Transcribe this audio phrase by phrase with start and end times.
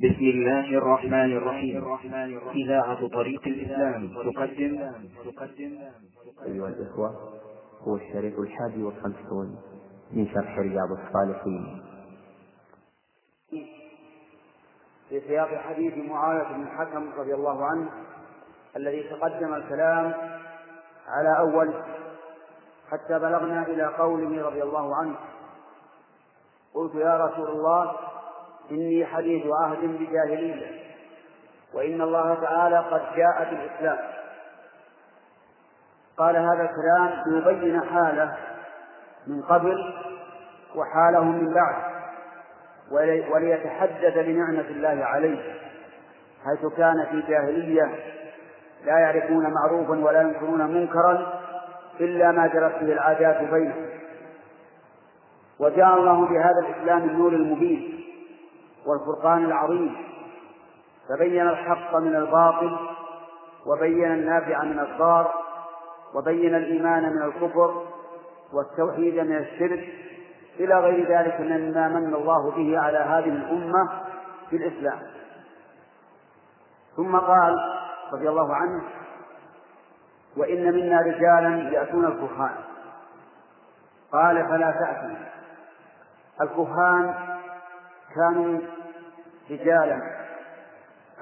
[0.00, 1.84] بسم الله الرحمن الرحيم.
[2.54, 4.92] إذاعة طريق الإسلام تقدم.
[5.24, 5.78] تقدم
[6.46, 7.10] أيها الإخوة
[7.80, 9.56] هو الشريط الحادي والخمسون
[10.12, 11.82] من شرح رياض الصالحين.
[15.08, 17.90] في سياق حديث معاوية بن الحكم رضي الله عنه
[18.76, 20.14] الذي تقدم الكلام
[21.08, 21.74] على أول
[22.90, 25.16] حتى بلغنا إلى قوله رضي الله عنه
[26.74, 28.09] قلت يا رسول الله
[28.70, 30.66] إني حديث عهد بجاهلية
[31.74, 33.98] وإن الله تعالى قد جاء بالإسلام.
[36.18, 38.36] قال هذا الكلام ليبين حاله
[39.26, 39.94] من قبل
[40.76, 41.90] وحاله من بعد
[43.32, 45.54] وليتحدث بنعمة الله عليه
[46.44, 47.90] حيث كان في جاهلية
[48.84, 51.40] لا يعرفون معروفا ولا ينكرون منكرا
[52.00, 53.86] إلا ما جرت به العادات بينهم.
[55.58, 57.99] وجاء الله بهذا الإسلام النور المبين.
[58.86, 59.96] والفرقان العظيم.
[61.08, 62.76] فبين الحق من الباطل
[63.66, 65.34] وبين النافع من الضار
[66.14, 67.86] وبين الإيمان من الكفر
[68.52, 69.88] والتوحيد من الشرك.
[70.60, 73.88] إلى غير ذلك مما من الله به على هذه الأمة
[74.50, 74.98] في الإسلام.
[76.96, 77.56] ثم قال
[78.12, 78.82] رضي الله عنه
[80.36, 82.54] وإن منا رجالا يأتون الكهان.
[84.12, 85.16] قال فلا تأتوا.
[86.40, 87.14] الكهان
[88.14, 88.60] كانوا
[89.50, 90.00] رجالا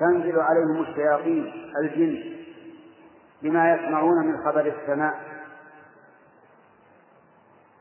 [0.01, 2.39] تنزل عليهم الشياطين الجن
[3.43, 5.15] بما يسمعون من خبر السماء.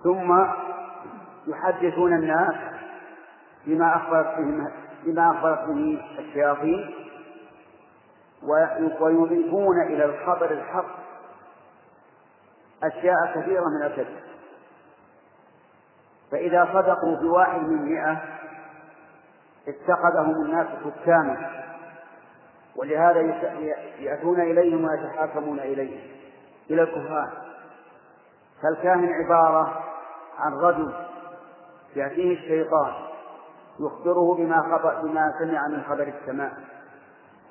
[0.04, 0.46] ثم
[1.48, 2.56] يحدثون الناس
[3.66, 4.72] بما أخبرت به
[5.04, 6.94] بما أخبرت به الشياطين
[9.00, 10.98] ويضيفون إلى الخبر الحق
[12.84, 14.20] أشياء كثيرة من الكذب.
[16.32, 18.22] فإذا صدقوا بواحد من مئة
[19.68, 21.58] اتخذهم الناس حكاما.
[22.78, 23.20] ولهذا
[24.00, 26.00] يأتون إليهم ويتحاكمون إليهم
[26.70, 27.30] إلى الكهان
[28.64, 29.84] فالكاهن عبارة
[30.40, 30.94] عن رجل
[31.96, 32.94] يأتيه الشيطان
[33.80, 36.52] يخبره بما خبر بما سمع من خبر السماء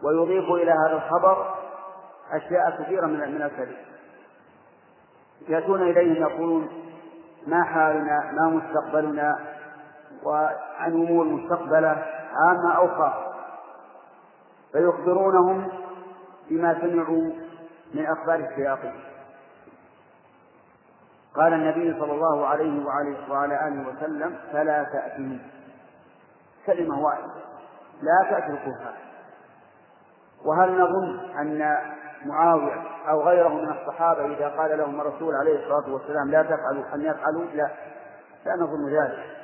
[0.03, 1.55] ويضيف إلى هذا الخبر
[2.33, 3.77] أشياء كثيرة من من الكذب.
[5.49, 6.69] يأتون إليهم يقولون
[7.47, 9.56] ما حالنا؟ ما مستقبلنا؟
[10.25, 13.35] وعن أمور مستقبلة عامة أو خاصة.
[14.73, 15.69] فيخبرونهم
[16.51, 17.31] بما سمعوا
[17.95, 18.95] من أخبار الشياطين.
[21.37, 22.87] قال النبي صلى الله عليه
[23.31, 25.39] وعلى, آله وسلم فلا تأتي
[26.67, 27.33] كلمة واحدة
[28.03, 28.95] لا تأتي الكفار
[30.45, 31.77] وهل نظن أن
[32.25, 37.01] معاوية أو غيره من الصحابة إذا قال لهم الرسول عليه الصلاة والسلام لا تفعلوا أن
[37.01, 37.71] يفعلوا؟ لا.
[38.47, 39.36] لا نظن ذلك.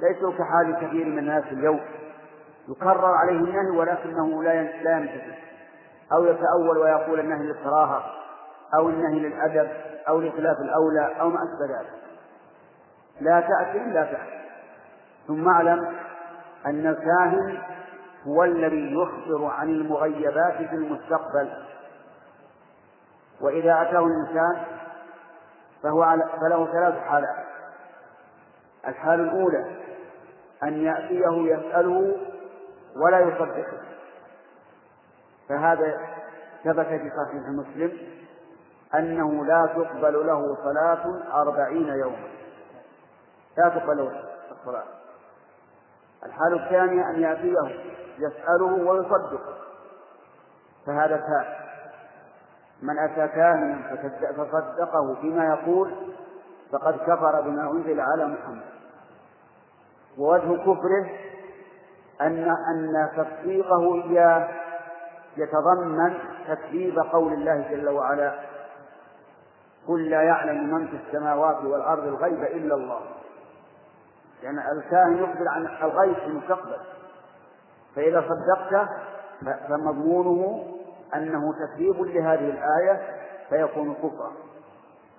[0.00, 1.80] ليسوا كحال كثير من الناس اليوم
[2.68, 5.34] يكرر عليه النهي ولكنه لا لا يمتثل
[6.12, 8.02] أو يتأول ويقول النهي للكراهة
[8.74, 9.70] أو النهي للأدب
[10.08, 11.90] أو لخلاف الأولى أو ما أشبه ذلك.
[13.20, 14.40] لا تأتي لا تأتي.
[15.26, 15.96] ثم اعلم
[16.66, 17.58] أن الكاهن
[18.26, 21.50] هو الذي يخبر عن المغيبات في المستقبل.
[23.40, 24.64] وإذا أتاه الإنسان
[25.82, 27.44] فهو على فله ثلاث حالات.
[28.88, 29.79] الحالة الأولى
[30.62, 32.16] أن يأتيه يسأله
[32.96, 33.80] ولا يصدقه.
[35.48, 36.00] فهذا
[36.64, 37.92] ثبت في صحيح مسلم
[38.94, 42.28] أنه لا تقبل له صلاة أربعين يوما.
[43.58, 44.84] لا تقبل له الصلاة.
[46.26, 47.80] الحالة الثانية أن يأتيه
[48.18, 49.54] يسأله ويصدقه.
[50.86, 51.60] فهذا كافر
[52.82, 53.96] من أتى كاهنا
[54.36, 55.94] فصدقه بما يقول
[56.72, 58.79] فقد كفر بما أنزل على محمد.
[60.18, 61.10] ووجه كفره
[62.20, 64.48] أن أن تصديقه إياه
[65.36, 66.14] يتضمن
[66.48, 68.34] تكذيب قول الله جل وعلا
[69.88, 73.00] قل لا يعلم من في السماوات والأرض الغيب إلا الله.
[74.42, 76.76] يعني الكاهن يخبر عن الغيب في المستقبل.
[77.96, 78.88] فإذا صدقته
[79.68, 80.66] فمضمونه
[81.14, 83.00] أنه تكذيب لهذه الآية
[83.48, 84.32] فيكون كفرا.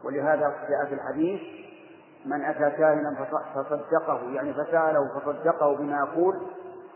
[0.04, 1.42] ولهذا جاء في الحديث
[2.26, 3.26] من أتى كاهنا
[3.56, 6.42] فصدقه يعني فسأله فصدقه بما يقول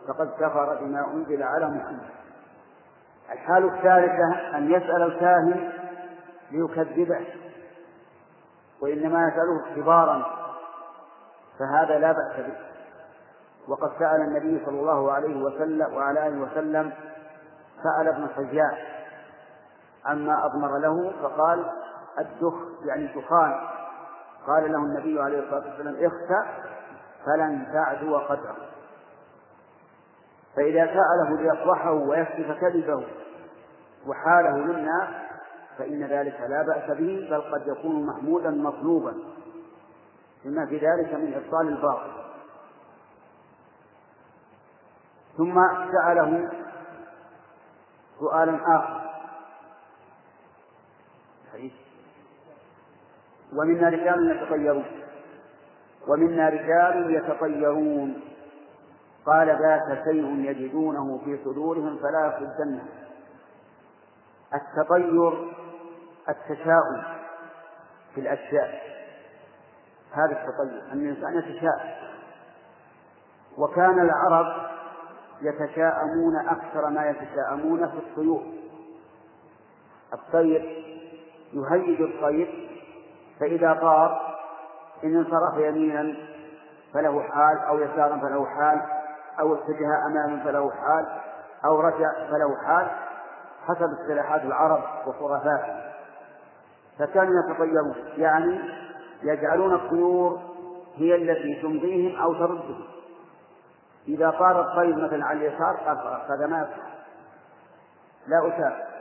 [0.08, 2.10] فقد كفر بما أنزل على محمد.
[3.32, 5.72] الحال الثالثة أن يسأل الكاهن
[6.52, 7.26] ليكذبه
[8.82, 10.26] وإنما يسأله اختبارا
[11.60, 12.58] فهذا لا بأس به.
[13.68, 16.94] وقد سأل النبي صلى الله عليه وسلم وعلى آله وسلم
[17.84, 18.78] سأل ابن حجاج
[20.06, 21.72] عما أضمر له فقال
[22.20, 22.54] الدخ
[22.86, 23.75] يعني الدخان.
[24.48, 26.48] قال له النبي عليه الصلاة والسلام اخسأ
[27.26, 28.58] فلن تعدو قدره
[30.56, 33.08] فإذا سأله ليفضحه ويكشف كذبه
[34.08, 35.10] وحاله للناس
[35.78, 39.14] فإن ذلك لا بأس به بل قد يكون محمودا مطلوبا
[40.46, 42.12] لما في ذلك من إبطال الباطل.
[45.38, 46.52] ثم سأله
[48.20, 49.06] سؤالا آخر
[53.58, 54.86] ومنا رجال يتطيرون.
[56.08, 58.22] ومنا رجال يتطيرون.
[59.26, 62.86] قال ذاك شيء يجدونه في صدورهم فلا يصدنه.
[64.54, 65.54] التطير
[66.30, 67.04] التشاؤم
[68.16, 68.82] في الأشياء.
[70.12, 71.96] هذا التطير أن الإنسان يتشاءم.
[73.58, 74.70] وكان العرب
[75.42, 78.44] يتشاءمون أكثر ما يتشاءمون في الطيور.
[80.14, 80.86] الطير
[81.54, 82.75] يهيج الطير
[83.40, 84.36] فإذا طار
[85.04, 86.16] إن انصرف يمينا
[86.94, 88.82] فله حال أو يسارا فله حال
[89.40, 91.06] أو اتجه أماما فله حال
[91.66, 92.88] أو رجع فله حال
[93.68, 95.86] حسب اصطلاحات العرب وخرافاتهم
[97.00, 98.60] فكانوا يتطيرون يعني
[99.24, 100.40] يجعلون الطيور
[100.96, 102.84] هي التي تمضيهم أو تردهم.
[104.08, 105.98] إذا طار الطير مثلا على اليسار قال
[106.30, 106.68] هذا ما
[108.28, 108.96] لا أساء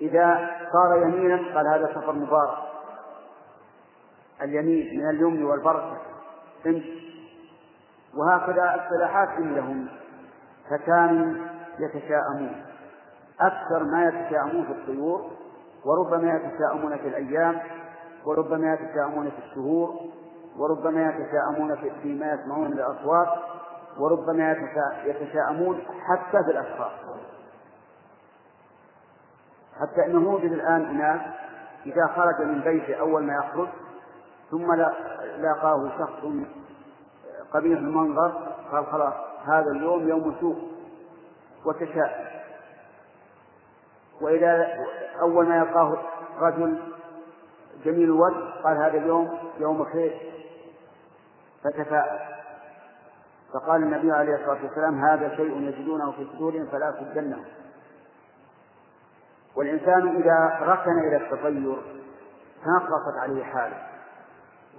[0.00, 2.58] إذا صار يمينا قال هذا سفر مبارك.
[4.42, 5.96] اليمين من اليمن والبركة.
[6.66, 7.10] امشي
[8.16, 9.88] وهكذا اصطلاحات عندهم.
[10.70, 11.34] فكانوا
[11.78, 12.64] يتشاءمون.
[13.40, 15.30] أكثر ما يتشاءمون في الطيور
[15.84, 17.58] وربما يتشاءمون في الأيام
[18.24, 20.00] وربما يتشاءمون في الشهور
[20.56, 23.28] وربما يتشاءمون فيما يسمعون من الأصوات
[23.98, 24.56] وربما
[25.04, 26.92] يتشاءمون حتى في الأشخاص.
[29.80, 31.20] حتى أنه يوجد الآن أناس
[31.86, 33.68] إذا خرج من بيته أول ما يخرج
[34.50, 34.74] ثم
[35.38, 36.24] لاقاه شخص
[37.52, 38.32] قبيح المنظر
[38.72, 39.14] قال خلاص
[39.44, 40.56] هذا اليوم يوم سوء
[41.64, 42.30] وتشاءم
[44.20, 44.66] وإذا
[45.20, 45.98] أول ما يلقاه
[46.40, 46.78] رجل
[47.84, 50.32] جميل الوجه قال هذا اليوم يوم خير.
[51.64, 52.18] فتفاءل.
[53.52, 57.44] فقال النبي عليه الصلاة والسلام هذا شيء يجدونه في صدورهم فلا تسدنه
[59.56, 61.76] والإنسان إذا ركن إلى التطير
[62.64, 63.89] تنقصت عليه حاله.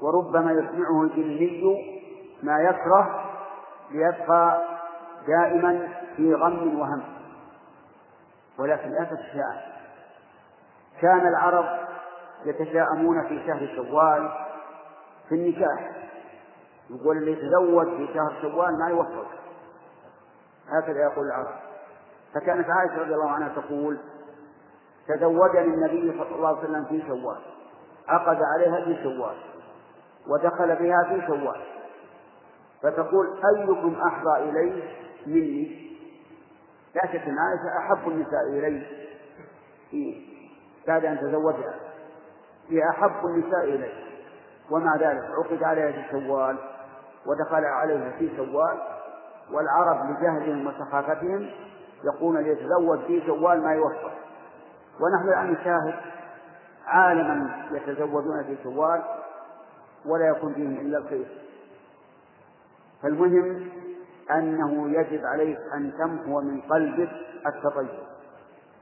[0.02, 2.02] وربما يسمعه الجني
[2.44, 3.26] ما يكره
[3.92, 4.62] ليبقى
[5.28, 7.02] دائما في غم وهم.
[8.60, 9.72] ولكن لا تتشاءم
[11.02, 11.66] كان العرب
[12.46, 14.32] يتشاءمون في شهر شوال
[15.30, 15.92] في النكاح.
[16.90, 19.26] يقول اللي يتزوج في شهر شوال ما يوفق.
[20.70, 21.56] هكذا يقول العرب.
[22.34, 24.00] فكانت عائشة رضي الله عنها تقول
[25.08, 27.42] تزوجني النبي صلى الله عليه وسلم في شوال.
[28.08, 29.36] عقد عليها في شوال.
[30.28, 31.62] ودخل بها في شوال
[32.84, 34.84] فتقول أيكم أحظى إليه
[35.28, 35.92] مني؟
[36.96, 38.88] لا شك أن عائشة أحب النساء إليه
[40.88, 41.74] بعد أن تزوجها.
[42.70, 43.94] هي أحب النساء إليه
[44.72, 46.58] ومع ذلك عقد عليها في شوال
[47.26, 48.78] ودخل عليها في شوال
[49.52, 51.50] والعرب لجهلهم وسخافتهم
[52.04, 54.12] يقول ليتزوج في شوال ما يوفق.
[55.00, 55.94] ونحن الآن نشاهد
[56.86, 59.02] عالما يتزوجون في شوال
[60.06, 61.28] ولا يكون فيهم إلا الخير.
[63.04, 63.70] فالمهم
[64.32, 67.12] أنه يجب عليك أن تمحو من قلبك
[67.48, 68.04] التطير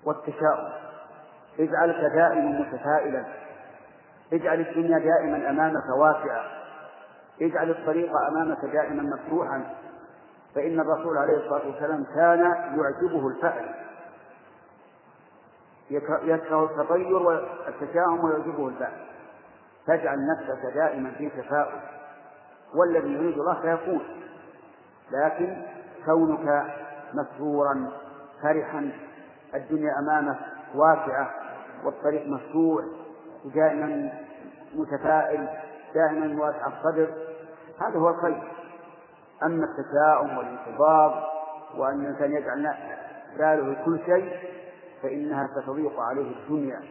[0.05, 0.71] والتشاؤم.
[1.59, 3.25] اجعلك دائما متفائلا.
[4.33, 6.45] اجعل الدنيا دائما أمامك واسعة.
[7.41, 9.75] اجعل الطريق أمامك دائما مفتوحا.
[10.55, 12.39] فإن الرسول عليه الصلاة والسلام كان
[12.79, 13.75] يعجبه الفأل.
[16.23, 19.08] يكره التطير والتشاؤم ويعجبه الفأل.
[19.89, 21.79] فاجعل نفسك دائما في تفاؤل.
[22.75, 24.01] والذي يريد الله سيكون.
[25.12, 25.62] لكن
[26.05, 26.65] كونك
[27.13, 27.91] مسرورا
[28.41, 28.91] فرحا
[29.55, 30.38] الدنيا أمامك
[30.75, 31.31] واسعة
[31.84, 32.86] والطريق مفتوح
[33.55, 34.12] دائما
[34.75, 35.48] متفائل
[35.96, 37.08] دائما واسع الصدر
[37.81, 38.51] هذا هو الخير.
[39.43, 41.12] أما التشاؤم والانتظام
[41.77, 42.74] وأن الإنسان يجعل
[43.38, 44.34] باله كل شيء
[45.03, 46.81] فإنها ستضيق عليه الدنيا.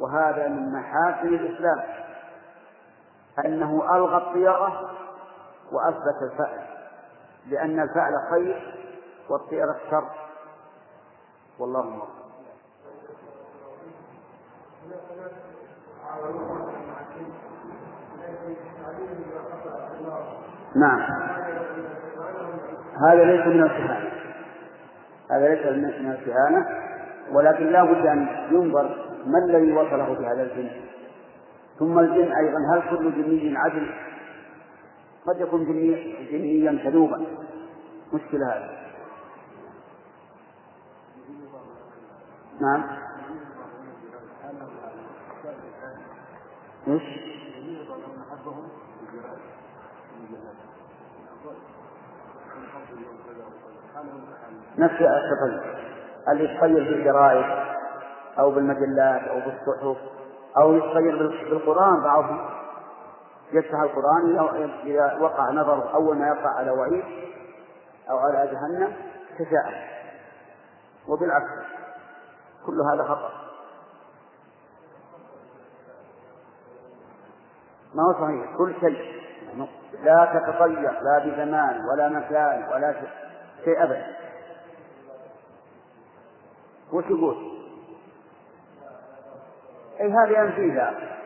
[0.00, 2.01] وهذا من محاسن الإسلام.
[3.38, 4.90] أنه ألغى الطيرة
[5.72, 6.62] وأثبت الفأل
[7.48, 8.74] لأن الفعل خير
[9.28, 10.08] والطيرة شر.
[11.58, 12.22] والله موفق
[20.76, 21.00] نعم.
[23.08, 24.12] هذا ليس من الكهانة.
[25.30, 26.66] هذا ليس من الكهانة
[27.32, 30.70] ولكن لا بد أن ينظر ما الذي وصله بهذا الجن
[31.78, 33.90] ثم الجن أيضا هل كل جني عدل؟
[35.26, 37.26] قد يكون جني جنيا كذوبا.
[38.12, 38.82] مشكلة هذا
[42.60, 42.84] نعم.
[46.88, 47.02] إيش؟
[54.78, 55.76] نفس التطير
[56.28, 57.44] اللي يتطير بالجرائد
[58.38, 59.96] أو بالمجلات أو بالصحف.
[60.56, 62.50] أو يتطير بالقرآن بعضهم
[63.52, 64.38] يفتح القرآن
[64.84, 67.04] إذا وقع نظر أول ما يقع على وعيد
[68.10, 68.96] أو على جهنم
[69.38, 69.74] تشاءم
[71.08, 71.50] وبالعكس
[72.66, 73.30] كل هذا خطأ.
[77.94, 79.22] ما هو صحيح؟ كل شيء.
[80.02, 82.94] لا تتطير لا بزمان ولا مكان ولا
[83.64, 84.06] شيء أبدا.
[86.92, 87.51] وش يقول؟
[90.02, 91.18] أي هذه ينفيها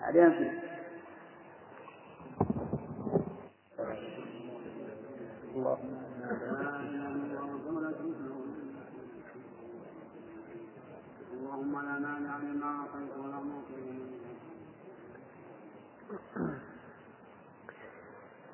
[0.00, 0.62] هذه ينفيها
[11.34, 13.38] اللهم لا مانع لما اعطيت ولا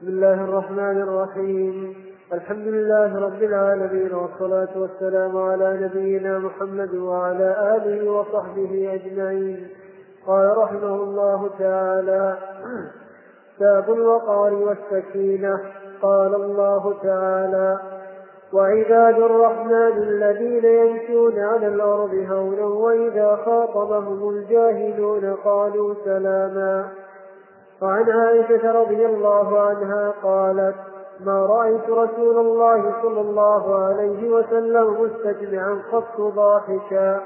[0.01, 2.12] بسم الله الرحمن الرحيم.
[2.33, 9.69] الحمد لله رب العالمين والصلاة والسلام على نبينا محمد وعلى آله وصحبه أجمعين.
[10.27, 12.37] قال رحمه الله تعالى
[13.61, 15.61] باب الوقار والسكينة
[16.03, 17.79] قال الله تعالى
[18.53, 26.89] وعباد الرحمن الذين يمشون على الأرض هونا وإذا خاطبهم الجاهلون قالوا سلاما
[27.83, 30.92] وعن عائشة رضي الله عنها قالت
[31.27, 37.21] ما رأيت رسول الله صلى الله عليه وسلم مستجمعا قط ضاحكا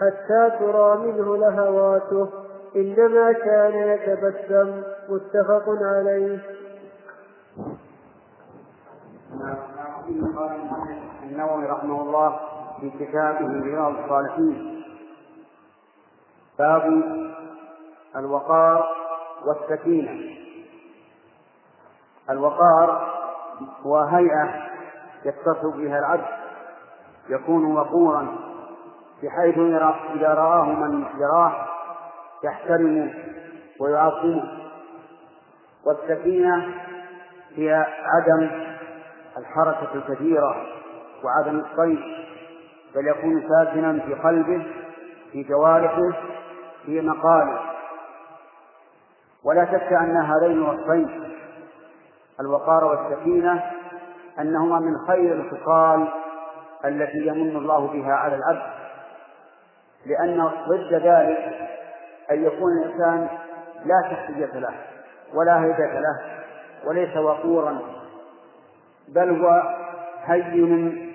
[0.00, 2.28] حتى ترى منه لهواته.
[2.76, 4.82] إنما كان يتبسم.
[5.08, 6.38] متفق عليه.
[11.22, 12.40] النووي رحمه الله
[12.80, 14.84] في كتابه رياض الصالحين.
[16.58, 17.02] باب
[18.16, 18.88] الوقار
[19.46, 20.32] والسكينة.
[22.30, 23.11] الوقار
[23.86, 24.48] هو هيئة
[25.24, 26.42] يتصف بها العبد
[27.28, 28.26] يكون وقورا
[29.22, 29.58] بحيث
[30.14, 31.52] إذا رآه من يراه
[32.44, 33.14] يحترم
[33.80, 34.44] ويعظمه
[35.84, 36.74] والسكينة
[37.56, 38.50] هي عدم
[39.38, 40.56] الحركة الكثيرة
[41.24, 41.98] وعدم الصيد
[42.94, 44.66] بل يكون ساكنا في قلبه
[45.32, 46.12] في جوارحه
[46.86, 47.60] في مقاله.
[49.44, 51.21] ولا شك أن هذين الوصفين
[52.42, 53.62] الوقار والسكينة
[54.40, 56.08] أنهما من خير الخصال
[56.84, 58.72] التي يمن الله بها على العبد
[60.06, 61.68] لأن ضد ذلك
[62.30, 63.28] أن يكون الإنسان
[63.84, 64.74] لا شخصية له
[65.34, 66.20] ولا هيبة له
[66.84, 67.78] وليس وقورا
[69.08, 69.62] بل هو
[70.24, 71.12] هين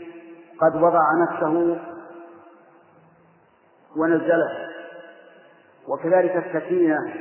[0.61, 1.77] قد وضع نفسه
[3.97, 4.67] ونزله.
[5.87, 7.13] وكذلك السكينة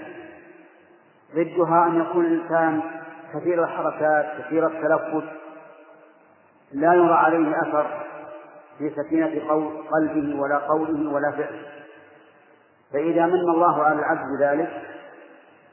[1.35, 2.83] ضدها أن يكون الإنسان
[3.35, 5.29] كثير الحركات كثير التلفت.
[6.73, 7.87] لا يرى عليه أثر
[8.79, 9.61] في سكينة
[9.93, 11.63] قلبه ولا قوله ولا فعله.
[12.93, 14.83] فإذا من الله على العبد بذلك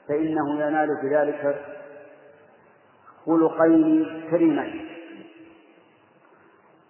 [0.08, 1.56] فإنه ينال بذلك
[3.26, 4.90] خلقين كريمين.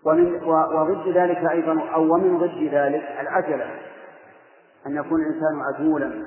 [0.06, 3.66] ومن وضد ذلك أيضا أو ومن ضد ذلك العجلة.
[4.88, 6.26] أن يكون الإنسان عجولا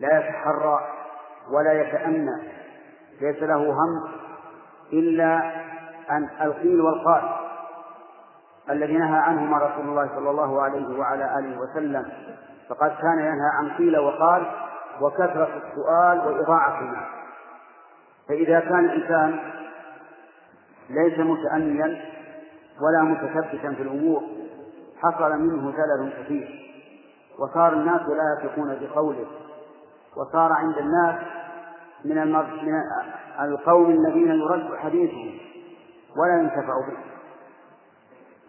[0.00, 0.78] لا يتحرى
[1.50, 2.63] ولا يتأنى
[3.20, 4.08] ليس له هم
[4.92, 5.52] إلا
[6.10, 7.22] أن القيل والقال
[8.70, 12.12] الذي نهى عنهما رسول الله صلى الله عليه وعلى آله وسلم.
[12.68, 14.46] فقد كان ينهى عن قيل وقال
[15.00, 17.06] وكثرة السؤال وإضاعة المال
[18.28, 19.38] فإذا كان الإنسان
[20.90, 22.00] ليس متأنيا
[22.80, 24.22] ولا متثبتا في الأمور
[25.02, 26.64] حصل منه زلل كثير.
[27.38, 29.26] وصار الناس لا يثقون بقوله
[30.16, 31.14] وصار عند الناس
[32.04, 32.74] من من
[33.40, 35.38] القوم الذين يرد حديثهم
[36.16, 36.96] ولا ينتفع به.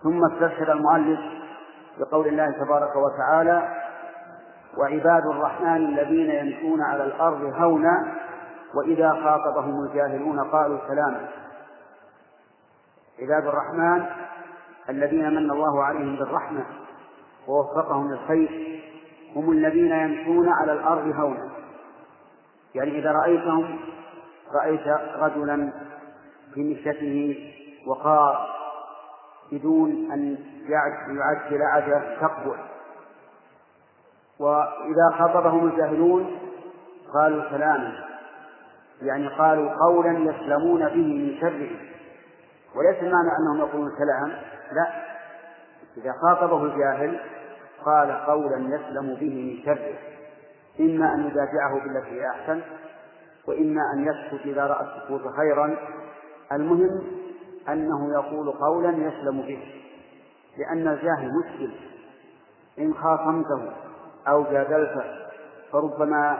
[0.03, 1.19] ثم استشهد المؤلف
[1.99, 3.85] بقول الله تبارك وتعالى
[4.77, 8.15] وعباد الرحمن الذين يمشون على الأرض هونا
[8.75, 11.27] وإذا خاطبهم الجاهلون قالوا سلاما.
[13.19, 14.05] عباد الرحمن
[14.89, 16.65] الذين من الله عليهم بالرحمة
[17.47, 18.81] ووفقهم للخير
[19.35, 21.54] هم الذين يمشون على الأرض هونا.
[22.75, 23.79] يعني إذا رأيتهم
[24.53, 25.73] رأيت رجلا
[26.53, 27.37] في مشيته
[27.87, 28.47] وقار
[29.51, 30.37] بدون أن
[30.69, 32.57] يعجل عجلة تقبل.
[34.39, 36.39] وإذا خاطبهم الجاهلون
[37.13, 37.93] قالوا سلاما.
[39.01, 41.69] يعني قالوا قولا يسلمون به من شره.
[42.75, 44.29] وليس المعنى أنهم يقولون سلام
[44.71, 44.87] لا.
[45.97, 47.19] إذا خاطبه الجاهل
[47.85, 50.14] قال قولا يسلم به من شره.
[50.79, 52.61] إما أن يدافعه بالتي هي أحسن
[53.47, 55.77] وإما أن يسكت إذا رأى السكوت خيرا.
[56.51, 57.01] المهم
[57.69, 59.59] أنه يقول قولا يسلم به
[60.57, 61.71] لأن الجاهل مشكل.
[62.79, 63.71] إن خاصمته
[64.27, 65.03] أو جادلته
[65.71, 66.37] فربما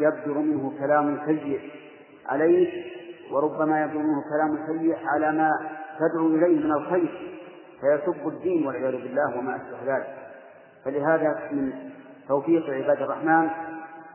[0.00, 1.70] يبدر منه كلام سيء
[2.28, 2.70] عليك
[3.32, 5.50] وربما يبدر منه كلام سيء على ما
[5.98, 7.40] تدعو إليه من الخير.
[7.80, 10.16] فيسب الدين والعياذ بالله وما أشبه ذلك.
[10.84, 11.72] فلهذا من
[12.28, 13.50] توفيق عباد الرحمن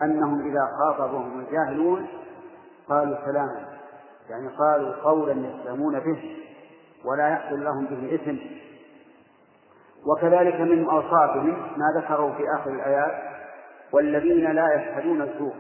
[0.04, 2.08] أنهم إذا خاطبهم الجاهلون
[2.90, 3.66] قالوا سلاما
[4.30, 6.38] يعني قالوا قولا يسلمون به
[7.06, 8.38] ولا يحصل لهم به إثم.
[10.06, 13.36] وكذلك من أوصافهم ما ذكروا في آخر الآيات
[13.92, 15.54] والذين لا يشهدون الزور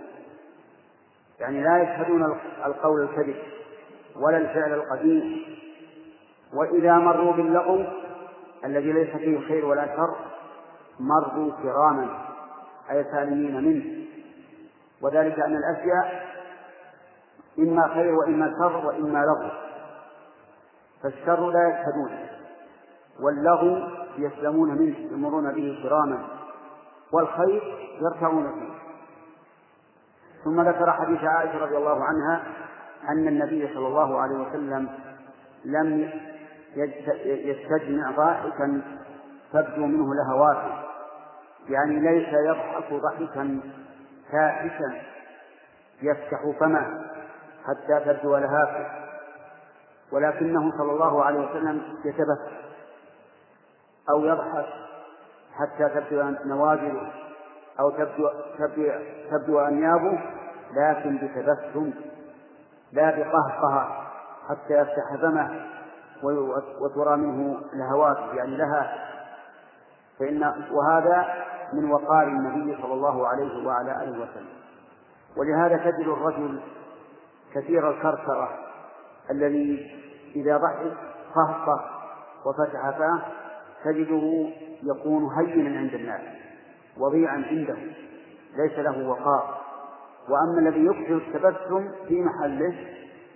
[1.39, 3.36] يعني لا يشهدون القول الكذب
[4.15, 5.25] ولا الفعل القبيح
[6.54, 7.84] وإذا مروا باللغو
[8.65, 10.15] الذي ليس فيه خير ولا شر
[11.00, 12.08] مروا كراما
[12.92, 14.04] أي سالمين منه.
[15.01, 16.25] وذلك أن الأشياء
[17.59, 19.49] إما خير وإما شر وإما لغو.
[21.03, 22.29] فالشر لا يشهدونه
[23.19, 26.27] واللغو يسلمون منه يمرون به كراما
[27.11, 27.63] والخير
[28.01, 28.75] يركعون فيه.
[30.43, 32.43] ثم ذكر حديث عائشة رضي الله عنها
[33.09, 34.89] أن النبي صلى الله عليه وسلم
[35.65, 36.09] لم
[37.25, 38.81] يستجمع ضاحكا
[39.53, 40.83] تبدو منه لهواته
[41.69, 43.59] يعني ليس يضحك ضحكا
[44.32, 45.01] فاحشا
[46.01, 47.05] يفتح فمه
[47.65, 48.88] حتى تبدو لهاته
[50.12, 52.55] ولكنه صلى الله عليه وسلم يتبسم
[54.10, 54.65] أو يضحك
[55.53, 57.12] حتى تبدو نواجذه
[57.79, 58.29] أو تبدو,
[58.60, 58.91] تبدو,
[59.32, 60.20] تبدو أنيابه
[60.74, 61.94] لكن بتبسم
[62.91, 64.12] لا بقهقهة
[64.50, 65.65] حتى يفتح فمه
[66.82, 69.05] وترى منه لهوات يعني لها.
[70.19, 74.56] فإن وهذا من وقار النبي صلى الله عليه وعلى آله وسلم.
[75.38, 76.60] ولهذا تجد الرجل
[77.54, 78.49] كثير الكركرة
[79.32, 79.91] الذي
[80.36, 80.93] إذا ضحك
[81.36, 81.86] قهقه
[82.45, 83.21] وفتح فاه
[83.84, 84.49] تجده
[84.84, 86.21] يكون هينا عند الناس
[86.97, 87.78] وضيعا عنده
[88.56, 89.62] ليس له وقار.
[90.30, 92.75] وأما الذي يكثر التبسم في محله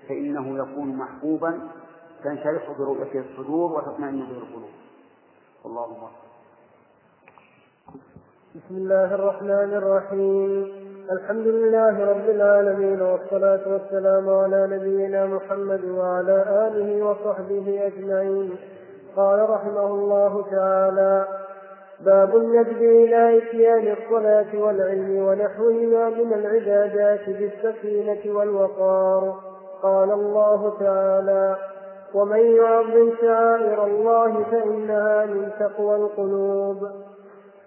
[0.08, 1.70] فإنه يكون محبوبا
[2.24, 4.72] تنشرح برؤيته الصدور وتطمئن به القلوب.
[5.65, 6.10] اللهم
[8.56, 10.72] بسم الله الرحمن الرحيم.
[11.12, 18.56] الحمد لله رب العالمين والصلاة والسلام على نبينا محمد وعلى آله وصحبه أجمعين.
[19.16, 21.26] قال رحمه الله تعالى
[22.06, 29.34] باب الندب إلى إتيان الصلاة والعلم ونحوهما من العبادات بالسكينة والوقار.
[29.84, 31.56] قال الله تعالى
[32.14, 36.78] ومن يعظم شعائر الله فإنها من تقوى القلوب.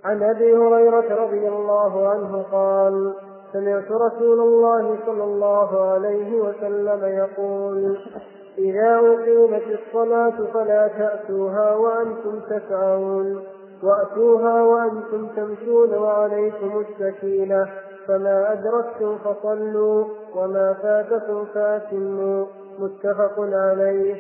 [0.05, 3.15] عن أبي هريرة رضي الله عنه قال
[3.53, 7.99] سمعت رسول الله صلى الله عليه وسلم يقول
[8.59, 13.43] إذا أقيمت الصلاة فلا تأتوها وأنتم تسعون
[13.83, 17.69] وأتوها وأنتم تمشون وعليكم السكينة
[18.09, 20.05] فما أدركتم فصلوا
[20.37, 22.47] وما فاتكم فأتموا
[22.79, 24.17] متفق عليه.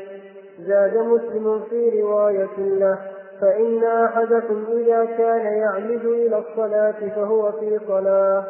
[0.58, 2.98] زاد مسلم في رواية له.
[3.42, 8.44] فإن أحدكم إذا كان يعمد إلى الصلاة فهو في صلاة.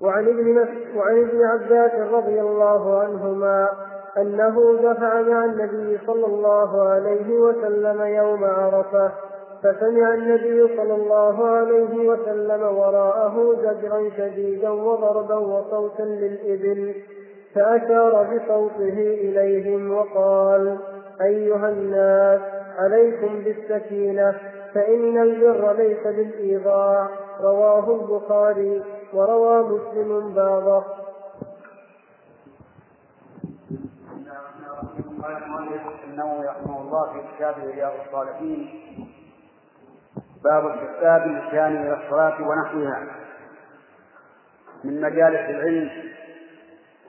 [0.00, 0.58] وعن ابن
[0.96, 3.68] وعن ابن عباس رضي الله عنهما
[4.18, 9.12] أنه دفع مع النبي صلى الله عليه وسلم يوم عرفة
[9.62, 16.94] فسمع النبي صلى الله عليه وسلم وراءه زجرا شديدا وضربا وصوتا للإبل
[17.54, 20.78] فأشار بصوته إليهم وقال
[21.20, 24.38] أيها الناس عليكم بالسكينة
[24.74, 27.08] فإن البر ليس بالإيضاع.
[27.40, 30.84] رواه البخاري وروى مسلم بعضه.
[35.22, 38.68] قال المؤلف النووي رحمه الله في كتابه رياض الصالحين.
[40.44, 43.06] باب استحباب الاتيان إلى الصلاة ونحوها.
[44.84, 45.90] من مجالس العلم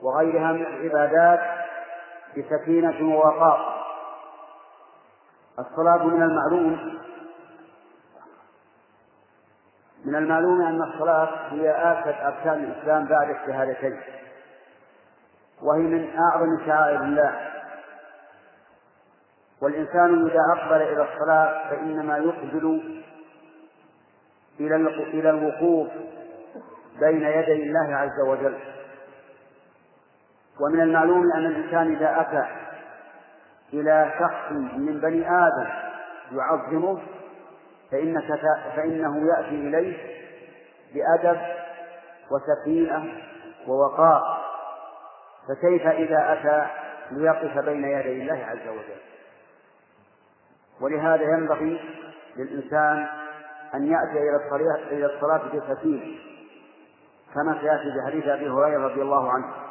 [0.02, 1.40] وغيرها من العبادات
[2.36, 3.81] بسكينة ووقار.
[5.58, 6.98] الصلاة من المعلوم.
[10.04, 14.00] من المعلوم أن الصلاة هي آكد أركان الإسلام بعد الشهادتين
[15.62, 17.48] وهي من أعظم شعائر الله.
[19.62, 22.82] والإنسان إذا أقبل إلى الصلاة فإنما يقبل
[24.60, 25.88] إلى إلى الوقوف
[27.00, 28.58] بين يدي الله عز وجل.
[30.60, 32.61] ومن المعلوم أن الإنسان إذا أتى
[33.72, 35.68] إلى شخص من بني آدم
[36.32, 36.98] يعظمه
[37.90, 38.40] فإنك
[38.76, 39.96] فإنه يأتي إليه
[40.94, 41.40] بأدب
[42.30, 43.12] وسكينة
[43.66, 44.42] ووقار.
[45.48, 46.66] فكيف إذا أتى
[47.10, 49.00] ليقف بين يدي الله عز وجل؟
[50.80, 51.80] ولهذا ينبغي
[52.36, 53.06] للإنسان
[53.74, 56.18] أن يأتي إلى الصلاة إلى الصلاة بسكينة
[57.34, 59.61] كما سيأتي في حديث أبي هريرة رضي الله عنه.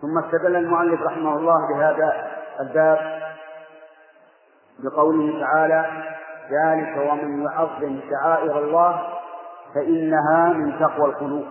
[0.00, 3.20] ثم استدل المؤلف رحمه الله بهذا الباب
[4.78, 6.04] بقوله تعالى
[6.50, 9.02] ذلك ومن يعظم شعائر الله
[9.74, 11.46] فإنها من تقوى القلوب.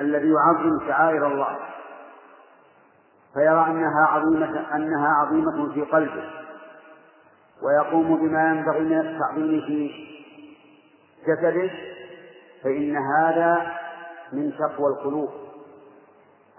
[0.00, 1.58] الذي يعظم شعائر الله
[3.34, 6.30] فيرى أنها عظيمة أنها عظيمة في قلبه
[7.62, 9.90] ويقوم بما ينبغي من التعظيم في
[11.26, 11.70] جسده
[12.64, 13.72] فإن هذا
[14.32, 15.49] من تقوى القلوب.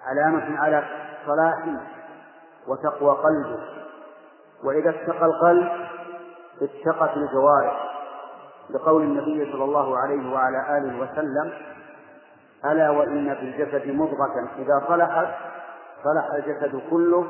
[0.06, 0.84] علامة على
[1.26, 1.82] صلاحه
[2.68, 3.60] وتقوى قلبه.
[4.64, 5.70] وإذا اتقى القلب
[6.62, 7.92] اتقت الجوارح.
[8.70, 11.54] لقول النبي صلى الله عليه وعلى آله وسلم
[12.66, 14.50] ألا وإن في الجسد مضغة.
[14.58, 15.28] إذا صلحت
[16.04, 17.28] صلح الجسد كله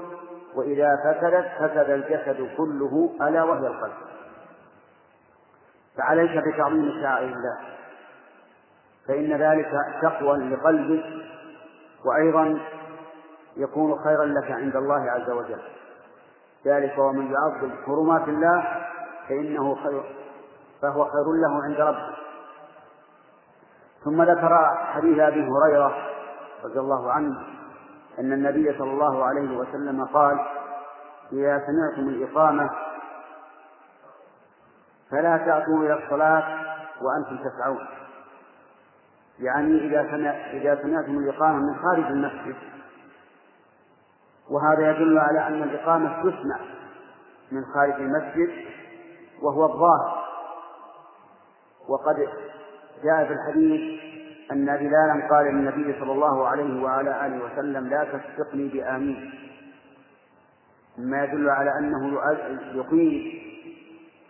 [0.55, 3.93] وإذا فسدت فسد الجسد كله ألا وهي القلب.
[5.97, 7.57] فعليك بتعظيم شعائر الله.
[9.07, 11.20] فإن ذلك تقوى لقلبك
[12.05, 12.59] وأيضا
[13.57, 15.61] يكون خيرا لك عند الله عز وجل.
[16.65, 18.85] ذلك ومن يعظم حرمات الله
[19.29, 20.03] فإنه خير
[20.81, 22.15] فهو خير له عند ربه.
[24.03, 25.93] ثم ذكر حديث أبي هريرة
[26.63, 27.43] رضي الله عنه
[28.19, 30.39] أن النبي صلى الله عليه وسلم قال
[31.33, 32.69] إذا سمعتم الإقامة
[35.11, 36.43] فلا تأتوا إلى الصلاة
[37.01, 37.87] وأنتم تسعون.
[39.41, 40.01] يعني إذا
[40.53, 42.55] إذا سمعتم الإقامة من خارج المسجد.
[44.49, 46.59] وهذا يدل على أن الإقامة تسمع
[47.51, 48.51] من خارج المسجد
[49.41, 50.21] وهو الظاهر.
[51.89, 52.15] وقد
[53.03, 54.01] جاء في الحديث
[54.51, 59.33] أن بلالا قال للنبي صلى الله عليه وعلى آله وسلم لا تسبقني بآمين.
[60.97, 62.21] مما يدل على أنه
[62.73, 63.41] يقيم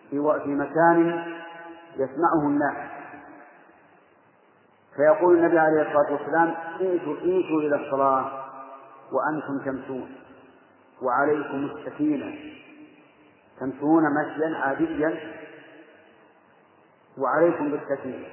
[0.10, 1.24] في مكان
[1.96, 3.01] يسمعه الناس.
[4.96, 8.32] فيقول النبي عليه الصلاة والسلام ائتوا ائتوا إلى الصلاة
[9.12, 10.12] وأنتم تمشون
[11.02, 12.36] وعليكم السكينة.
[13.60, 15.20] تمشون مشيا عاديا
[17.18, 18.28] وعليكم بالسكينة.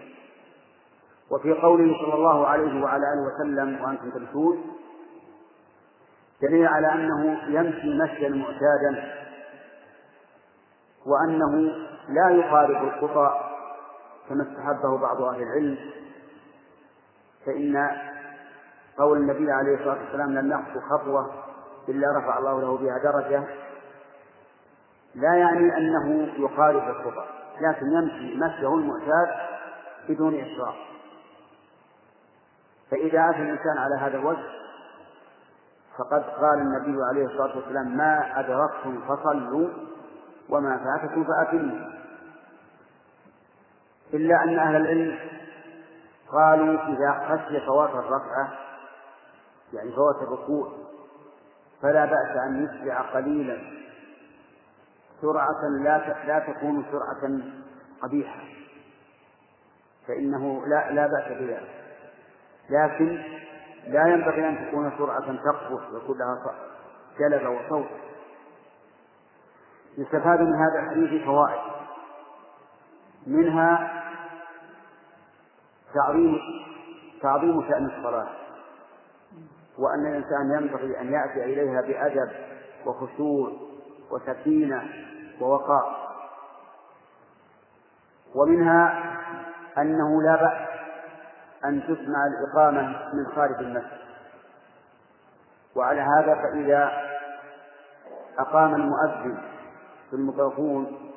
[1.30, 4.64] وفي قوله صلى الله عليه وعلى آله وسلم وأنتم تمشون
[6.42, 9.14] دليل على أنه يمشي مشيا معتادا
[11.06, 11.72] وأنه
[12.08, 13.40] لا يخالف الخطى
[14.28, 15.78] كما استحبه بعض أهل العلم.
[17.48, 17.90] فإن
[18.98, 21.30] قول النبي عليه الصلاة والسلام لم يخطو خطوة
[21.88, 23.44] إلا رفع الله له بها درجة
[25.14, 27.26] لا يعني أنه يخالف الخطى
[27.60, 29.28] لكن يمشي مشيه المعتاد
[30.08, 30.74] بدون إشراف.
[32.90, 34.48] فإذا أتى الإنسان على هذا الوجه
[35.98, 39.68] فقد قال النبي عليه الصلاة والسلام ما أدركتم فصلوا
[40.48, 41.88] وما فاتكم فأتموا.
[44.14, 45.18] إلا أن أهل العلم
[46.32, 48.52] قالوا إذا خشي فوات الركعة
[49.72, 50.72] يعني فوات الركوع
[51.82, 53.58] فلا بأس أن يسرع قليلا.
[55.22, 57.40] سرعة لا لا تكون سرعة
[58.02, 58.40] قبيحة.
[60.08, 61.84] فإنه لا لا بأس بذلك.
[62.70, 63.22] لكن
[63.86, 66.54] لا ينبغي أن تكون سرعة تقفز ويكون لها
[67.18, 67.88] جلب وصوت.
[69.98, 71.60] يستفاد من هذا الحديث فوائد.
[73.26, 73.97] منها
[75.94, 76.38] تعظيم
[77.22, 78.28] تعظيم شأن الصلاة.
[79.78, 82.30] وأن الإنسان ينبغي أن يأتي إليها بأدب
[82.86, 83.52] وخشوع
[84.10, 84.82] وسكينة
[85.40, 86.08] ووقار.
[88.34, 89.14] ومنها
[89.78, 90.68] أنه لا بأس
[91.64, 92.82] أن تسمع الإقامة
[93.14, 93.98] من خارج المسجد.
[95.76, 96.90] وعلى هذا فإذا
[98.38, 99.38] أقام المؤذن
[100.10, 101.12] في الميكروفون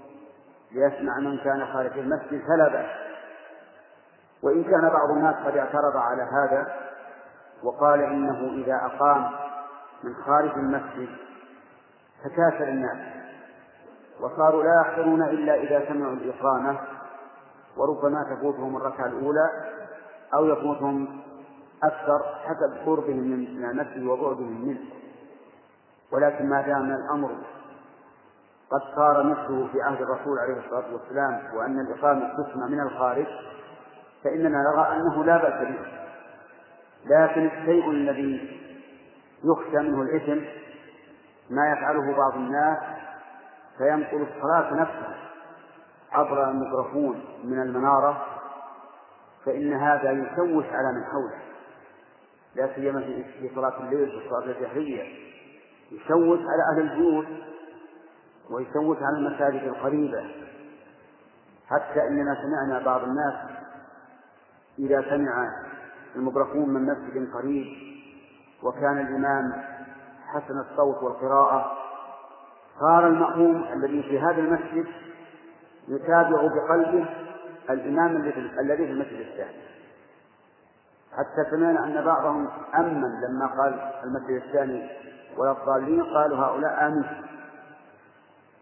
[0.71, 3.00] ليسمع من كان خارج المسجد فلا بأس.
[4.43, 6.73] وإن كان بعض الناس قد اعترض على هذا
[7.63, 9.31] وقال إنه إذا أقام
[10.03, 11.09] من خارج المسجد
[12.23, 12.97] تكاثر الناس
[14.21, 16.77] وصاروا لا يحضرون إلا إذا سمعوا الإقامة
[17.77, 19.49] وربما تفوتهم الركعة الأولى
[20.33, 21.21] أو يفوتهم
[21.83, 24.79] أكثر حسب قربهم من المسجد وبعدهم منه.
[26.11, 27.31] ولكن ما دام الأمر
[28.71, 33.27] قد صار مثله في عهد الرسول عليه الصلاة والسلام وأن الإقامة تسمع من الخارج
[34.23, 36.01] فإننا نرى أنه لا بأس به.
[37.05, 38.59] لكن الشيء الذي
[39.43, 40.41] يخشى منه الإثم
[41.49, 42.77] ما يفعله بعض الناس
[43.77, 45.17] فينقل الصلاة نفسها
[46.11, 48.25] عبر الميكروفون من المنارة
[49.45, 51.41] فإن هذا يشوش على من حوله.
[52.55, 53.01] لا سيما
[53.39, 55.03] في صلاة الليل في الصلاة الجهرية.
[55.91, 57.27] يشوش على أهل البيوت
[58.51, 60.31] ويشوش على المساجد القريبة.
[61.69, 63.60] حتى إننا سمعنا بعض الناس
[64.79, 65.51] إذا سمع
[66.15, 67.65] الميكروفون من مسجد قريب
[68.63, 69.63] وكان الإمام
[70.27, 71.71] حسن الصوت والقراءة
[72.79, 74.87] صار المأموم الذي في هذا المسجد
[75.87, 77.05] يتابع بقلبه
[77.69, 78.15] الإمام
[78.59, 79.61] الذي في المسجد الثاني.
[81.11, 84.89] حتى سمعنا أن بعضهم أمن لما قال المسجد الثاني
[85.37, 87.21] ولا الضالين قالوا هؤلاء آمنوا.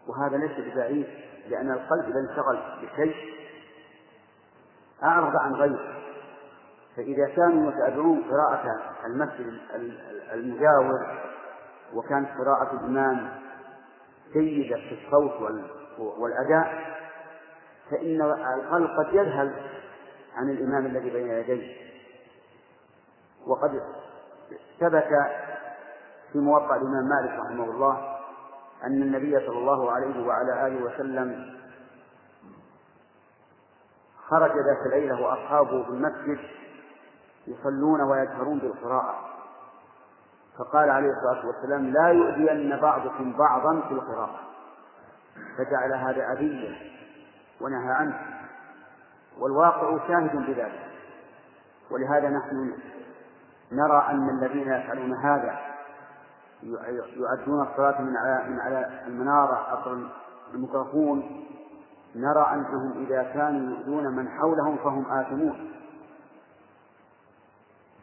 [0.06, 1.06] وهذا ليس ببعيد
[1.48, 3.14] لأن القلب إذا انشغل بشيء
[5.02, 5.99] أعرض عن غيره.
[7.00, 9.58] فإذا كانوا يتابعون قراءة المسجد
[10.32, 11.18] المجاور
[11.94, 13.28] وكانت قراءة الإمام
[14.32, 15.60] جيدة في الصوت
[15.98, 16.96] والأداء
[17.90, 19.52] فإن القلب قد يذهل
[20.36, 21.76] عن الإمام الذي بين يديه.
[23.46, 23.82] وقد
[24.80, 25.08] ثبت
[26.32, 28.18] في موقع الإمام مالك رحمه الله
[28.84, 31.56] أن النبي صلى الله عليه وعلى آله وسلم
[34.28, 36.59] خرج ذات الليلة وأصحابه في المسجد
[37.50, 39.14] يصلون ويجهرون بالقراءة.
[40.58, 44.40] فقال عليه الصلاة والسلام لا يؤذين بعضكم بعضا في القراءة.
[45.58, 46.76] فجعل هذا أذية
[47.60, 48.18] ونهى عنه.
[49.38, 50.86] والواقع شاهد بذلك.
[51.90, 52.74] ولهذا نحن
[53.72, 55.58] نرى أن الذين يفعلون هذا
[57.16, 60.08] يؤدون الصلاة من على من على المنارة عبر
[60.54, 61.46] الميكروفون.
[62.14, 65.79] نرى أنهم إذا كانوا يؤذون من حولهم فهم آثمون.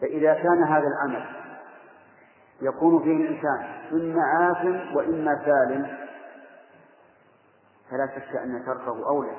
[0.02, 1.26] فإذا كان هذا العمل
[2.62, 5.98] يكون فيه الإنسان إما آثم وإما سالم
[7.92, 9.38] فلا شك أن تركه أولى.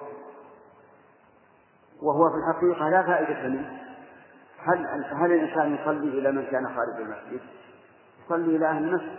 [2.02, 3.78] وهو في الحقيقة لا فائدة منه.
[4.58, 7.40] هل هل الإنسان يصلي إلى من كان خارج المسجد؟
[8.24, 9.18] يصلي إلى أهل المسجد.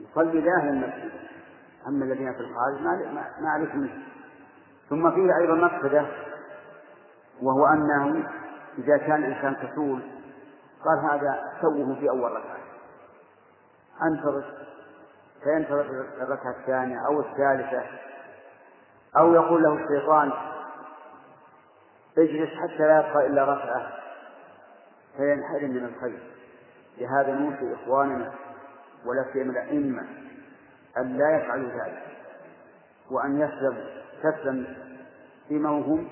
[0.00, 1.10] يصلي إلى أهل المسجد.
[1.88, 4.02] أما الذين في الخارج ما ما عليك منه.
[4.90, 6.06] ثم فيه أيضا مفسدة
[7.42, 8.28] وهو أنه
[8.78, 10.02] إذا كان الإنسان كسول
[10.84, 12.58] قال هذا سوه في أول ركعة.
[14.02, 14.44] انتظر
[15.44, 15.80] فينتظر
[16.22, 17.82] الركعة الثانية أو الثالثة
[19.16, 20.32] أو يقول له الشيطان
[22.18, 23.92] اجلس حتى لا يبقى إلا ركعة
[25.16, 26.18] فينحرم من الخير.
[26.98, 28.32] لهذا نوصي إخواننا
[29.06, 30.02] ولا سيما الأئمة
[30.98, 32.02] أن لا يفعلوا ذلك
[33.10, 33.84] وأن يسلم
[34.22, 34.76] تسلم
[35.50, 36.08] إمامهم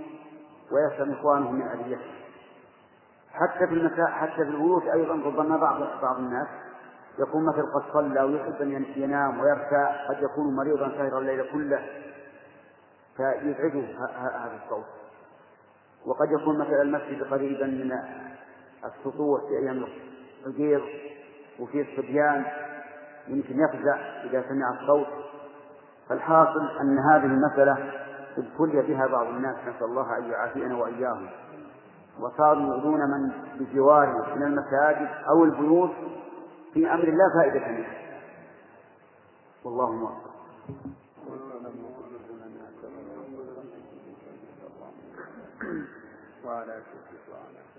[0.72, 2.23] ويسلم إخوانهم من أذيتهم
[3.34, 6.46] حتى في المساء حتى في البيوت أيضا ربما بعض بعض الناس
[7.18, 11.82] يكون مثل قد صلى ويحب أن ينام ويرتاح قد يكون مريضا سهر الليل كله
[13.16, 14.84] فيزعجه هذا الصوت.
[16.06, 17.92] وقد يكون مثلا المسجد قريبا من
[18.84, 19.86] السطوح في أيام
[20.46, 20.82] الغير
[21.60, 22.44] وفي الصبيان
[23.28, 25.06] يمكن يفزع إذا سمع الصوت.
[26.08, 27.92] فالحاصل أن هذه المسألة
[28.38, 31.28] ابتلي بها بعض الناس نسأل الله أن يعافينا وإياهم.
[32.20, 35.90] وصاروا يؤذون من بجواره من المساجد أو البيوت
[36.74, 37.86] في أمر لا فائدة منه.
[39.64, 40.34] والله موفق.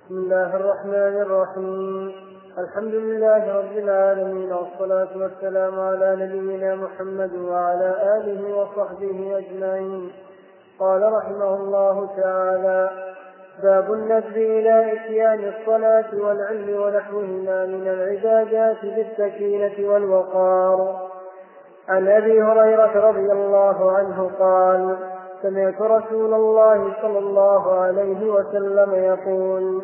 [0.05, 2.11] بسم الله الرحمن الرحيم.
[2.57, 10.11] الحمد لله رب العالمين والصلاة والسلام على نبينا محمد وعلى آله وصحبه أجمعين.
[10.79, 13.14] قال رحمه الله تعالى
[13.63, 21.07] باب الندب إلى إتيان الصلاة والعلم ونحوهما من العبادات بالسكينة والوقار.
[21.89, 24.97] عن أبي هريرة رضي الله عنه قال
[25.41, 29.81] سمعت رسول الله صلى الله عليه وسلم يقول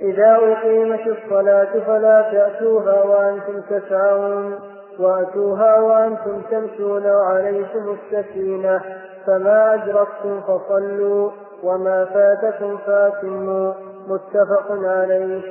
[0.00, 4.58] إذا أقيمت الصلاة فلا تأتوها وأنتم تسعون
[4.98, 8.80] وأتوها وأنتم تمشون وعليكم السكينة
[9.26, 11.30] فما أدركتم فصلوا.
[11.62, 13.72] وما فاتكم فاتموا
[14.08, 15.42] متفق عليه.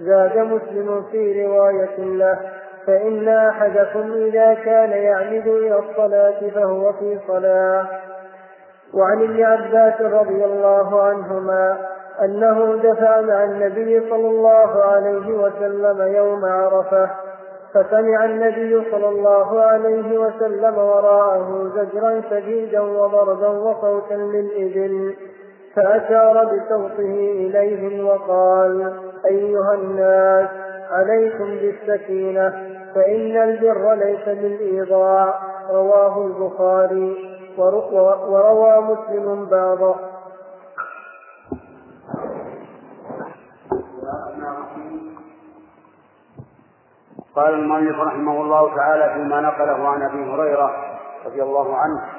[0.00, 2.38] زاد مسلم في رواية له.
[2.86, 7.86] فإن أحدكم إذا كان يعمد إلى الصلاة فهو في صلاة.
[8.94, 11.76] وعن ابن عباس رضي الله عنهما
[12.24, 17.10] أنه دفع مع النبي صلى الله عليه وسلم يوم عرفة.
[17.74, 25.14] فسمع النبي صلى الله عليه وسلم وراءه زجرا شديدا وضربا وصوتا للإبل.
[25.76, 27.14] فأشار بصوته
[27.46, 28.94] إليهم وقال
[29.26, 30.48] أيها الناس
[30.90, 32.50] عليكم بالسكينة
[32.94, 35.34] فإن البر ليس بالإيضاع.
[35.70, 37.16] رواه البخاري
[38.28, 39.96] وروى مسلم بعضه.
[47.36, 50.70] قال المؤلف رحمه الله تعالى فيما نقله عن أبي هريرة
[51.26, 52.13] رضي الله عنه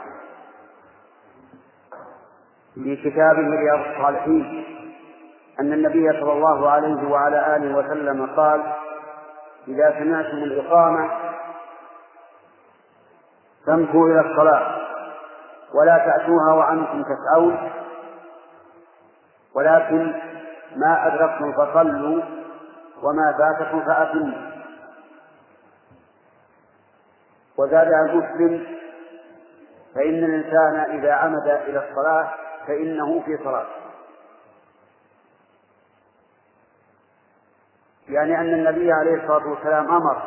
[2.84, 4.66] في كتابه رياض الصالحين
[5.60, 8.62] أن النبي صلى الله عليه وعلى آله وسلم قال
[9.68, 11.10] إذا سمعتم الإقامة
[13.68, 14.78] فامشوا إلى الصلاة
[15.74, 17.72] ولا تأتوها وأنتم تسعون
[19.56, 20.14] ولكن
[20.76, 22.22] ما أدركتم فصلوا
[23.04, 24.56] وما فاتكم فأتموا.
[27.58, 28.66] وزاد عن مسلم
[29.96, 33.68] فإن الإنسان إذا عمد إلى الصلاة فإنه في صلاة
[38.10, 40.22] يعني أن النبي عليه الصلاة والسلام أمر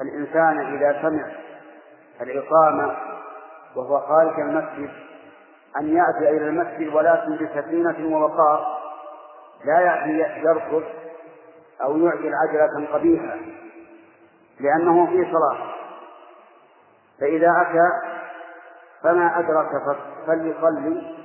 [0.00, 1.32] الإنسان إذا سمع
[2.20, 2.96] الإقامة
[3.76, 4.90] وهو خارج المسجد
[5.80, 8.78] أن يأتي إلى المسجد ولكن بسكينة ووقار
[9.64, 10.84] لا يأتي يركض
[11.82, 13.36] أو يعجل عجلة قبيحة
[14.60, 15.74] لأنه في صلاة
[17.20, 18.18] فإذا أتى
[19.02, 19.82] فما أدرك
[20.26, 21.18] فليصلي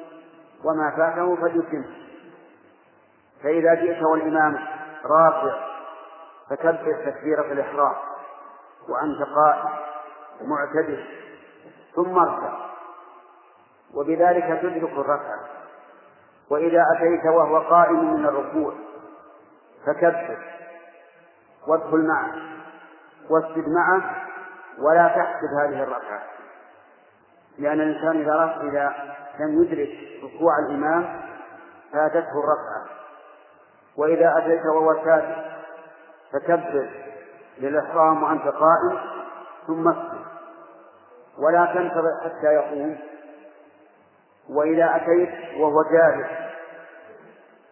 [0.63, 1.85] وما فاته فليتم.
[3.43, 4.59] فإذا جئت والإمام
[5.05, 5.55] راكع
[6.49, 7.95] فكبر تكبيرة الإحرام
[8.89, 9.69] وأنت قائم
[10.41, 11.05] معتدل
[11.95, 12.53] ثم اركع.
[13.93, 15.39] وبذلك تدرك الركعة.
[16.49, 18.73] وإذا أتيت وهو قائم من الركوع
[19.85, 20.37] فكبر.
[21.67, 22.33] وادخل معه.
[23.29, 24.15] واسجد معه
[24.79, 26.32] ولا تحسب هذه الركعة.
[27.59, 28.93] لأن الإنسان إذا إذا
[29.39, 29.89] لم يدرك
[30.23, 31.21] ركوع الإمام
[31.93, 32.85] فاتته الركعة.
[33.97, 35.35] وإذا أتيت وهو ساجد
[36.33, 36.89] فكبر
[37.57, 38.99] للإحرام وأنت قائم
[39.67, 40.25] ثم اسجد.
[41.37, 42.97] ولا تنتظر حتى يقوم.
[44.49, 46.27] وإذا أتيت وهو جالس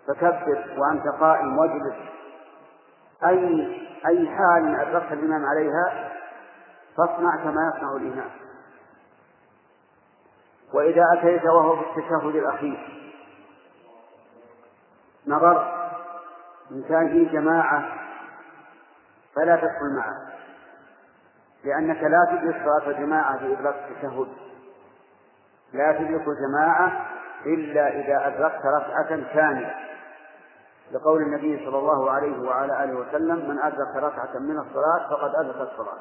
[0.08, 1.96] فكبر وأنت قائم واجلس.
[3.26, 6.12] أي أي حال أدركت الإمام عليها
[6.98, 8.41] فاصنع كما يصنع الإمام.
[10.74, 13.02] وإذا أتيت وهو في التشهد الأخير.
[15.28, 15.82] نظر
[16.72, 17.84] إن كان في جماعة
[19.36, 20.32] فلا تدخل معه
[21.64, 24.28] لأنك لا تدرك صلاة الجماعة بإدراك التشهد.
[25.74, 27.08] لا تدرك الجماعة
[27.46, 29.76] إلا إذا أدركت ركعة كاملة
[30.92, 35.70] لقول النبي صلى الله عليه وعلى آله وسلم من أدرك ركعة من الصلاة فقد أدرك
[35.72, 36.00] الصلاة.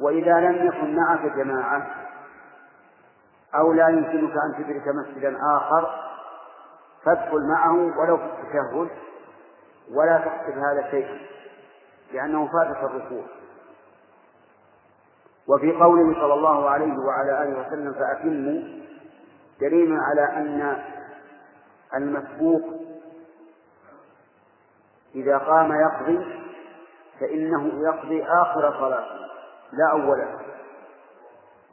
[0.00, 2.01] وإذا لم يكن معك جماعة
[3.54, 5.90] أو لا يمكنك أن تدرك مسجدا آخر
[7.04, 8.88] فادخل معه ولو في التشهد
[9.94, 11.18] ولا تحسب هذا شيئا
[12.12, 13.24] لأنه فاتك الركوع.
[15.48, 18.82] وفي قوله صلى الله عليه وعلى آله وسلم فأتموا.
[19.60, 20.82] دليل على أن
[21.94, 22.62] المسبوق
[25.14, 26.42] إذا قام يقضي
[27.20, 29.22] فإنه يقضي آخر صلاته
[29.72, 30.41] لا أولا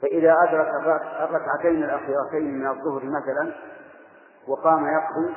[0.01, 0.67] فإذا أدرك
[1.19, 3.53] الركعتين الأخيرتين من الظهر مثلا
[4.47, 5.35] وقام يقضي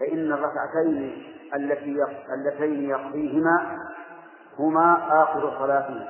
[0.00, 1.22] فإن الركعتين
[1.54, 3.78] التي اللتين يقضيهما
[4.58, 6.08] هما آخر صلاته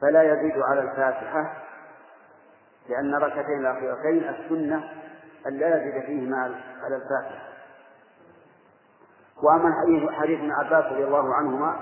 [0.00, 1.62] فلا يزيد على الفاتحة
[2.88, 4.84] لأن الركعتين الأخيرتين السنة
[5.46, 6.36] أن لا يزيد فيهما
[6.82, 7.48] على الفاتحة.
[9.42, 9.74] وأما
[10.12, 11.76] حديث ابن عباس رضي الله عنهما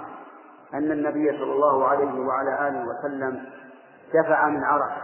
[0.74, 3.44] أن النبي صلى الله عليه وعلى آله وسلم
[4.14, 5.02] دفع من عرفة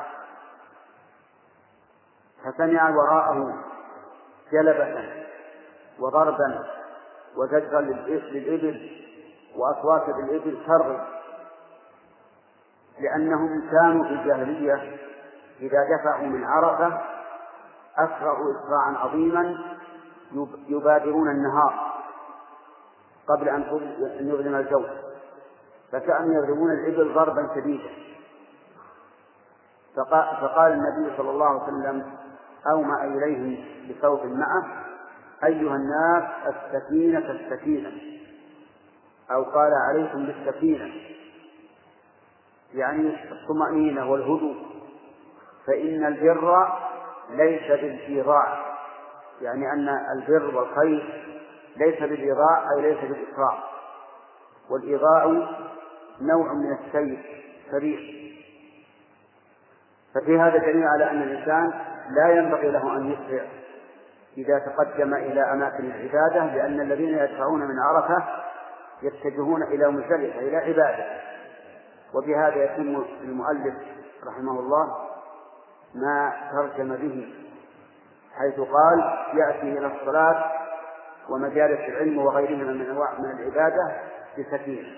[2.44, 3.54] فسمع وراءه
[4.52, 5.04] جلبة
[5.98, 6.64] وضربا
[7.36, 8.90] وزجرا للإبل
[9.56, 11.00] وأصوات الإبل ترغب
[13.00, 14.96] لأنهم كانوا في الجاهلية
[15.60, 17.00] إذا دفعوا من عرفة
[17.98, 19.58] أسرعوا إسراعا عظيما
[20.68, 21.86] يبادرون النهار
[23.28, 23.62] قبل أن
[24.20, 24.84] يظلم الجو.
[25.92, 27.90] فكانوا يضربون الإبل ضربا شديدا.
[29.96, 32.12] فقال النبي صلى الله عليه وسلم
[32.70, 34.84] أومأ إليهم بصوت معه
[35.44, 37.92] أيها الناس السكينة السكينة.
[39.30, 40.92] أو قال عليكم بالسكينة.
[42.74, 44.56] يعني الطمأنينة والهدوء.
[45.66, 46.72] فإن البر
[47.30, 48.76] ليس بالإيضاع
[49.40, 51.24] يعني أن البر والخير
[51.76, 53.58] ليس بالإيضاع أي ليس بالإسراع
[54.70, 55.24] والإيضاع
[56.20, 58.25] نوع من السير سريع
[60.16, 61.72] ففي هذا دليل على أن الإنسان
[62.10, 63.44] لا ينبغي له أن يسرع
[64.38, 68.24] إذا تقدم إلى أماكن العبادة لأن الذين يدفعون من عرفة
[69.02, 71.06] يتجهون إلى مزدلفة إلى عبادة.
[72.14, 73.74] وبهذا يتم المؤلف
[74.26, 74.96] رحمه الله
[75.94, 77.34] ما ترجم به
[78.38, 80.52] حيث قال يأتي إلى الصلاة
[81.28, 83.96] ومجالس العلم وغيرها من أنواع من العبادة
[84.38, 84.88] بسكينة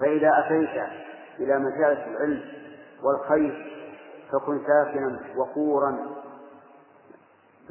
[0.00, 0.82] فإذا أتيت
[1.40, 2.61] إلى مجالس العلم
[3.02, 3.72] والخير
[4.32, 6.22] فكن ساكنا وقورا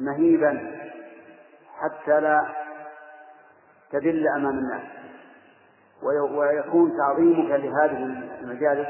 [0.00, 0.80] مهيبا
[1.78, 2.54] حتى لا
[3.90, 4.82] تذل أمام الناس.
[6.02, 7.96] ويكون تعظيمك لهذه
[8.40, 8.88] المجالس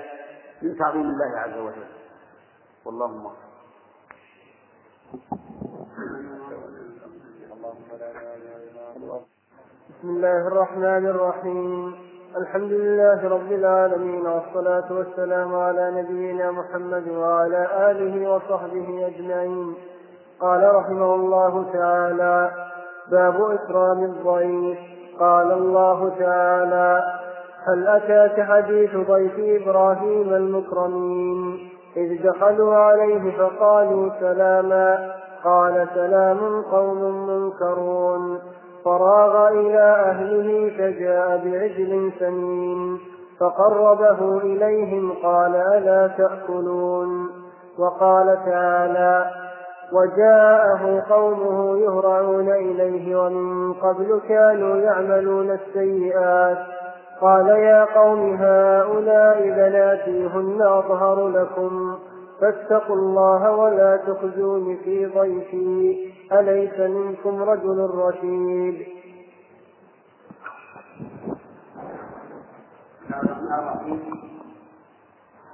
[0.62, 1.86] من تعظيم الله عز وجل.
[2.84, 3.36] والله موفق
[9.90, 12.11] بسم الله الرحمن الرحيم.
[12.36, 19.74] الحمد لله رب العالمين والصلاة والسلام على نبينا محمد وعلى آله وصحبه أجمعين.
[20.40, 22.50] قال رحمه الله تعالى
[23.10, 24.78] باب إكرام الضيف.
[25.20, 27.02] قال الله تعالى
[27.66, 35.12] هل أتاك حديث ضيف إبراهيم المكرمين؟ إذ دخلوا عليه فقالوا سلاما.
[35.44, 38.38] قال سلام قوم منكرون.
[38.84, 42.98] فراغ إلى أهله فجاء بعجل سمين
[43.40, 47.28] فقربه إليهم قال ألا تأكلون؟
[47.78, 49.30] وقال تعالى
[49.92, 56.58] وجاءه قومه يهرعون إليه ومن قبل كانوا يعملون السيئات.
[57.20, 61.98] قال يا قوم هؤلاء بناتي هن أطهر لكم
[62.42, 66.12] فاتقوا الله ولا تخزوني في ضيفي.
[66.32, 68.86] أليس منكم رجل رشيد؟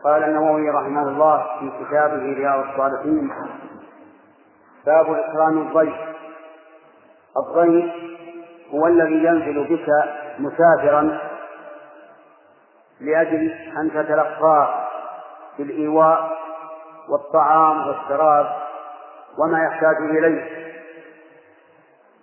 [0.04, 3.30] قال النووي رحمه الله في كتابه رياض الصالحين
[4.86, 5.96] باب إكرام الضيف.
[7.36, 7.92] الضيف
[8.74, 9.88] هو الذي ينزل بك
[10.38, 11.18] مسافرا
[13.00, 14.68] لأجل أن تتلقاه
[15.58, 16.47] بالإيواء
[17.08, 18.46] والطعام والشراب
[19.38, 20.68] وما يحتاج إليه.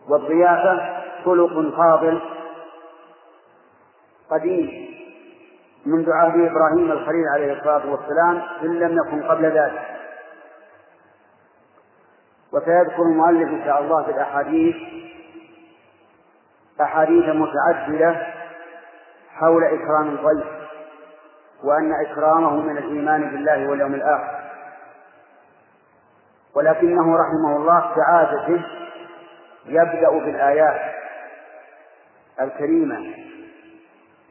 [0.09, 2.21] والضيافة خلق فاضل
[4.29, 4.95] قديم
[5.85, 9.81] منذ عهد إبراهيم الخليل عليه الصلاة والسلام إن لم يكن قبل ذلك.
[12.53, 14.75] وسيذكر المؤلف إن شاء الله في الأحاديث
[16.81, 18.27] أحاديث متعددة
[19.29, 20.47] حول إكرام الضيف
[21.63, 24.44] وأن إكرامه من الإيمان بالله واليوم الآخر.
[26.55, 28.61] ولكنه رحمه الله كعادته
[29.65, 30.81] يبدأ بالآيات
[32.41, 32.97] الكريمة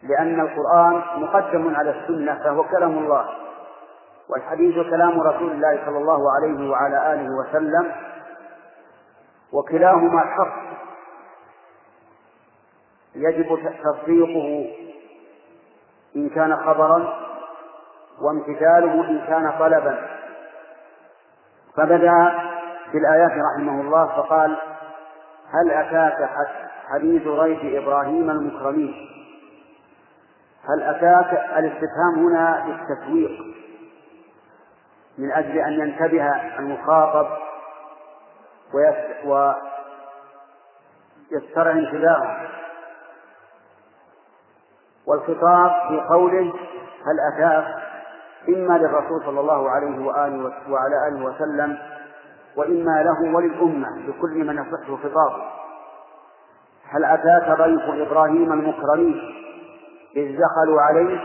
[0.03, 3.29] لأن القرآن مقدم على السنة فهو كلام الله
[4.29, 7.93] والحديث كلام رسول الله صلى الله عليه وعلى آله وسلم
[9.53, 10.55] وكلاهما حق
[13.15, 14.75] يجب تصديقه
[16.17, 17.17] إن كان خبرا
[18.21, 20.14] وامتثاله إن كان طلبا.
[21.77, 22.33] فبدأ
[22.93, 24.57] في الآيات رحمه الله فقال
[25.51, 26.31] هل أتاك
[26.89, 28.95] حديث ضيف إبراهيم المكرمين؟
[30.69, 33.41] هل أتاك الاستفهام هنا للتسويق
[35.19, 37.27] من أجل أن ينتبه المخاطب
[41.31, 42.49] ويسترع انتباهه؟
[45.07, 46.53] والخطاب في قوله
[47.07, 47.94] هل أتاك
[48.49, 51.79] إما للرسول صلى الله عليه وآله وعلى آله وسلم
[52.57, 55.45] وإما له وللأمة لكل من يصح خطابه.
[56.89, 59.21] هل أتاك ضيف إبراهيم المكرمين
[60.17, 61.21] إذ دخلوا عليه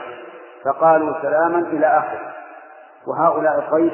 [0.66, 2.34] فقالوا سلاما إلى آخره
[3.08, 3.94] وهؤلاء الضيف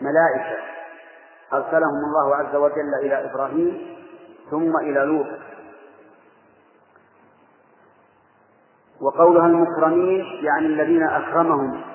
[0.00, 0.62] ملائكة.
[1.52, 3.96] أرسلهم الله عز وجل إلى إبراهيم
[4.50, 5.26] ثم إلى لوط.
[9.00, 11.91] وقولها المكرمين يعني الذين أكرمهم.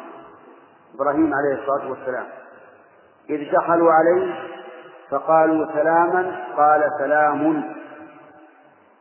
[0.98, 2.26] إبراهيم عليه الصلاة والسلام.
[3.30, 4.34] إذ دخلوا عليه
[5.10, 7.74] فقالوا سلاما قال سلام.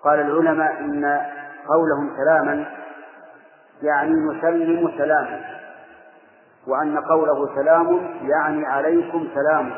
[0.05, 1.21] قال العلماء إن
[1.69, 2.65] قولهم سلاما
[3.83, 5.41] يعني نسلم سلاما
[6.67, 9.73] وأن قوله سلام يعني عليكم سلام.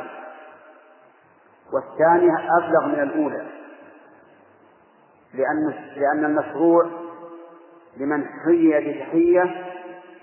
[1.72, 3.46] والثانية أبلغ من الأولى
[5.34, 6.86] لأن لأن المشروع
[7.96, 9.64] لمن حيي بتحية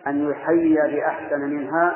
[0.08, 1.96] أن يحيي بأحسن منها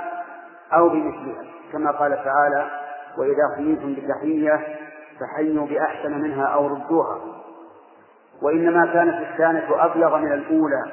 [0.74, 2.70] أو بمثلها كما قال تعالى
[3.18, 4.78] وإذا حييتم بتحية
[5.20, 7.20] فحيوا بأحسن منها أو ردوها
[8.42, 10.92] وإنما كانت الثانية أبلغ من الأولى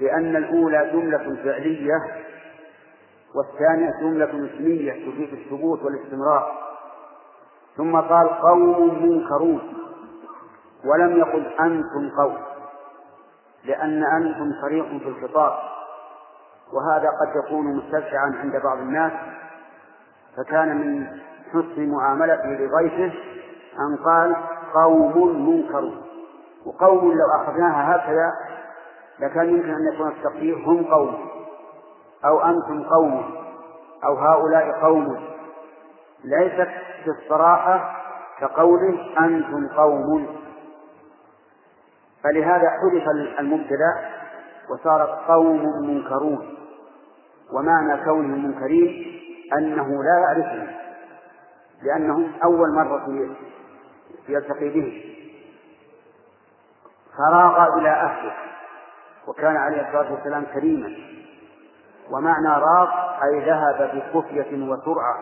[0.00, 2.24] لأن الأولى جملة فعلية
[3.34, 4.24] والثانية جملة
[4.54, 6.52] اسمية تفيد الثبوت والاستمرار.
[7.76, 9.60] ثم قال قوم منكرون
[10.84, 12.38] ولم يقل أنتم قوم
[13.64, 15.73] لأن أنتم صريح في الخطاب.
[16.72, 19.12] وهذا قد يكون مستشعا عند بعض الناس
[20.36, 21.06] فكان من
[21.50, 23.12] حسن معاملته لضيفه
[23.78, 24.36] أن قال
[24.74, 26.02] قوم منكرون.
[26.66, 28.32] وقوم لو أخذناها هكذا
[29.20, 31.28] لكان يمكن أن يكون التقدير هم قوم
[32.24, 33.34] أو أنتم قوم
[34.04, 35.24] أو هؤلاء قوم.
[36.24, 36.68] ليست
[37.04, 37.96] في الصراحة
[38.40, 40.36] كقوله أنتم قوم.
[42.22, 43.08] فلهذا حذف
[43.40, 44.23] المبتدأ
[44.70, 46.56] وصارت قوم منكرون.
[47.52, 49.20] ومعنى كونهم منكرين
[49.58, 50.66] أنه لا يعرفهم
[51.82, 53.28] لأنهم أول مرة
[54.28, 55.04] يلتقي به
[57.16, 58.32] فراغ إلى أهله
[59.26, 60.96] وكان عليه الصلاة والسلام كريما.
[62.10, 62.90] ومعنى راغ
[63.24, 65.18] أي ذهب بخفية وسرعة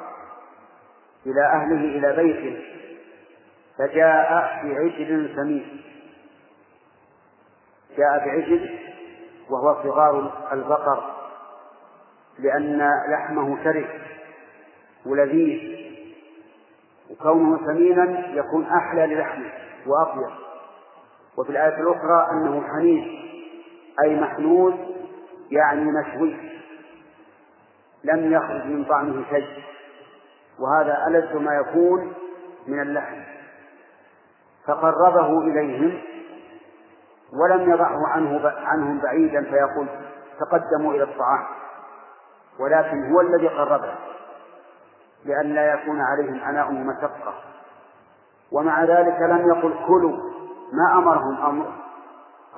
[1.27, 2.65] إلى أهله إلى بيته
[3.79, 4.31] فجاء
[4.65, 5.83] بعجل سمين.
[7.97, 8.82] جاء بعجل
[9.53, 11.03] وهو صغار البقر
[12.39, 13.87] لأن لحمه شرس
[15.07, 15.83] ولذيذ
[17.11, 19.51] وكونه سمينا يكون أحلى للحمه
[19.87, 20.37] وأطيب.
[21.37, 23.05] وفي الآية الأخرى أنه حنيذ
[24.05, 24.75] أي محنوذ
[25.51, 26.37] يعني مشوي
[28.05, 29.63] لم يخرج من طعمه شيء.
[30.59, 32.13] وهذا ألذ ما يكون
[32.67, 33.21] من اللحم.
[34.67, 36.03] فقربه إليهم
[37.33, 39.87] ولم يضعه عنه عنهم بعيدا فيقول
[40.41, 41.45] تقدموا إلى الطعام.
[42.61, 43.95] ولكن هو الذي قربه
[45.25, 47.35] لئلا يكون عليهم عناء ومشقة
[48.53, 50.17] ومع ذلك لم يقل كلوا
[50.73, 51.73] ما أمرهم أمر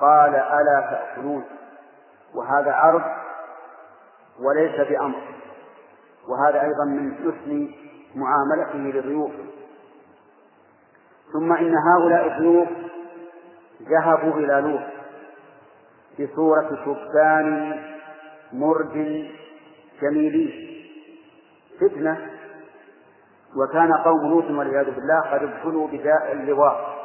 [0.01, 1.43] قال ألا تأكلون.
[2.35, 3.03] وهذا عرض
[4.39, 5.35] وليس بأمر.
[6.27, 7.69] وهذا أيضا من حسن
[8.15, 9.31] معاملته للضيوف
[11.33, 12.67] ثم إن هؤلاء الضيوف
[13.89, 14.81] ذهبوا إلى لوط
[16.19, 17.81] بصورة شبان
[18.53, 19.27] مرد
[20.01, 20.75] جميلين
[21.81, 22.31] فتنة
[23.55, 26.95] وكان قوم لوط والعياذ بالله قد ابتلوا بداء اللواء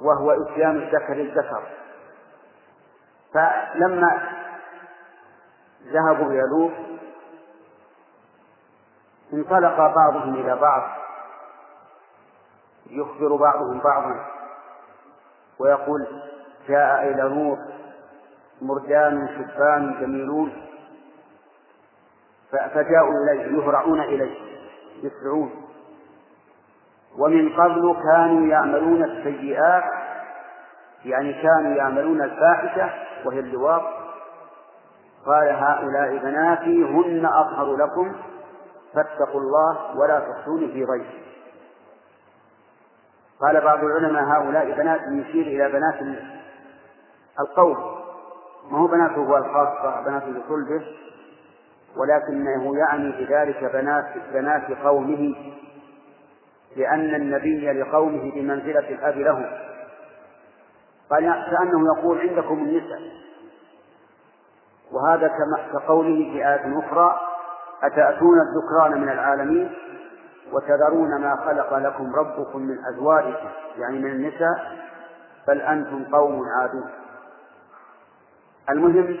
[0.00, 1.62] وهو إتيان الذكر الذكر.
[3.34, 4.28] فلما
[5.84, 6.72] ذهبوا إلى لوط
[9.32, 10.82] انطلق بعضهم إلى بعض
[12.90, 14.33] يخبر بعضهم بعضا.
[15.60, 16.06] ويقول
[16.68, 17.58] جاء إلى لوط
[18.62, 20.52] مرجان شبان جميلون
[22.50, 24.34] فجاءوا إليه يهرعون إليه
[25.02, 25.50] يسرعون.
[27.18, 29.84] ومن قبل كانوا يعملون السيئات
[31.04, 32.90] يعني كانوا يعملون الفاحشة
[33.24, 33.82] وهي اللواط.
[35.26, 38.12] قال هؤلاء بناتي هن أطهر لكم
[38.94, 41.23] فاتقوا الله ولا تخشوني في غيره
[43.40, 46.18] قال بعض العلماء هؤلاء بنات يشير إلى بنات
[47.40, 47.76] القوم.
[48.70, 50.84] ما هو بناته هو الخاصة بناته بصلبه
[51.96, 55.34] ولكنه يعني بذلك بنات بنات قومه
[56.76, 59.60] لأن النبي لقومه بمنزلة الأب له.
[61.10, 63.00] قال كأنه يقول عندكم النساء.
[64.92, 65.30] وهذا
[65.72, 67.20] كقوله في آية أخرى
[67.82, 69.72] أتأتون الذكران من العالمين؟
[70.52, 74.72] وتذرون ما خلق لكم ربكم من أزواجكم يعني من النساء
[75.48, 76.90] بل أنتم قوم عادون.
[78.70, 79.16] المهم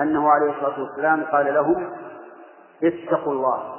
[0.00, 1.92] أنه عليه الصلاة والسلام قال لهم
[2.84, 3.76] اتقوا الله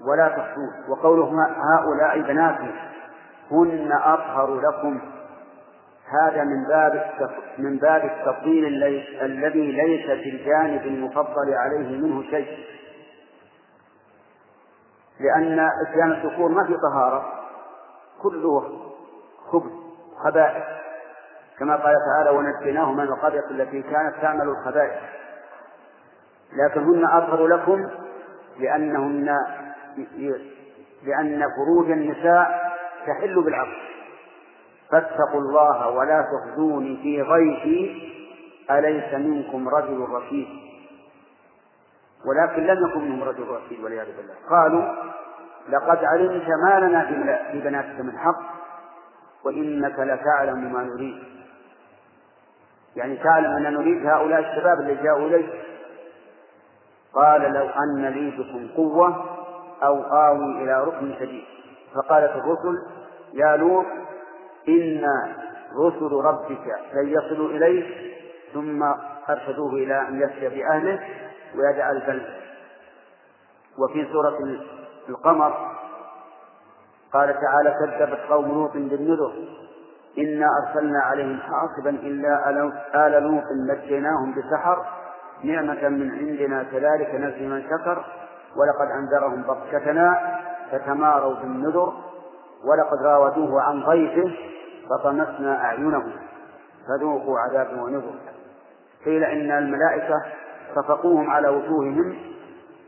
[0.00, 2.74] ولا تخشوه وقوله هؤلاء بناتي
[3.50, 5.00] هن أطهر لكم.
[6.22, 7.10] هذا من باب
[7.58, 8.66] من باب التفضيل
[9.22, 12.58] الذي ليس في الجانب المفضل عليه منه شيء.
[15.20, 17.32] لأن إتيان الذكور ما في طهارة
[18.22, 18.80] كله
[19.50, 19.72] خبث
[20.24, 20.64] خبائث.
[21.58, 25.02] كما قال تعالى ونجيناهما من القرية التي كانت تعمل الخبائث
[26.52, 27.88] لكن هن أطهر لكم
[28.58, 29.36] لأنهن
[31.02, 32.72] لأن فروج النساء
[33.06, 33.76] تحل بالعقل
[34.90, 38.08] فاتقوا الله ولا تخزوني في ضيفي
[38.70, 40.67] أليس منكم رجل رشيد؟
[42.26, 44.34] ولكن لم يكن منهم رجل رشيد والعياذ بالله.
[44.50, 44.82] قالوا
[45.68, 47.06] لقد علمت ما لنا
[47.52, 48.40] في بناتك من حق
[49.44, 51.18] وإنك لتعلم ما نريد.
[52.96, 55.50] يعني تعلم أن نريد هؤلاء الشباب اللي جاءوا إليك.
[57.14, 59.38] قال لو أن لي بكم قوة
[59.82, 61.44] أو آوي إلى ركن شديد.
[61.94, 62.82] فقالت الرسل
[63.32, 63.86] يا لوط
[64.68, 65.04] إن
[65.76, 68.12] رسل ربك لن يصلوا إليه
[68.54, 68.82] ثم
[69.30, 71.00] أرشدوه إلى أن يسري بأهله.
[71.54, 72.26] ويجعل البلد
[73.78, 74.38] وفي سورة
[75.08, 75.78] القمر
[77.12, 79.32] قال تعالى كذبت قوم لوط بالنذر.
[80.18, 82.50] إنا أرسلنا عليهم حاصبا إلا
[82.94, 84.86] آل لوط نجيناهم بسحر.
[85.44, 88.04] نعمة من عندنا كذلك نجزي من شكر.
[88.56, 90.38] ولقد أنذرهم بطشتنا
[90.70, 91.92] فتماروا بالنذر.
[92.64, 94.32] ولقد راودوه عن ضيفه
[94.90, 96.12] فطمسنا أعينهم.
[96.88, 98.14] فذوقوا عذاب ونذر.
[99.04, 100.22] قيل إن الملائكة
[100.74, 102.16] صفقوهم على وجوههم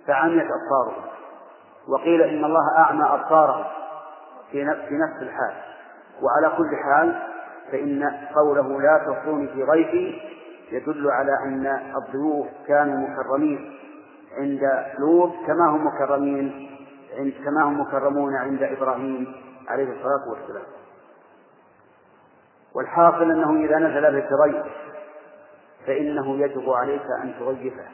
[0.07, 1.03] فعميت أبصارهم.
[1.89, 3.65] وقيل إن الله أعمى أبصارهم
[4.51, 5.55] في نفس الحال.
[6.23, 7.23] وعلى كل حال
[7.73, 10.21] فإن قوله لا تصوني في ضيفي
[10.73, 11.67] يدل على أن
[11.97, 13.79] الضيوف كانوا مكرمين
[14.39, 14.61] عند
[14.99, 16.71] لوط كما هم مكرمين
[17.19, 19.35] عند كما هم مكرمون عند إبراهيم
[19.69, 20.63] عليه الصلاة والسلام.
[22.75, 24.67] والحاصل أنه إذا نزل بك ضيف
[25.87, 27.87] فإنه يجب عليك أن تضيفه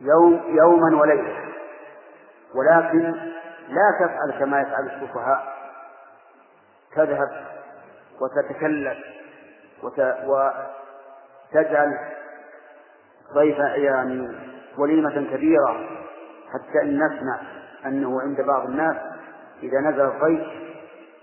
[0.00, 1.48] يوم يوما وليلة.
[2.54, 3.00] ولكن
[3.68, 5.60] لا تفعل كما يفعل السفهاء.
[6.94, 7.46] تذهب
[8.20, 8.96] وتتكلم
[11.52, 11.98] وتجعل
[13.34, 14.28] ضيف يعني
[14.78, 15.88] وليمة كبيرة
[16.52, 17.40] حتى إن نسمع
[17.86, 18.96] أنه عند بعض الناس
[19.62, 20.46] إذا نزل الضيف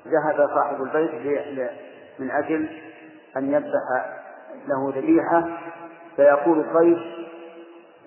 [0.08, 1.72] ذهب صاحب البيت
[2.20, 2.70] من أجل
[3.38, 4.18] أن يذبح
[4.68, 5.44] له ذبيحة
[6.16, 7.00] فيقول الضيف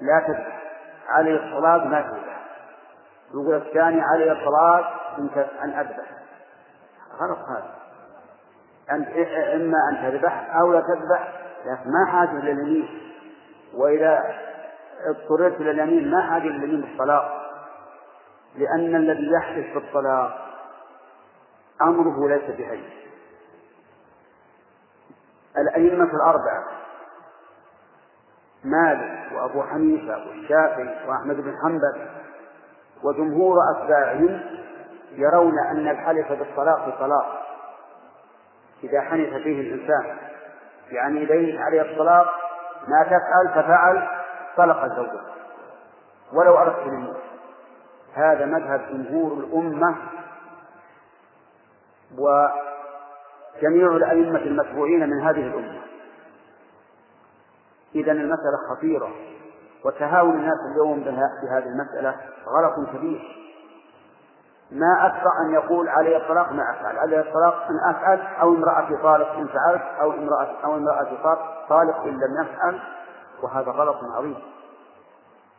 [0.01, 0.61] لا تذبح
[1.09, 2.41] علي الصلاة ما تذبح.
[3.35, 4.89] يقول الثاني علي الصلاة
[5.65, 6.07] أن أذبح.
[7.21, 7.75] غلط هذا.
[8.93, 9.09] أنت
[9.55, 11.33] إما أن تذبح أو لا تذبح
[11.67, 12.89] لكن ما حاجة لليمين
[13.75, 14.35] وإذا
[15.07, 17.41] اضطررت إلى اليمين ما حاجة لليمين بالطلاق.
[18.57, 20.47] لأن الذي يحدث بالطلاق
[21.83, 22.85] أمره ليس بهين.
[25.59, 26.65] الأئمة الأربعة.
[28.65, 32.09] مالك وأبو حنيفة والشافعي وأحمد بن حنبل
[33.03, 34.41] وجمهور أتباعهم
[35.13, 37.43] يرون أن الحلف بالطلاق طلاق
[38.85, 40.17] إذا حنث فيه الإنسان
[40.91, 42.27] يعني إذا عليه الطلاق
[42.89, 44.09] ما تفعل ففعل
[44.57, 45.21] طلق الزوجة
[46.33, 47.17] ولو أردت الموت
[48.15, 49.97] هذا مذهب جمهور الأمة.
[53.59, 55.81] وجميع الأئمة المتبوعين من هذه الأمة.
[57.95, 59.11] إذا المسألة خطيرة
[59.85, 61.01] وتهاون الناس اليوم
[61.43, 63.37] بهذه المسألة غلط كبير.
[64.71, 66.99] ما أسرع أن يقول علي الطلاق ما أفعل.
[66.99, 71.17] علي الطلاق إن أفعل أو امرأتي طالق إن فعلت أو امرأة أو امرأتي
[71.69, 72.81] طالق إن لم يفعل
[73.43, 74.39] وهذا غلط عظيم.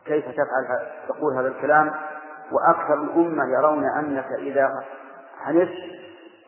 [0.05, 1.91] كيف تفعل تقول هذا الكلام؟
[2.51, 4.83] وأكثر الأمة يرون أنك إذا
[5.43, 5.71] حنست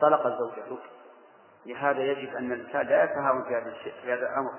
[0.00, 0.78] طلق الزوجة
[1.66, 4.50] لهذا يجب أن الإنسان لا يتهاون في هذا الشيء في هذا الأمر.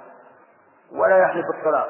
[0.92, 1.90] ولا يحلف الطلاق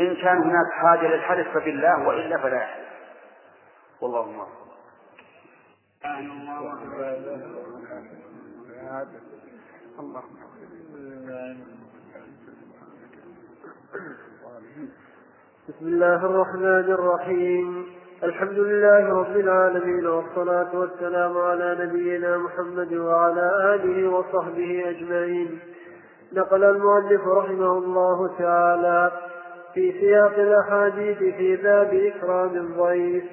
[0.00, 2.88] إن كان هناك حاجة للحلف فبالله وإلا فلا يحلف.
[4.00, 4.46] والله
[6.04, 6.42] أعلم.
[15.68, 18.01] بسم الله الرحمن الرحيم.
[18.24, 25.58] الحمد لله رب العالمين والصلاة والسلام على نبينا محمد وعلى آله وصحبه أجمعين.
[26.32, 29.10] نقل المؤلف رحمه الله تعالى
[29.74, 33.24] في سياق الأحاديث في باب إكرام الضيف.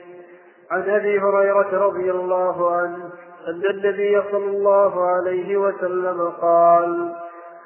[0.71, 3.09] عن أبي هريرة رضي الله عنه
[3.47, 7.15] أن النبي صلى الله عليه وسلم قال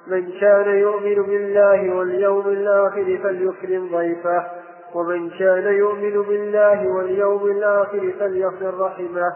[0.08, 4.63] من كان يؤمن بالله واليوم الآخر فليكرم ضيفه
[4.96, 9.34] ومن كان يؤمن بالله واليوم الآخر فليصل رحمه.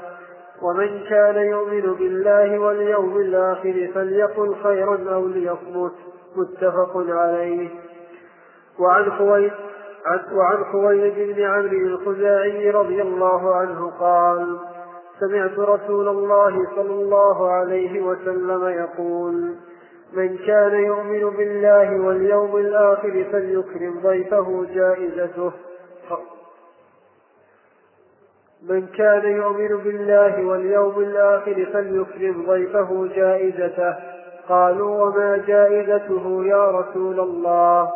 [0.62, 5.93] ومن كان يؤمن بالله واليوم الآخر فليقل خيرا أو ليصمت.
[6.36, 7.70] متفق عليه.
[8.80, 9.53] وعن خويلد
[10.32, 14.60] وعن خويلد بن عمرو الخزاعي رضي الله عنه قال
[15.20, 19.55] سمعت رسول الله صلى الله عليه وسلم يقول
[20.14, 25.51] من كان يؤمن بالله واليوم الآخر فليكرم ضيفه جائزته.
[28.70, 33.95] من كان يؤمن بالله واليوم الآخر فليكرم ضيفه جائزته.
[34.49, 37.91] قالوا وما جائزته يا رسول الله؟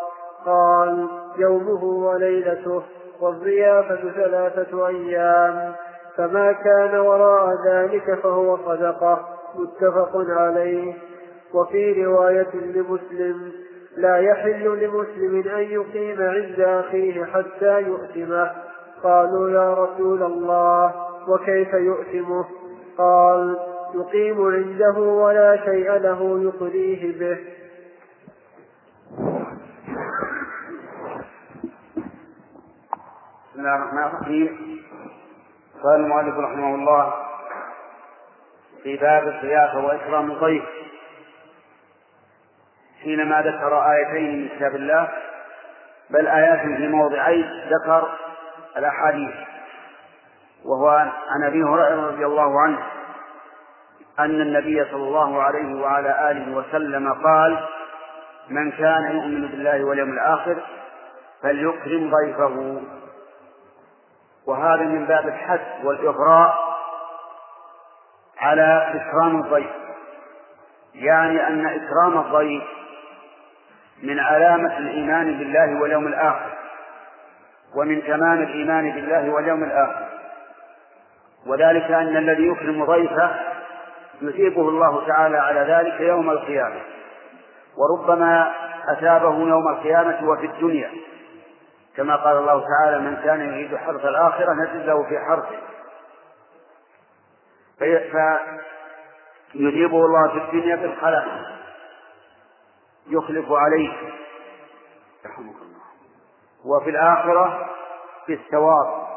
[0.45, 1.07] قال
[1.37, 2.83] يومه وليلته
[3.21, 5.73] والضيافة ثلاثة أيام.
[6.17, 9.27] فما كان وراء ذلك فهو صدقة.
[9.55, 11.10] متفق عليه.
[11.53, 13.51] وفي رواية لمسلم
[13.97, 18.51] لا يحل لمسلم أن يقيم عند أخيه حتى يؤتمه.
[19.03, 20.93] قالوا يا رسول الله
[21.27, 22.45] وكيف يؤتمه؟
[22.97, 23.57] قال
[23.95, 27.39] يقيم عنده ولا شيء له يقريه به.
[33.51, 34.79] بسم الله الرحمن الرحيم.
[35.83, 37.13] قال المؤلف رحمه الله
[38.83, 40.80] في باب الضيافة وإكرام الضيف.
[43.03, 45.09] حينما ذكر آيتين من كتاب الله
[46.09, 48.09] بل آيات في موضعين ذكر
[48.77, 49.35] الأحاديث.
[50.65, 50.87] وهو
[51.29, 52.79] عن أبي هريرة رضي الله عنه
[54.19, 57.67] أن النبي صلى الله عليه وعلى آله وسلم قال
[58.49, 60.57] من كان يؤمن بالله واليوم الآخر
[61.43, 62.81] فليكرم ضيفه.
[64.47, 66.77] وهذا من باب الحث والإغراء
[68.39, 69.71] على إكرام الضيف.
[70.95, 72.63] يعني أن إكرام الضيف
[74.03, 76.51] من علامة الإيمان بالله واليوم الآخر
[77.75, 80.07] ومن تمام الإيمان بالله واليوم الآخر.
[81.45, 83.35] وذلك أن الذي يكرم ضيفه
[84.21, 86.81] يثيبه الله تعالى على ذلك يوم القيامة.
[87.77, 88.51] وربما
[88.97, 90.91] أثابه يوم القيامة وفي الدنيا.
[91.97, 95.57] كما قال الله تعالى من كان يريد حرث الآخرة نزل له في حرثه.
[97.79, 98.39] فيثيبه
[100.05, 101.25] الله في الدنيا بالخلق.
[103.11, 103.93] يخلف عليه
[105.25, 105.81] رحمك الله
[106.65, 107.69] وفي الآخرة
[108.25, 109.07] في الثواب.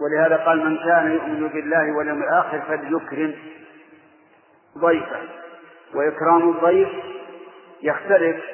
[0.00, 3.34] ولهذا قال من كان يؤمن بالله واليوم الآخر فليكرم
[4.78, 5.20] ضيفه.
[5.94, 6.88] وإكرام الضيف
[7.82, 8.44] يختلف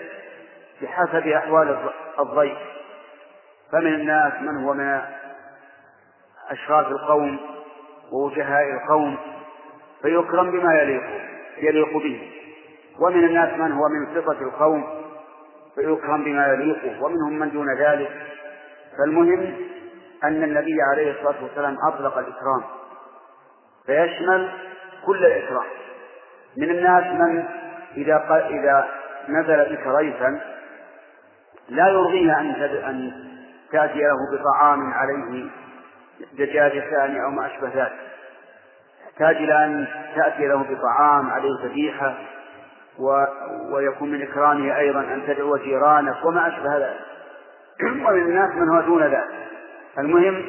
[0.82, 2.58] بحسب أحوال الضيف.
[3.72, 5.00] فمن الناس من هو من
[6.50, 7.38] أشراف القوم
[8.12, 9.16] ووجهاء القوم
[10.02, 11.02] فيكرم بما يليق
[11.58, 12.37] يليق به.
[13.00, 14.84] ومن الناس من هو من صفة القوم
[15.74, 18.10] فيكرم بما يليق ومنهم من دون ذلك.
[18.98, 19.54] فالمهم
[20.24, 22.62] أن النبي عليه الصلاة والسلام أطلق الإكرام
[23.86, 24.48] فيشمل
[25.06, 25.66] كل الإكرام.
[26.56, 27.44] من الناس من
[27.96, 28.88] إذا إذا
[29.28, 30.40] نزل بك ضيفا
[31.68, 33.12] لا يرضيه أن أن
[33.72, 35.50] تأتي له بطعام عليه
[36.32, 37.98] دجاج ثاني أو ما أشبه ذلك.
[39.06, 39.86] يحتاج إلى أن
[40.16, 42.14] تأتي له بطعام عليه ذبيحة
[42.98, 43.24] و...
[43.70, 47.00] ويكون من إكرامه أيضا أن تدعو جيرانك وما أشبه ذلك.
[48.08, 49.48] ومن الناس من هو دون ذلك.
[49.98, 50.44] المهم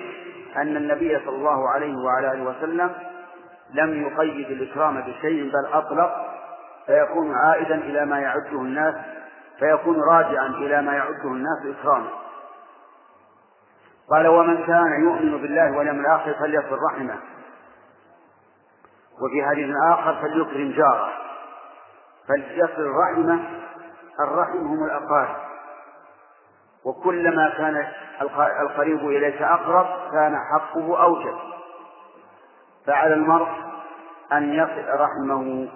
[0.55, 2.91] أن النبي صلى الله عليه وعلى آله وسلم
[3.73, 6.11] لم يقيد الإكرام بشيء بل أطلق
[6.85, 8.95] فيكون عائدا إلى ما يعده الناس
[9.59, 12.09] فيكون راجعا إلى ما يعده الناس إكراما.
[14.11, 17.15] قال ومن كان يؤمن بالله واليوم الآخر فليصل رحمه
[19.21, 21.28] وفي حديث آخر فليكرم جاره.
[22.29, 23.39] فليصل رحمه
[24.19, 25.35] الرحم هم الأقارب.
[26.85, 27.87] وكلما كان
[28.61, 31.35] القريب إليك أقرب كان حقه أوجب.
[32.87, 33.47] فعلى المرء
[34.33, 35.67] أن يصل رحمه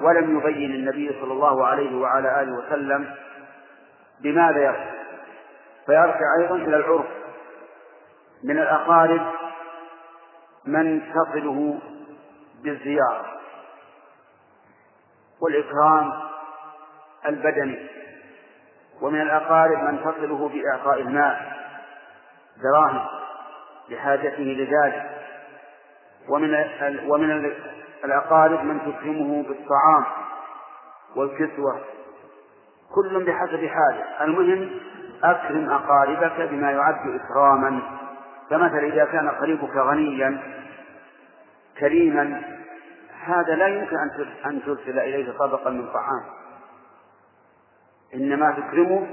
[0.00, 3.14] ولم يبين النبي صلى الله عليه وعلى آله وسلم
[4.20, 4.90] بماذا يرجع
[5.86, 7.06] فيرجع أيضا إلى العرف.
[8.44, 9.26] من الأقارب
[10.66, 11.78] من تصله
[12.64, 13.35] بالزيارة.
[15.40, 16.12] والإكرام
[17.28, 17.88] البدني
[19.02, 21.36] ومن الأقارب من تصله بإعطاء المال
[22.62, 23.06] دراهم
[23.88, 25.10] لحاجته لذلك
[26.28, 26.64] ومن
[27.08, 27.52] ومن
[28.04, 30.04] الأقارب من تكرمه بالطعام
[31.16, 31.80] والكسوة.
[32.94, 34.24] كل بحسب حاله.
[34.24, 34.70] المهم
[35.24, 37.82] أكرم أقاربك بما يعد إكراما.
[38.50, 40.38] فمثلا إذا كان قريبك غنيا
[41.78, 42.42] كريما
[43.26, 43.96] هذا لا يمكن
[44.46, 46.24] أن ترسل إليه طبقا من طعام.
[48.14, 49.06] إنما تكرمه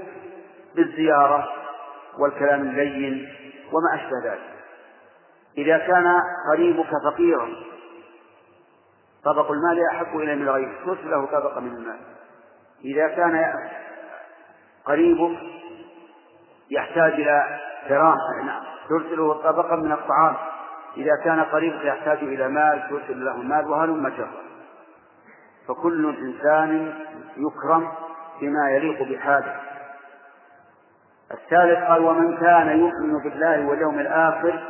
[0.74, 1.48] بالزيارة
[2.18, 3.28] والكلام اللين
[3.72, 4.54] وما أشبه ذلك.
[5.58, 6.20] إذا كان
[6.52, 7.48] قريبك فقيرا
[9.24, 12.00] طبق المال أحب إلى من الغير ترسل له طبقا من المال.
[12.84, 13.54] إذا كان
[14.84, 15.38] قريبك
[16.70, 20.36] يحتاج إلى دراهم نعم ترسله طبقا من الطعام.
[20.96, 24.44] إذا كان قريبك يحتاج إلى مال ترسل له مال وهلم جرا
[25.68, 26.94] فكل إنسان
[27.36, 27.88] يكرم
[28.40, 29.60] بما يليق بحاله
[31.30, 34.62] الثالث قال ومن كان يؤمن بالله واليوم الآخر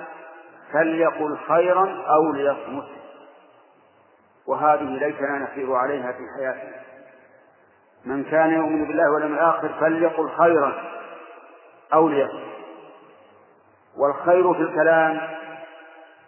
[0.72, 2.86] فليقل خيرا أو ليصمت.
[4.46, 6.76] وهذه ليتنا نسير عليها في حياتنا
[8.04, 10.72] من كان يؤمن بالله واليوم الآخر فليقل خيرا
[11.94, 12.54] أو ليصمت.
[13.96, 15.20] والخير في الكلام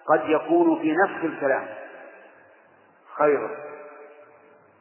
[0.09, 1.67] قد يكون في نفس الكلام.
[3.19, 3.51] خيرا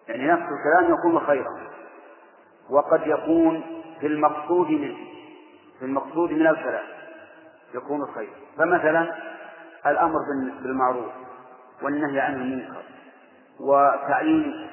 [0.08, 1.62] يعني نفس الكلام يكون خيرا.
[2.70, 3.64] وقد يكون
[4.00, 4.98] في المقصود منه
[5.80, 6.86] في المقصود من الكلام
[7.74, 8.30] يكون خير.
[8.58, 9.16] فمثلا
[9.86, 10.20] الأمر
[10.62, 11.12] بالمعروف
[11.82, 12.84] والنهي عن المنكر
[13.60, 14.68] وتعيين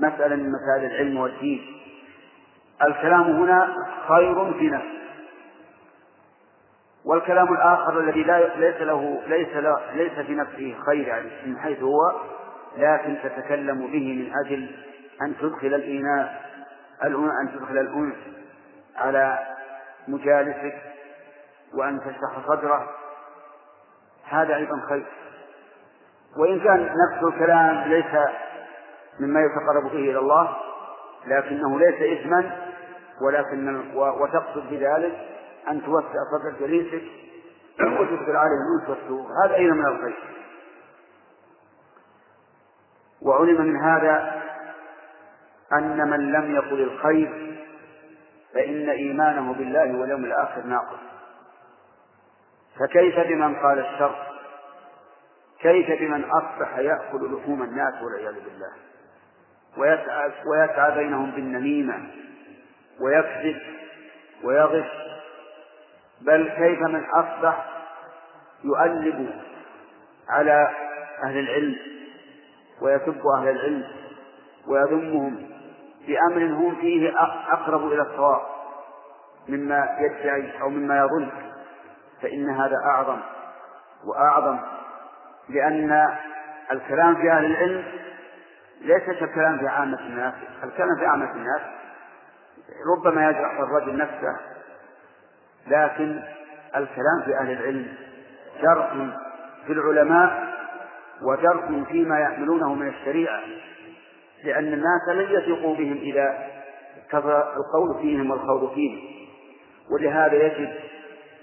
[0.00, 1.82] مسألة من مسائل العلم والدين.
[2.82, 3.74] الكلام هنا
[4.08, 5.01] خير في نفسه.
[7.04, 9.48] والكلام الآخر الذي لا ليس له ليس
[9.94, 12.12] ليس في نفسه خير يعني من حيث هو
[12.76, 14.70] لكن تتكلم به من أجل
[15.22, 16.28] أن تدخل الإيناس
[17.04, 18.14] أن تدخل الأنس
[18.96, 19.38] على
[20.08, 20.74] مجالسك
[21.74, 22.90] وأن تشرح صدره.
[24.24, 25.06] هذا أيضا خير.
[26.36, 28.28] وإن كان نفس الكلام ليس
[29.20, 30.56] مما يتقرب به إلى الله
[31.26, 32.50] لكنه ليس إثما
[33.20, 35.12] ولكن وتقصد بذلك
[35.68, 37.02] أن توسع صدر جليسك
[37.80, 40.14] وتدخل عليه الأنس والسرور هذا أيضا من الخير؟
[43.22, 44.42] وعلم من هذا
[45.72, 47.58] أن من لم يقل الخير
[48.54, 50.98] فإن إيمانه بالله واليوم الآخر ناقص.
[52.80, 54.32] فكيف بمن قال الشر؟
[55.60, 58.72] كيف بمن أصبح يأكل لحوم الناس والعياذ بالله؟
[59.78, 62.10] ويسعى, ويسعى بينهم بالنميمة
[63.00, 63.62] ويكذب
[64.44, 65.11] ويغش
[66.26, 67.66] بل كيف من أصبح
[68.64, 69.30] يؤلب
[70.28, 70.68] على
[71.24, 71.76] أهل العلم
[72.82, 73.84] ويسب أهل العلم
[74.66, 75.48] ويذمهم
[76.06, 77.12] بأمر هم فيه
[77.52, 78.40] أقرب إلى الصواب
[79.48, 81.28] مما يدعي أو مما يظن
[82.22, 83.18] فإن هذا أعظم
[84.04, 84.58] وأعظم
[85.48, 86.08] لأن
[86.72, 87.84] الكلام في أهل العلم
[88.80, 91.60] ليس كالكلام في عامة الناس الكلام في عامة الناس
[92.96, 94.36] ربما يجرح الرجل نفسه
[95.66, 96.22] لكن
[96.76, 97.86] الكلام في أهل العلم
[98.62, 98.92] جرح
[99.66, 100.52] في العلماء
[101.22, 103.40] وجرح فيما يحملونه من الشريعة
[104.44, 106.48] لأن الناس لن يثقوا بهم إذا
[107.10, 109.00] كثر القول فيهم والخوض فيهم.
[109.90, 110.70] ولهذا يجب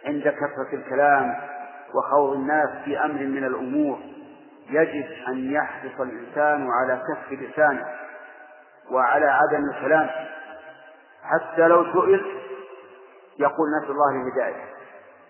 [0.06, 1.36] عند كثرة الكلام
[1.96, 4.00] وخوض الناس في أمر من الأمور
[4.70, 7.86] يجب أن يحرص الإنسان على كف لسانه
[8.92, 10.10] وعلى عدم الكلام.
[11.24, 12.39] حتى لو سئل
[13.40, 14.64] يقول نسأل الله الهداية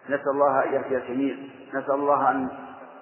[0.10, 1.36] نسأل الله أن يهدي الجميع
[1.74, 2.50] نسأل الله أن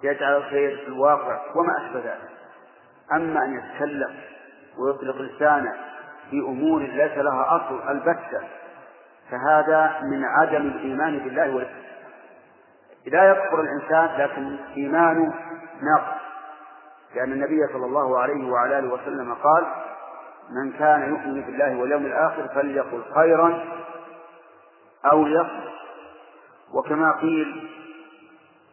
[0.04, 2.30] يجعل الخير في الواقع وما أشبه ذلك.
[3.12, 4.16] أما أن يتكلم
[4.78, 5.74] ويطلق لسانه
[6.30, 8.42] في أمور ليس لها أصل البتة
[9.32, 11.88] فهذا من عدم الإيمان بالله والإسلام
[13.06, 15.34] لا يكفر الإنسان لكن إيمانه
[15.82, 16.22] ناقص
[17.16, 19.66] لأن النبي صلى الله عليه وعلى آله وسلم قال
[20.50, 23.64] من كان يؤمن بالله واليوم الآخر فليقل خيرا
[25.06, 25.68] أو ليصمت
[26.74, 27.70] وكما قيل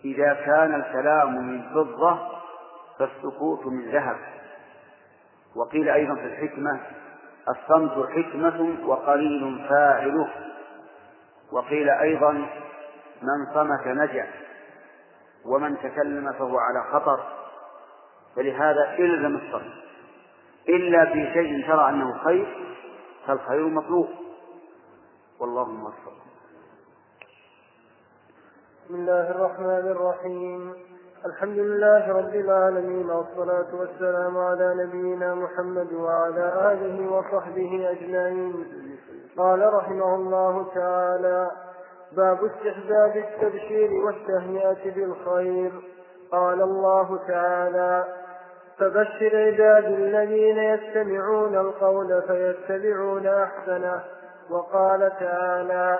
[0.05, 2.19] إذا كان الكلام من فضة
[2.99, 4.17] فالسكوت من ذهب.
[5.57, 6.81] وقيل أيضا في الحكمة
[7.49, 10.29] الصمت حكمة وقليل فاعله.
[11.53, 12.33] وقيل أيضا
[13.23, 14.27] من صمت نجا
[15.45, 17.21] ومن تكلم فهو على خطر.
[18.37, 19.73] فلهذا إلزم الصمت.
[20.69, 22.47] إلا في شيء ترى أنه خير
[23.27, 24.24] فالخير مطلوب.
[25.41, 26.13] والله موفق
[28.85, 30.75] بسم الله الرحمن الرحيم.
[31.27, 38.67] الحمد لله رب العالمين والصلاة والسلام على نبينا محمد وعلى آله وصحبه أجمعين.
[39.37, 41.51] قال رحمه الله تعالى
[42.13, 45.73] باب استحباب التبشير والتهنئة بالخير.
[46.33, 48.05] قال الله تعالى
[48.79, 54.05] فبشر عباد الذين يستمعون القول فيتبعون أحسنه.
[54.51, 55.99] وقال تعالى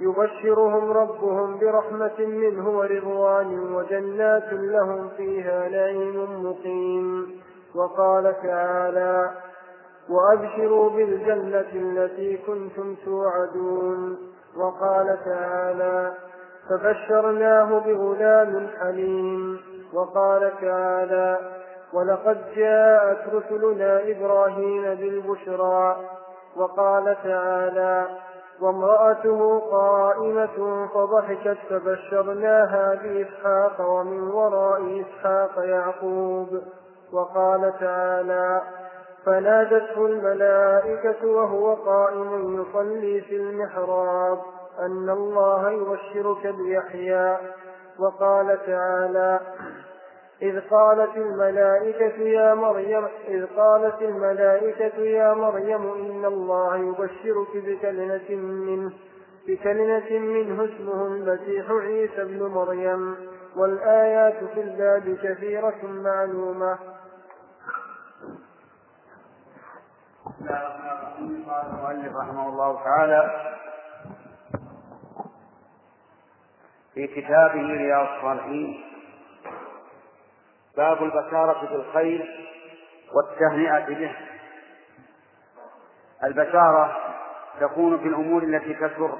[0.00, 7.40] يبشرهم ربهم برحمة منه ورضوان وجنات لهم فيها نعيم مقيم.
[7.74, 9.30] وقال تعالى
[10.08, 14.18] وأبشروا بالجنة التي كنتم توعدون.
[14.56, 16.12] وقال تعالى
[16.68, 19.60] فبشرناه بغلام حليم.
[19.92, 21.38] وقال تعالى
[21.92, 25.96] ولقد جاءت رسلنا إبراهيم بالبشرى.
[26.56, 28.06] وقال تعالى
[28.60, 36.62] وامرأته قائمة فضحكت فبشرناها بإسحاق ومن وراء إسحاق يعقوب.
[37.12, 38.62] وقال تعالى
[39.24, 44.38] فنادته الملائكة وهو قائم يصلي في المحراب
[44.80, 47.36] أن الله يبشرك بيحيى.
[47.98, 49.40] وقال تعالى
[50.42, 58.92] إذ قالت الملائكة يا مريم إذ قالت الملائكة يا مريم إن الله يبشرك بكلمة منه
[59.48, 63.16] بكلمة منه اسمه المسيح عيسى ابن مريم
[63.56, 66.78] والآيات في الباب كثيرة معلومة.
[71.48, 73.30] قال المؤلف رحمه الله تعالى
[76.94, 78.89] في كتابه رياض الصالحين
[80.76, 82.48] باب البشارة بالخير
[83.12, 84.16] والتهنئة به.
[86.24, 86.96] البشارة
[87.60, 89.18] تكون في الأمور التي تسر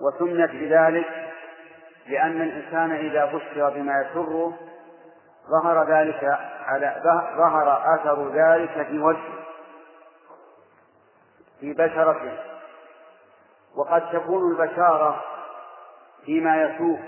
[0.00, 1.32] وسميت بذلك
[2.06, 4.58] لأن الإنسان إذا بشر بما يسره
[5.50, 7.02] ظهر ذلك على
[7.36, 9.44] ظهر أثر ذلك في وجهه
[11.60, 12.38] في بشرته.
[13.76, 15.24] وقد تكون البشارة
[16.24, 16.98] فيما يسوء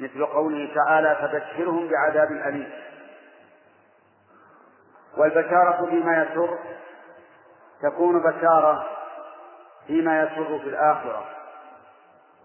[0.00, 2.70] مثل قوله تعالى فبشرهم بعذاب أليم.
[5.16, 6.58] والبشارة فيما يسر
[7.82, 8.86] تكون بشارة
[9.86, 11.24] فيما يسر في الآخرة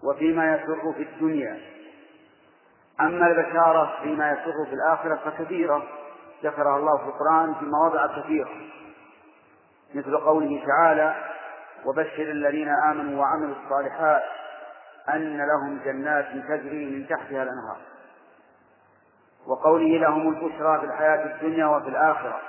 [0.02, 1.60] وفيما يسر في الدنيا.
[3.00, 5.82] أما البشارة فيما يسر في الآخرة فكثيرة
[6.44, 8.50] ذكرها الله في القرآن في مواضع كثيرة.
[9.94, 11.14] مثل قوله تعالى
[11.84, 14.22] وبشر الذين آمنوا وعملوا الصالحات
[15.08, 17.76] أن لهم جنات تجري من تحتها الأنهار.
[19.46, 22.40] وقوله لهم البشرى في الحياة الدنيا وفي الآخرة.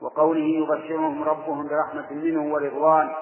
[0.00, 3.14] وقوله يبشرهم ربهم برحمة منه ورضوان.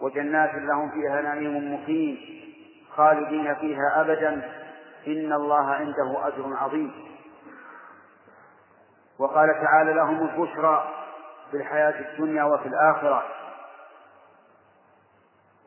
[0.00, 2.18] وجنات لهم فيها نعيم مقيم.
[2.96, 4.28] خالدين فيها أبدا.
[5.06, 6.92] إن الله عنده أجر عظيم.
[9.18, 10.88] وقال تعالى لهم البشرى
[11.50, 13.24] في الحياة الدنيا وفي الآخرة.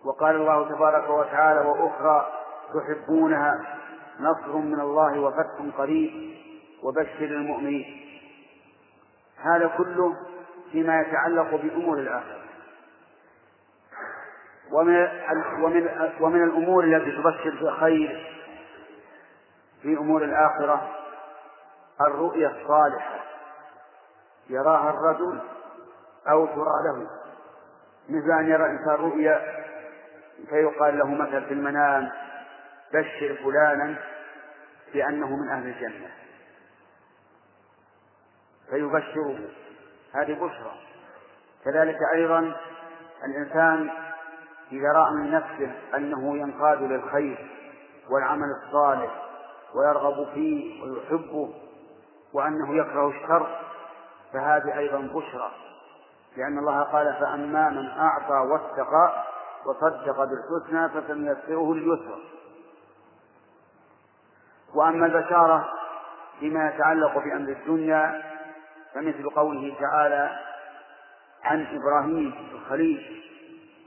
[0.06, 2.34] وقال الله تبارك وتعالى وأخرى
[2.74, 3.78] تحبونها
[4.20, 6.36] نصر من الله وفتح قريب
[6.84, 8.01] وبشر المؤمنين.
[9.38, 10.16] هذا كله
[10.72, 12.41] فيما يتعلق بأمور الآخرة.
[14.72, 15.08] ومن
[15.64, 18.41] ومن ومن الأمور التي تبشر بخير
[19.82, 20.89] في أمور الآخرة
[22.01, 23.20] الرؤيا الصالحة.
[24.49, 25.39] يراها الرجل
[26.30, 27.08] أو ترى له.
[28.10, 29.66] مثل أن يرى إنسان رؤيا
[30.50, 32.12] فيقال له مثلا في المنام
[32.94, 33.96] بشر فلانا
[34.94, 36.10] بأنه من أهل الجنة.
[38.70, 39.40] فيبشره.
[40.14, 40.72] هذه بشرى.
[41.66, 42.56] كذلك أيضا
[43.26, 43.90] الإنسان
[44.72, 47.52] إذا رأى من نفسه أنه ينقاد للخير
[48.10, 49.22] والعمل الصالح
[49.76, 51.54] ويرغب فيه ويحبه
[52.34, 53.60] وأنه يكره الشر
[54.34, 55.52] فهذه أيضا بشرى.
[56.38, 59.24] لأن الله قال فأما من أعطى واتقى
[59.66, 62.20] وصدق بالحسنى فسنيسره لليسرى
[64.76, 65.70] وأما البشارة
[66.39, 68.24] فيما يتعلق بأمر الدنيا
[68.93, 70.39] فمثل قوله تعالى
[71.43, 73.22] عن إبراهيم الخليل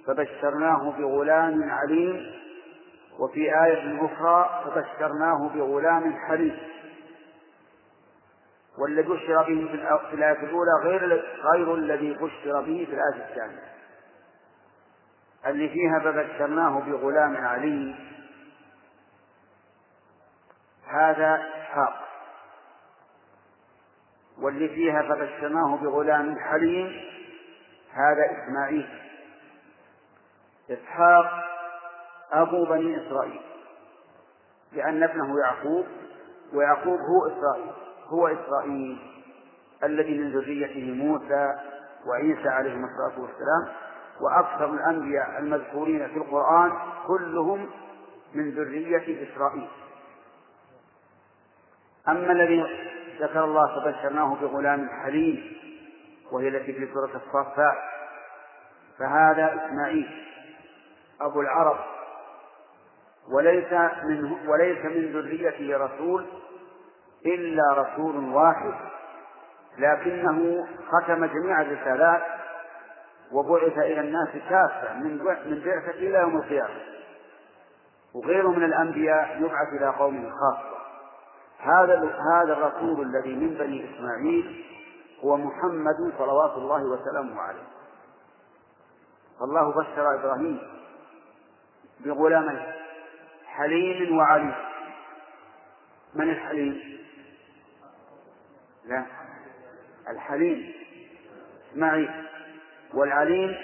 [0.07, 2.39] فبشرناه بغلام عليم
[3.19, 6.59] وفي آية أخرى فبشرناه بغلام حليم
[8.79, 9.69] والذي بشر به
[10.11, 13.78] في الآية الأولى غير غير الذي بشر به في الآية الثانية.
[15.49, 17.99] اللي فيها فبشرناه بغلام عليم
[20.87, 22.09] هذا إسحاق.
[24.39, 27.01] واللي فيها فبشرناه بغلام حليم
[27.93, 28.89] هذا إسماعيل.
[30.71, 31.27] إسحاق
[32.33, 33.41] أبو بني إسرائيل.
[34.73, 35.87] لأن ابنه يعقوب
[36.53, 37.73] ويعقوب هو إسرائيل
[38.07, 38.99] هو إسرائيل
[39.85, 41.55] الذي من ذريته موسى
[42.07, 43.88] وعيسى عليهما الصلاة والسلام.
[44.21, 46.73] وأكثر الأنبياء المذكورين في القرآن
[47.07, 47.71] كلهم
[48.35, 49.69] من ذرية إسرائيل.
[52.09, 52.65] أما الذي
[53.21, 55.53] ذكر الله فبشرناه بغلام حليم
[56.33, 57.79] وهي التي في سورة الصافات
[58.99, 60.25] فهذا إسماعيل
[61.21, 61.79] أبو العرب.
[63.31, 63.73] وليس
[64.05, 66.27] من وليس من ذريته رسول
[67.27, 68.75] إلا رسول واحد
[69.79, 72.23] لكنه ختم جميع الرسالات
[73.33, 76.81] وبعث إلى الناس كافة من من بعثة إلى يوم القيامة.
[78.15, 80.79] وغيره من الأنبياء يبعث إلى قومه خاصة.
[81.59, 81.95] هذا
[82.33, 84.65] هذا الرسول الذي من بني إسماعيل
[85.25, 87.69] هو محمد صلوات الله وسلامه عليه.
[89.41, 90.61] فالله بشر إبراهيم
[92.01, 92.73] بغلامين
[93.47, 94.55] حليم وعليم.
[96.15, 96.99] من الحليم؟
[98.85, 99.05] لا
[100.09, 100.73] الحليم
[101.73, 102.28] إسماعيل.
[102.95, 103.57] والعليم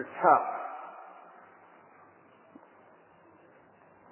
[0.00, 0.54] إسحاق.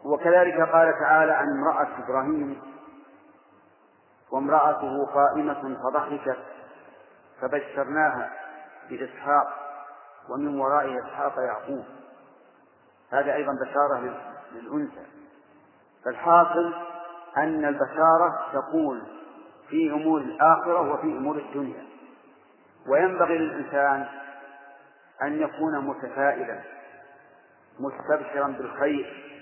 [0.05, 2.63] وكذلك قال تعالى عن امرأة إبراهيم
[4.33, 6.39] وامرأته قائمة فضحكت
[7.41, 8.33] فبشرناها
[8.91, 9.47] بإسحاق
[10.29, 11.85] ومن وراء إسحاق يعقوب.
[13.11, 14.15] هذا أيضا بشارة
[14.53, 15.07] للأنثى.
[16.05, 16.75] فالحاصل
[17.37, 19.03] أن البشارة تكون
[19.69, 21.92] في أمور الآخرة وفي أمور الدنيا.
[22.89, 24.07] وينبغي للإنسان
[25.23, 26.61] أن يكون متفائلا
[27.81, 29.33] مستبشرا بالخير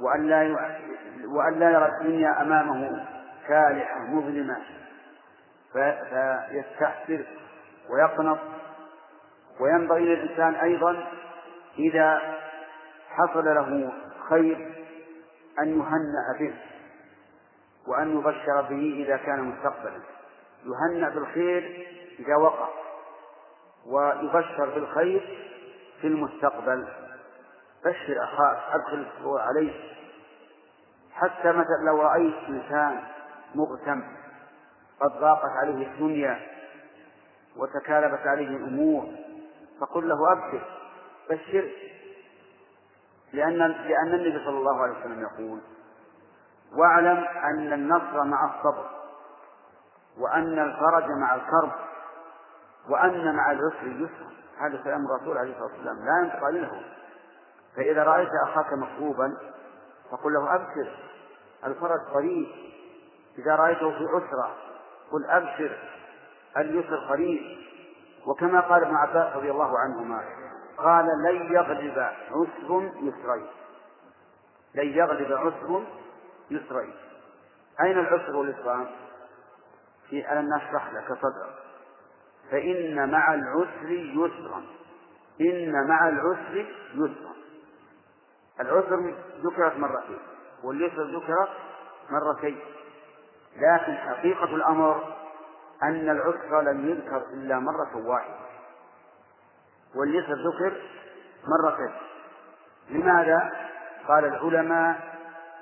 [0.00, 0.26] وأن
[1.58, 3.06] لا يرى الدنيا أمامه
[3.48, 4.56] كالحة مظلمة.
[5.72, 7.24] فيستحسر
[7.90, 8.38] ويقنط.
[9.60, 11.04] وينبغي للإنسان أيضا
[11.78, 12.36] إذا
[13.10, 13.92] حصل له
[14.28, 14.56] خير
[15.62, 16.54] أن يهنأ به
[17.86, 20.00] وأن يبشر به إذا كان مستقبلا.
[20.64, 21.88] يهنأ بالخير
[22.18, 22.68] إذا وقع
[23.86, 25.48] ويبشر بالخير
[26.00, 26.88] في المستقبل
[27.84, 29.72] بشر أخاك أدخل عليه.
[31.12, 33.02] حتى مثلا لو رأيت إنسان
[33.54, 34.02] مغتم
[35.00, 36.40] قد ضاقت عليه الدنيا
[37.56, 39.06] وتكالبت عليه الأمور
[39.80, 40.62] فقل له أبشر
[41.30, 41.70] بشر.
[43.32, 45.60] لأن لأن النبي صلى الله عليه وسلم يقول
[46.76, 48.90] واعلم أن النصر مع الصبر
[50.18, 51.87] وأن الفرج مع الكرب.
[52.88, 55.96] وأن مع العسر يسرا هذا كلام الرسول عليه الصلاة والسلام.
[55.96, 56.82] لا ينطق له
[57.76, 59.36] فإذا رأيت أخاك مكروبا
[60.10, 60.96] فقل له أبشر.
[61.64, 62.46] الفرج قريب.
[63.38, 64.56] إذا رأيته في عسرة
[65.10, 65.78] قل أبشر.
[66.56, 67.58] اليسر قريب.
[68.26, 70.24] وكما قال ابن عباس رضي الله عنهما
[70.76, 71.98] قال لن يغلب
[72.30, 73.46] عسر يسرين.
[74.74, 75.82] لن يغلب عسر
[76.50, 76.94] يسرين.
[77.80, 78.86] أين العسر واليسران؟
[80.10, 81.67] في ألم نشرح لك صدرك.
[82.50, 84.62] فإن مع العسر يسرا.
[85.40, 87.34] إن مع العسر يسرا.
[88.60, 90.18] العسر ذكرت مرتين
[90.64, 91.48] واليسر ذكرت
[92.10, 92.58] مرتين.
[93.56, 95.16] لكن حقيقة الأمر
[95.82, 98.48] أن العسر لم يذكر إلا مرة واحدة.
[99.94, 100.82] واليسر ذكر
[101.46, 101.94] مرتين.
[102.90, 103.68] لماذا؟
[104.08, 105.18] قال العلماء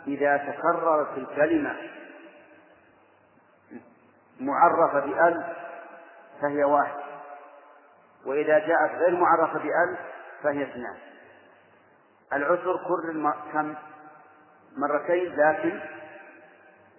[0.07, 1.77] إذا تكررت الكلمة
[4.41, 5.57] معرفة بأل
[6.43, 7.01] فهي واحد.
[8.27, 9.97] وإذا جاءت غير معرفة بأل
[10.43, 10.97] فهي اثنان.
[12.33, 13.75] العسر كرر كم؟
[14.77, 15.81] مرتين لكن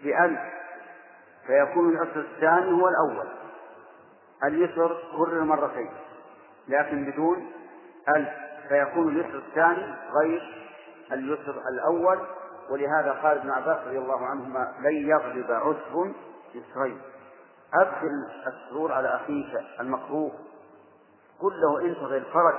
[0.03, 0.37] بأل
[1.47, 3.27] فيكون العسر الثاني هو الأول.
[4.43, 5.89] اليسر كرر مرتين
[6.67, 7.51] لكن بدون
[8.09, 8.29] ألف
[8.69, 10.67] فيكون اليسر الثاني غير
[11.11, 12.19] اليسر الأول.
[12.69, 16.11] ولهذا قال ابن عباس رضي الله عنهما لن يغلب عسر
[16.55, 17.01] يسرين.
[17.73, 20.31] أدخل السرور على أخيك المكروه
[21.39, 22.55] قل له انتظر الفرج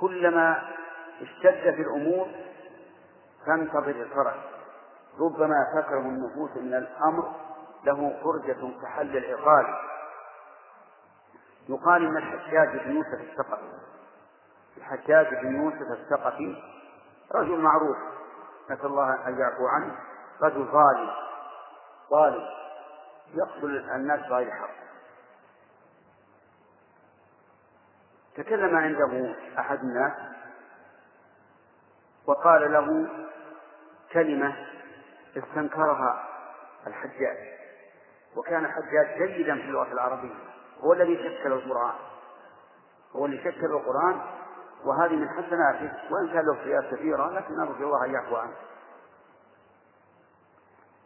[0.00, 0.62] كلما
[1.20, 2.28] اشتد في الأمور
[3.46, 4.34] فانتظر الفرج.
[5.20, 7.34] ربما تكره النفوس من الأمر
[7.84, 9.66] له فرجة كحل العقال
[11.68, 13.72] يقال إن الحجاج بن يوسف الثقفي
[14.76, 16.62] الحجاج بن يوسف الثقفي
[17.34, 17.96] رجل معروف.
[18.70, 19.94] نسأل الله أن يعفو عنه.
[20.42, 21.10] رجل ظالم.
[22.10, 22.48] ظالم
[23.34, 24.70] يقتل الناس بغير حق.
[28.36, 30.12] تكلم عنده أحد الناس
[32.26, 33.08] وقال له
[34.12, 34.66] كلمة
[35.36, 36.24] استنكرها
[36.86, 37.36] الحجاج
[38.36, 40.34] وكان الحجاج جيدا في اللغة العربية
[40.80, 41.94] هو الذي شكل القرآن
[43.16, 44.20] هو اللي شكل القرآن
[44.84, 48.54] وهذه من حسناته وإن كان له سيئات كثيرة لكن نرجو الله أن يعفو عنه.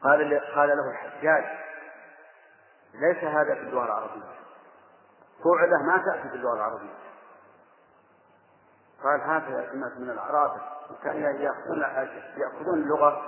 [0.05, 1.44] قال قال له الحجاج
[2.94, 4.32] ليس هذا في اللغة العربية.
[5.44, 7.03] فعله ما تأتي في اللغة العربية.
[9.05, 10.50] قال هذا الناس من الأعراب
[11.05, 11.82] كان يأخذون
[12.36, 13.22] يأخذون اللغة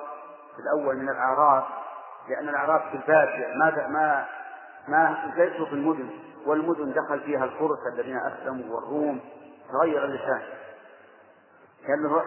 [0.57, 1.65] في الأول من الأعراب
[2.29, 4.27] لأن الأعراب في البادية ما ما
[4.89, 6.11] ما ليسوا في المدن
[6.47, 9.21] والمدن دخل فيها الفرس الذين أسلموا والروم
[9.73, 10.43] تغير اللسان.
[11.89, 12.27] قال له روح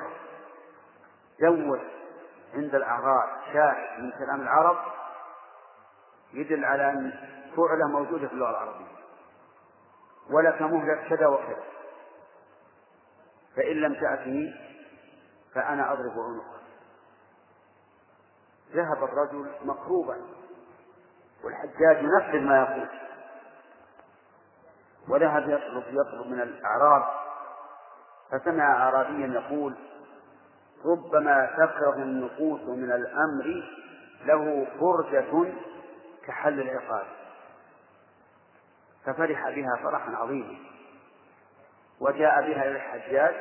[2.53, 4.77] عند الأعراب شاهد من كلام العرب
[6.33, 7.13] يدل على أن
[7.55, 8.97] فعله موجودة في اللغة العربية.
[10.29, 11.63] ولك مهلة كذا وكذا.
[13.55, 14.55] فإن لم تأتني
[15.53, 16.61] فأنا أضرب عنقك.
[18.71, 20.17] ذهب الرجل مكروبا
[21.43, 22.89] والحجاج ينفذ ما يقول.
[25.09, 27.03] وذهب يطلب يطلب من الأعراب
[28.31, 29.75] فسمع أعرابيا يقول
[30.87, 33.63] ربما تكره النفوس من الأمر
[34.25, 35.53] له فرجة
[36.27, 37.05] كحل العقاب.
[39.05, 40.57] ففرح بها فرحا عظيما.
[41.99, 43.35] وجاء بها إلى الحجاج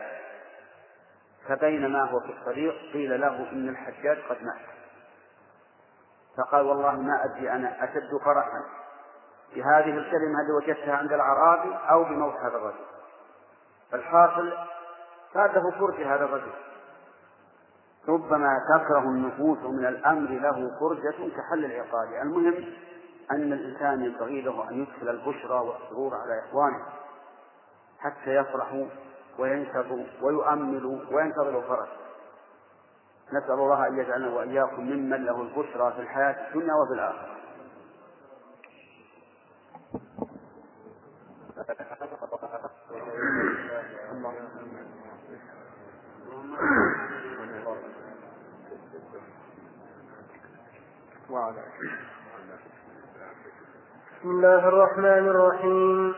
[1.48, 4.66] فبينما هو في الطريق قيل له إن الحجاج قد مات.
[6.36, 8.62] فقال والله ما أدري أنا أشد فرحا
[9.55, 12.85] بهذه الكلمة التي وجدتها عند الأعرابي أو بموت هذا الرجل.
[13.93, 14.52] فالحاصل
[15.35, 16.52] فاته فرجة هذا الرجل.
[18.09, 22.09] ربما تكره النفوس من الأمر له فرجة كحل العقاب.
[22.23, 22.55] المهم
[23.31, 26.83] أن الإنسان ينبغي له أن يدخل البشرى والسرور على إخوانه
[27.99, 28.87] حتى يفرحوا
[29.39, 31.89] وينشطوا ويؤملوا وينتظروا الفرج
[33.33, 37.36] نسأل الله أن يجعلنا وإياكم ممن له البشرى في الحياة الدنيا وفي الآخرة.
[54.20, 56.15] بسم الله الرحمن الرحيم.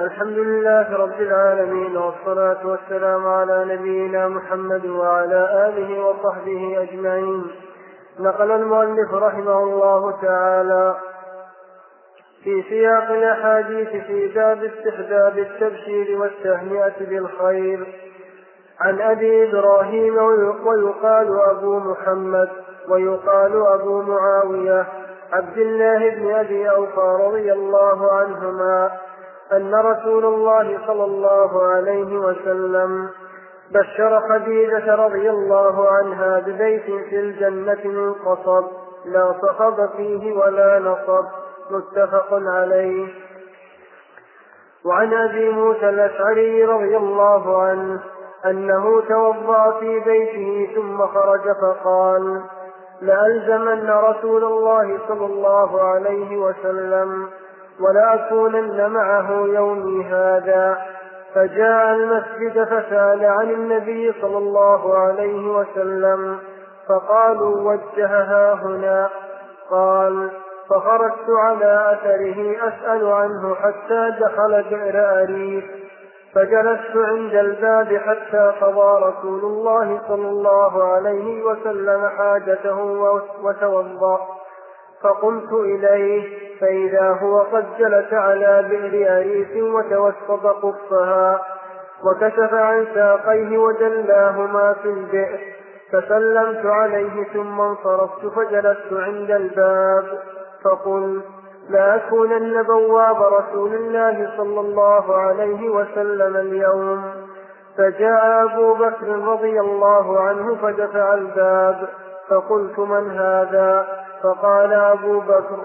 [0.00, 7.44] الحمد لله رب العالمين والصلاة والسلام على نبينا محمد وعلى آله وصحبه أجمعين.
[8.20, 10.96] نقل المؤلف رحمه الله تعالى
[12.44, 17.86] في سياق الأحاديث في باب استحباب التبشير والتهنئة بالخير.
[18.80, 20.16] عن أبي إبراهيم
[20.66, 22.50] ويقال أبو محمد
[22.88, 24.86] ويقال أبو معاوية
[25.32, 28.90] عبد الله بن أبي أوفى رضي الله عنهما
[29.52, 33.08] أن رسول الله صلى الله عليه وسلم
[33.70, 38.64] بشر خديجة رضي الله عنها ببيت في الجنة من قصب
[39.04, 41.24] لا صخب فيه ولا نصب
[41.70, 43.08] متفق عليه.
[44.84, 48.00] وعن أبي موسى الأشعري رضي الله عنه
[48.46, 52.42] أنه توضأ في بيته ثم خرج فقال
[53.02, 57.28] لالزمن رسول الله صلى الله عليه وسلم
[57.80, 60.78] ولاكونن معه يومي هذا.
[61.34, 66.38] فجاء المسجد فسأل عن النبي صلى الله عليه وسلم
[66.88, 69.08] فقالوا وجهها هنا.
[69.70, 70.30] قال
[70.70, 75.64] فخرجت على أثره أسأل عنه حتى دخل بئر أريف.
[76.34, 82.82] فجلست عند الباب حتى قضى رسول الله صلى الله عليه وسلم حاجته
[83.42, 84.42] وتوضأ.
[85.02, 91.42] فقمت إليه فإذا هو قد جلس على بئر أريف وتوسط قفها
[92.04, 95.38] وكشف عن ساقيه ودلاهما في البئر
[95.92, 100.18] فسلمت عليه ثم انصرفت فجلست عند الباب
[100.64, 101.20] فقل
[101.70, 107.02] لا أكونن بواب رسول الله صلى الله عليه وسلم اليوم.
[107.78, 111.88] فجاء أبو بكر رضي الله عنه فدفع الباب.
[112.28, 113.86] فقلت من هذا؟
[114.22, 115.58] فقال أبو بكر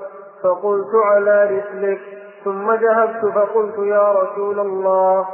[0.44, 2.02] فقلت على رسلك.
[2.46, 5.28] ثم ذهبت فقلت يا رسول الله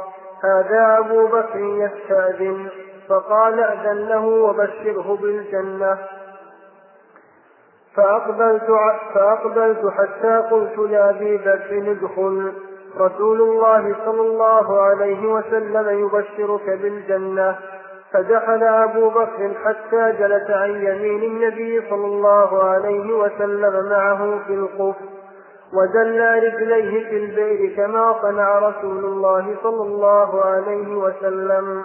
[0.44, 2.68] هذا أبو بكر يستأذن.
[3.08, 5.98] فقال أذن له وبشره بالجنة.
[7.96, 8.70] فأقبلت,
[9.14, 12.52] فأقبلت حتى قلت لأبي بكر ادخل.
[13.00, 17.56] رسول الله صلى الله عليه وسلم يبشرك بالجنة.
[18.12, 24.96] فدخل أبو بكر حتى جلس عن يمين النبي صلى الله عليه وسلم معه في القف
[25.74, 31.84] ودلى رجليه في البئر كما صنع رسول الله صلى الله عليه وسلم.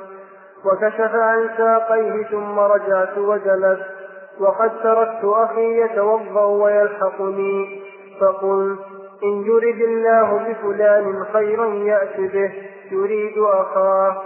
[0.66, 3.99] وكشف عن ساقيه ثم رجعت وجلست
[4.40, 7.82] وقد تركت أخي يتوضأ ويلحقني
[8.22, 8.80] فقلت
[9.24, 12.52] إن يرد الله بفلان خيرا يأت به
[12.92, 14.22] يريد أخاه.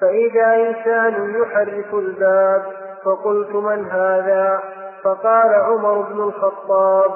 [0.00, 2.62] فإذا إنسان يحرك الباب
[3.04, 4.60] فقلت من هذا؟
[5.04, 7.10] فقال عمر بن الخطاب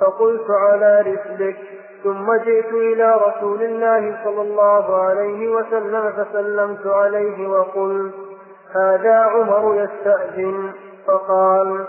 [0.00, 1.56] فقلت على رسلك
[2.04, 8.14] ثم جئت إلى رسول الله صلى الله عليه وسلم فسلمت عليه وقلت
[8.74, 10.72] هذا عمر يستأذن.
[11.08, 11.84] فقال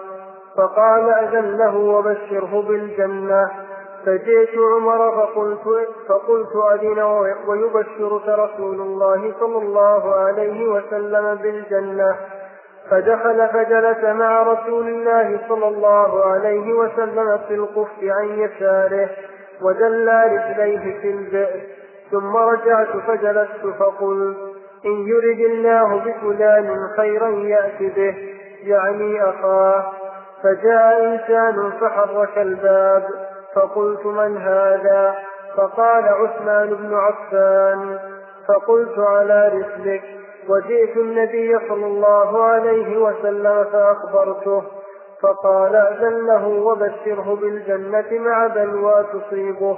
[0.58, 3.52] فقال أذن وبشره بالجنة.
[4.06, 7.02] فجئت عمر فقلت فقلت أذن
[7.48, 12.16] ويبشرك رسول الله صلى الله عليه وسلم بالجنة.
[12.90, 19.10] فدخل فجلس مع رسول الله صلى الله عليه وسلم في القف عن يساره
[19.62, 21.62] ودلى رجليه في البئر.
[22.12, 24.38] ثم رجعت فجلست فقلت
[24.86, 28.39] إن يرد الله بفلان خيرا يأت به.
[28.64, 29.84] يعني أخاه
[30.44, 33.04] فجاء إنسان فحرك الباب
[33.56, 35.16] فقلت من هذا؟
[35.58, 38.00] فقال عثمان بن عفان.
[38.48, 40.04] فقلت على رسلك
[40.50, 44.64] وجئت النبي صلى الله عليه وسلم فأخبرته.
[45.22, 49.78] فقال أذن له وبشره بالجنة مع بلوى تصيبه.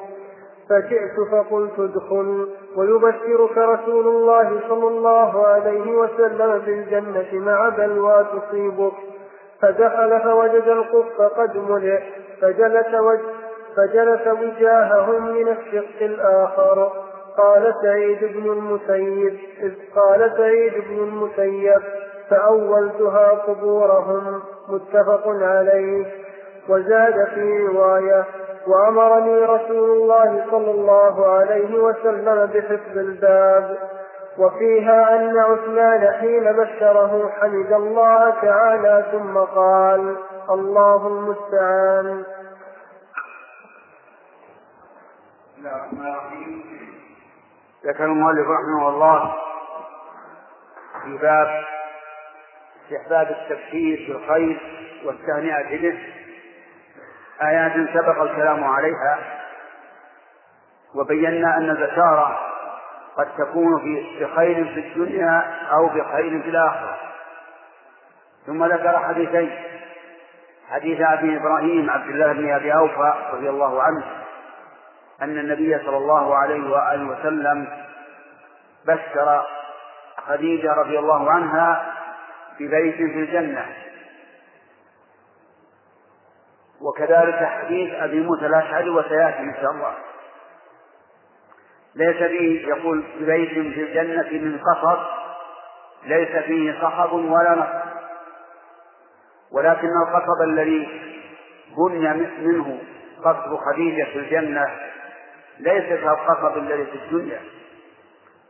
[0.71, 8.93] فجئت فقلت ادخل ويبشرك رسول الله صلى الله عليه وسلم بالجنة مع بلوى تصيبك.
[9.61, 11.99] فدخل فوجد القف قد ملئ
[12.41, 13.21] فجلس وجه
[13.77, 16.91] فجلس وجاههم من الشق الآخر.
[17.37, 21.81] قال سعيد بن المسيب إذ قال سعيد بن المسيب
[22.29, 26.05] فأولتها قبورهم متفق عليه.
[26.69, 28.25] وزاد في رواية
[28.67, 33.77] وأمرني رسول الله صلى الله عليه وسلم بحفظ الباب
[34.37, 40.15] وفيها أن عثمان حين بشره حمد الله تعالى ثم قال
[40.49, 42.23] الله المستعان.
[47.85, 49.33] ذكر المؤلف رحمه الله
[51.03, 51.63] في باب
[52.83, 54.61] استحباب التبشير بالخير
[55.05, 56.20] والتهنئة به.
[57.41, 59.19] آيات سبق الكلام عليها
[60.95, 62.39] وبينا أن البشارة
[63.17, 66.97] قد تكون في بخير في الدنيا أو بخير في الآخرة.
[68.45, 69.51] ثم ذكر حديثين.
[70.69, 74.03] حديث أبي إبراهيم عبد الله بن أبي أوفى رضي الله عنه
[75.21, 77.67] أن النبي صلى الله عليه وآله وسلم
[78.85, 79.45] بشر
[80.27, 81.93] خديجة رضي الله عنها
[82.59, 83.65] ببيت في الجنة.
[86.81, 89.93] وكذلك حديث أبي موسى الأشعري وسيأتي إن شاء الله.
[91.95, 95.05] ليس فيه يقول ببيت في الجنة من قصر
[96.05, 97.91] ليس فيه صخب ولا نصب.
[99.51, 101.01] ولكن القصب الذي
[101.77, 102.79] بني منه
[103.23, 104.65] قصر خديجة في الجنة
[105.59, 107.39] ليس كالقصب الذي في الدنيا.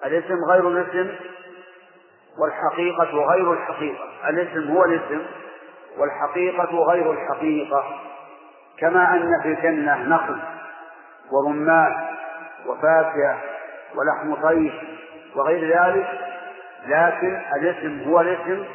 [0.06, 1.16] الاسم غير الاسم
[2.40, 4.30] والحقيقة غير الحقيقة.
[4.30, 5.26] الاسم هو الاسم
[5.98, 8.00] والحقيقة غير الحقيقة.
[8.82, 10.40] كما أن في الجنة نخل
[11.32, 12.08] ورمان
[12.66, 13.38] وفاكهة
[13.96, 15.00] ولحم طير
[15.36, 16.08] وغير ذلك
[16.88, 18.66] لكن الاسم هو الاسم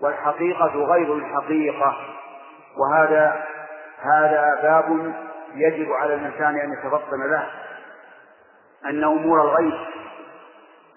[0.00, 1.96] والحقيقة غير الحقيقة.
[2.76, 3.44] وهذا
[4.02, 5.14] هذا باب
[5.54, 7.46] يجب على الإنسان أن يتفطن له
[8.86, 9.74] أن أمور الغيب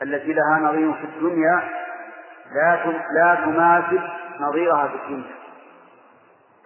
[0.01, 1.61] التي لها نظير في الدنيا
[2.55, 4.01] لا لا تماثل
[4.39, 5.35] نظيرها في الدنيا.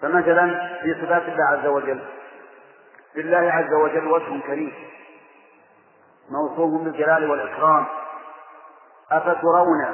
[0.01, 1.99] فمثلا في صفات الله عز وجل
[3.15, 4.73] لله عز وجل وجه كريم
[6.29, 7.85] موصوف بالجلال والإكرام.
[9.11, 9.85] أفترون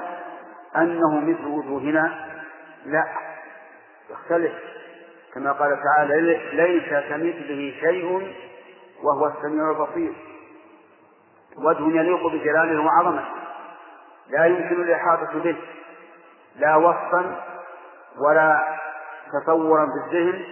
[0.76, 2.28] أنه مثل وجوهنا؟
[2.86, 3.04] لا
[4.10, 4.54] يختلف.
[5.34, 6.22] كما قال تعالى
[6.54, 8.36] ليس كمثله شيء
[9.04, 10.14] وهو السميع البصير.
[11.58, 13.26] وجه يليق بجلاله وعظمته
[14.30, 15.56] لا يمكن الإحاطة به
[16.56, 17.36] لا وصفا
[18.18, 18.78] ولا
[19.34, 20.44] تصورا بالذهن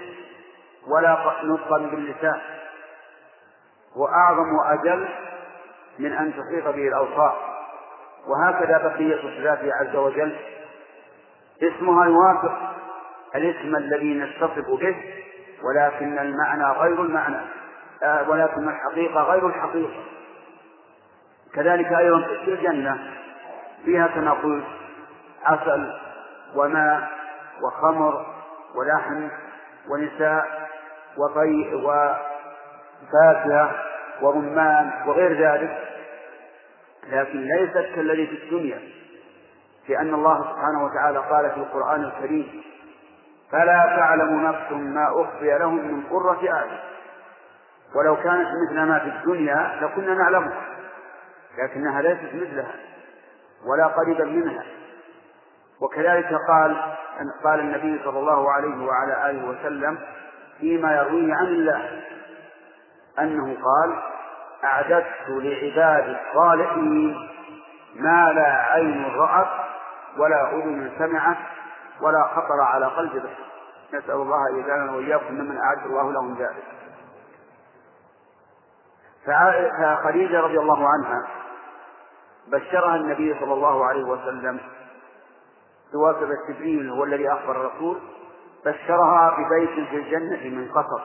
[0.87, 2.41] ولا نطقا باللسان.
[3.95, 5.07] وأعظم وأجل
[5.99, 7.33] من أن تحيط به الأوصاف.
[8.27, 10.35] وهكذا بقية صفاته عز وجل.
[11.61, 12.75] اسمها يوافق
[13.35, 14.95] الاسم الذي نتصف به
[15.63, 17.41] ولكن المعنى غير المعنى
[18.03, 20.03] آه، ولكن الحقيقة غير الحقيقة.
[21.55, 22.97] كذلك أيضا في الجنة
[23.85, 24.65] فيها قلت
[25.45, 25.93] عسل
[26.55, 27.09] وماء
[27.61, 28.34] وخمر
[28.75, 29.27] ولحم
[29.89, 30.69] ونساء
[31.17, 31.75] وطي
[33.03, 33.71] وفاكهة
[34.21, 35.77] ورمان وغير ذلك
[37.09, 38.79] لكن ليست كالذي في الدنيا
[39.89, 42.63] لأن الله سبحانه وتعالى قال في القرآن الكريم
[43.51, 46.79] فلا تعلم نفس ما أخفي لهم من قرة أعين.
[47.95, 50.61] ولو كانت مثل ما في الدنيا لكنا نعلمها
[51.57, 52.75] لكنها ليست مثلها
[53.65, 54.63] ولا قريبا منها.
[55.81, 56.95] وكذلك قال
[57.43, 59.97] قال النبي صلى الله عليه وعلى آله وسلم
[60.59, 62.03] فيما يرويه عن الله
[63.19, 63.95] أنه قال
[64.63, 67.29] أعددت لعبادي الصالحين
[67.95, 69.47] ما لا عين رأت
[70.17, 71.37] ولا أذن سمعت
[72.01, 73.45] ولا خطر على قلب بشر
[73.93, 76.63] نسأل الله أن يجعلنا وإياكم ممن أعد الله لهم ذلك.
[79.25, 81.27] فخديجة رضي الله عنها
[82.47, 84.59] بشرها النبي صلى الله عليه وسلم
[85.93, 87.97] بواسطة جبريل هو الذي أخبر الرسول
[88.65, 91.01] بشرها ببيت في الجنة من قصب.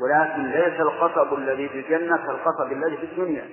[0.00, 3.48] ولكن ليس القصب الذي في الجنة كالقصب الذي في الدنيا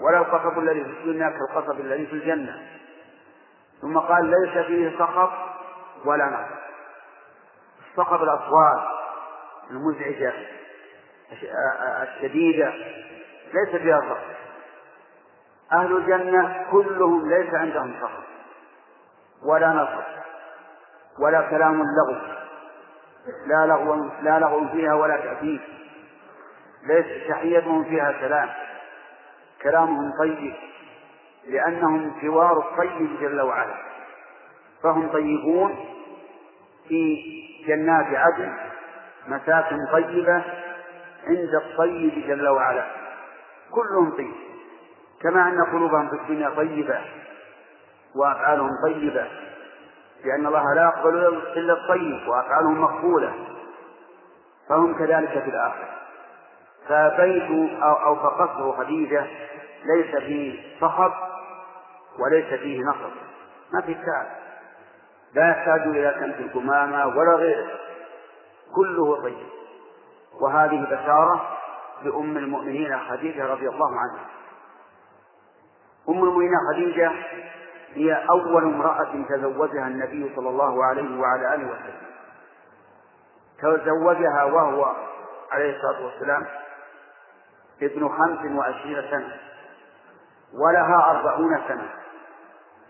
[0.00, 2.62] ولا القصب الذي في الدنيا كالقصب الذي في الجنة.
[3.82, 5.30] ثم قال ليس فيه صخب
[6.04, 6.48] ولا نار
[7.96, 8.82] صخب الأصوات
[9.70, 10.32] المزعجة
[12.02, 12.74] الشديدة
[13.54, 14.36] ليس فيها صخب
[15.72, 18.22] أهل الجنة كلهم ليس عندهم صخب
[19.44, 20.02] ولا نصر
[21.18, 22.16] ولا كلام لغو
[23.46, 25.60] لا لغو لا لغو فيها ولا تأثير
[26.86, 28.48] ليس تحيتهم فيها كلام
[29.62, 30.54] كلامهم طيب
[31.48, 33.74] لأنهم جوار الطيب جل وعلا
[34.82, 35.76] فهم طيبون
[36.88, 37.22] في
[37.66, 38.52] جنات عدن
[39.28, 40.42] مساكن طيبة
[41.26, 42.86] عند الطيب جل وعلا
[43.70, 44.34] كلهم طيب
[45.22, 47.00] كما أن قلوبهم في الدنيا طيبة
[48.16, 49.26] وأفعالهم طيبة
[50.24, 51.26] لأن الله لا يقبل
[51.56, 53.34] إلا الطيب وأفعالهم مقبولة
[54.68, 55.88] فهم كذلك في الآخرة.
[56.88, 59.26] فبيت أو, أو فقصر خديجة
[59.84, 61.12] ليس فيه صخب
[62.18, 63.12] وليس فيه نصب
[63.72, 64.26] ما في تعب
[65.34, 67.66] لا يحتاج إلى كنف القمامة ولا غيره.
[68.74, 69.46] كله طيب.
[70.40, 71.58] وهذه بشارة
[72.02, 74.24] لأم المؤمنين خديجة رضي الله عنها.
[76.08, 77.12] أم المؤمنين خديجة
[77.96, 82.06] هي أول امرأة تزوجها النبي صلى الله عليه وعلى آله وسلم.
[83.58, 84.94] تزوجها وهو
[85.52, 86.46] عليه الصلاة والسلام
[87.82, 89.36] ابن خمس وعشرين سنة
[90.54, 91.88] ولها أربعون سنة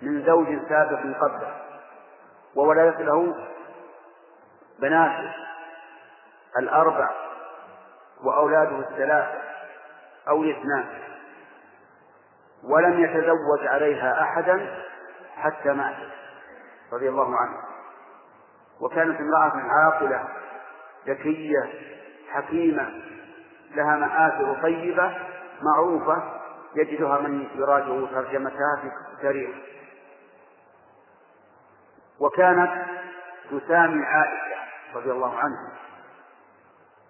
[0.03, 1.55] من زوج سابق قبله
[2.57, 3.35] وولدت له
[4.79, 5.35] بناته
[6.59, 7.11] الأربع
[8.25, 9.39] وأولاده الثلاثة
[10.29, 10.85] أو الاثنان
[12.65, 14.85] ولم يتزوج عليها أحدا
[15.37, 16.11] حتى ماتت
[16.93, 17.65] رضي الله عنها
[18.81, 20.29] وكانت امرأة عاقلة
[21.07, 21.73] ذكية
[22.31, 22.91] حكيمة
[23.75, 25.17] لها مآثر طيبة
[25.63, 26.23] معروفة
[26.75, 29.57] يجدها من يراجع ترجمتها في التاريخ.
[32.21, 32.73] وكانت
[33.51, 34.61] تسامي عائشة
[34.95, 35.73] رضي الله عنها.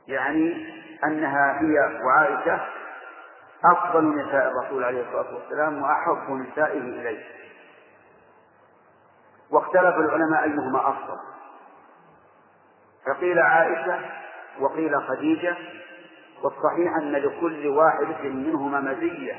[0.08, 0.66] يعني
[1.04, 2.60] أنها هي وعائشة
[3.64, 7.24] أفضل نساء الرسول عليه الصلاة والسلام وأحب نسائه إليه.
[9.50, 11.18] واختلف العلماء أيهما أفضل.
[13.06, 14.00] فقيل عائشة
[14.60, 15.56] وقيل خديجة
[16.42, 19.36] والصحيح أن لكل واحدة منهما مزية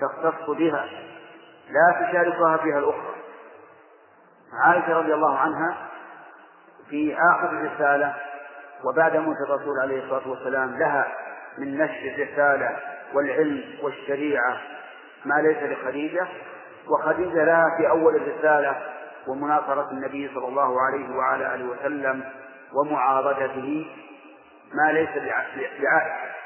[0.00, 0.86] تختص بها
[1.70, 3.14] لا تشاركها فيها الأخرى.
[4.64, 5.76] عائشة رضي الله عنها
[6.90, 8.14] في آخر الرسالة
[8.84, 11.12] وبعد موت الرسول عليه الصلاة والسلام لها
[11.58, 12.78] من نشر الرسالة
[13.14, 14.60] والعلم والشريعة
[15.24, 16.26] ما ليس لخديجة
[16.88, 18.76] وخديجة لها في أول الرسالة
[19.28, 22.24] ومناصرة النبي صلى الله عليه وعلى آله وسلم
[22.74, 23.86] ومعارضته
[24.74, 26.36] ما ليس لعائشة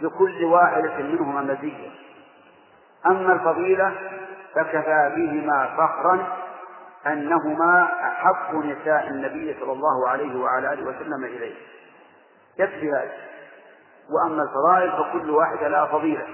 [0.00, 1.90] لكل واحدة منهما مزية.
[3.06, 3.92] أما الفضيلة
[4.54, 6.26] فكفى بهما فخرا
[7.06, 11.54] أنهما أحق نساء النبي صلى الله عليه وعلى آله وسلم إليه.
[12.58, 13.12] يكفي هذا.
[14.10, 16.26] وأما الفضائل فكل واحدة لها فضيلة.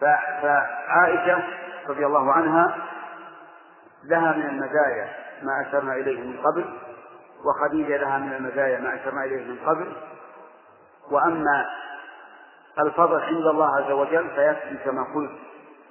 [0.00, 1.42] فعائشة
[1.88, 2.76] رضي الله عنها
[4.04, 5.08] لها من المزايا
[5.42, 6.64] ما أشرنا إليه من قبل
[7.44, 9.92] وخديجة لها من المزايا ما أشرنا إليه من قبل.
[11.10, 11.66] وأما
[12.78, 15.30] الفضل عند الله عز وجل فيكفي كما قلت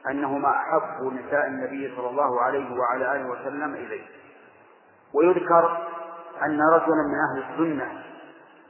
[0.09, 4.05] أنهما أحب نساء النبي صلى الله عليه وعلى آله وسلم إليه.
[5.13, 5.87] ويذكر
[6.45, 8.03] أن رجلا من أهل السنة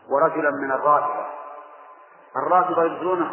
[0.10, 1.26] ورجلا من الرافضة.
[2.36, 3.32] الرافضة يبغضون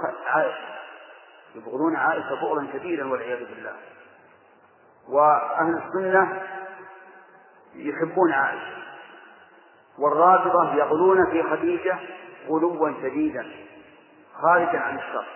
[1.54, 3.72] يبغضون عائشة بغضا شديدا والعياذ بالله.
[5.08, 6.42] وأهل السنة
[7.74, 8.76] يحبون عائشة
[9.98, 11.98] والرافضة يغلون في خديجة
[12.48, 13.46] غلوا شديدا
[14.42, 15.26] خارجا عن الشر.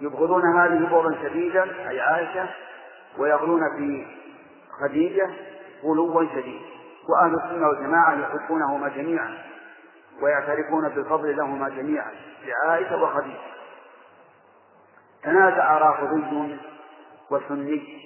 [0.00, 2.48] يبغضون هذه بغضا شديدا أي عائشة
[3.18, 4.06] ويغلون في
[4.82, 5.30] خديجة
[5.84, 6.72] غلوا شديدا.
[7.08, 9.38] وأهل السنة والجماعة يحبونهما جميعا
[10.22, 12.12] ويعترفون بالفضل لهما جميعا
[12.44, 13.52] لعائشة وخديجة.
[15.22, 16.58] تنازع رافضي
[17.32, 18.02] وسني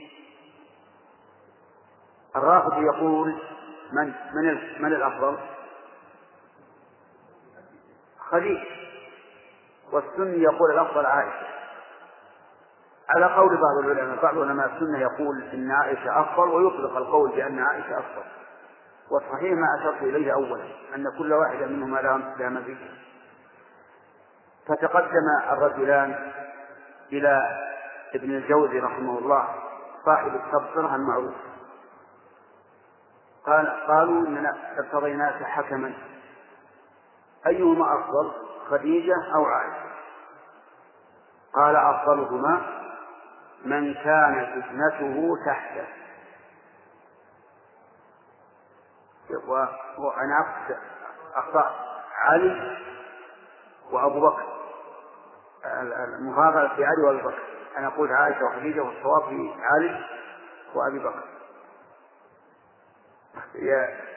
[2.37, 3.35] الرافض يقول
[3.93, 5.37] من من من الأفضل؟
[8.19, 8.67] خديجة
[9.93, 11.47] والسني يقول الأفضل عائشة.
[13.09, 17.99] على قول بعض العلماء بعض علماء السنة يقول إن عائشة أفضل ويطلق القول بأن عائشة
[17.99, 18.25] أفضل.
[19.11, 22.77] والصحيح ما أشرت إليه أولا أن كل واحدة منهما لها مزية
[24.67, 26.33] فتقدم الرجلان
[27.13, 27.66] إلى
[28.15, 29.49] ابن الجوزي رحمه الله
[30.05, 31.35] صاحب التبصرة المعروف
[33.47, 35.95] قال قالوا إننا ارتضيناك حكما.
[37.47, 38.33] أيهما أفضل
[38.71, 39.87] خديجة أو عائشة؟
[41.55, 42.63] قال أفضلهما
[43.65, 45.87] من كانت ابنته تحته.
[49.99, 50.47] وأنا
[51.35, 51.75] أخطأ
[52.15, 52.79] علي
[53.93, 54.47] وأبو بكر
[56.19, 57.56] المفاضلة في علي وأبي بكر.
[57.77, 60.05] أنا أقول عائشة وخديجة والصواب في علي
[60.75, 61.25] وأبي بكر.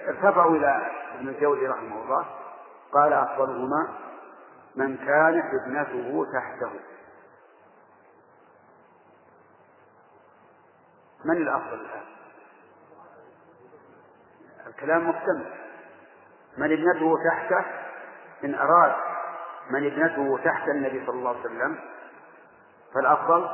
[0.08, 2.26] ارتفعوا إلى ابن الجوزي رحمه الله
[2.94, 3.90] قال أفضلهما
[4.76, 6.72] من كانت ابنته تحته.
[11.26, 12.04] من الأفضل؟ الآن؟
[14.68, 15.54] الكلام مكتمل.
[16.58, 17.66] من ابنته تحته؟
[18.44, 18.96] إن أراد
[19.70, 21.80] من ابنته تحت النبي صلى الله عليه وسلم
[22.94, 23.48] فالأفضل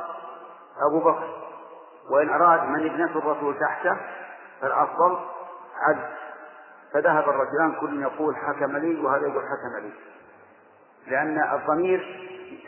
[0.88, 1.28] أبو بكر.
[2.10, 3.96] وإن أراد من ابنته الرسول تحته
[4.60, 5.18] فالأفضل
[5.76, 6.16] عبد.
[6.92, 9.92] فذهب الرجلان كل يقول حكم لي وهذا يقول حكم لي.
[11.06, 12.00] لأن الضمير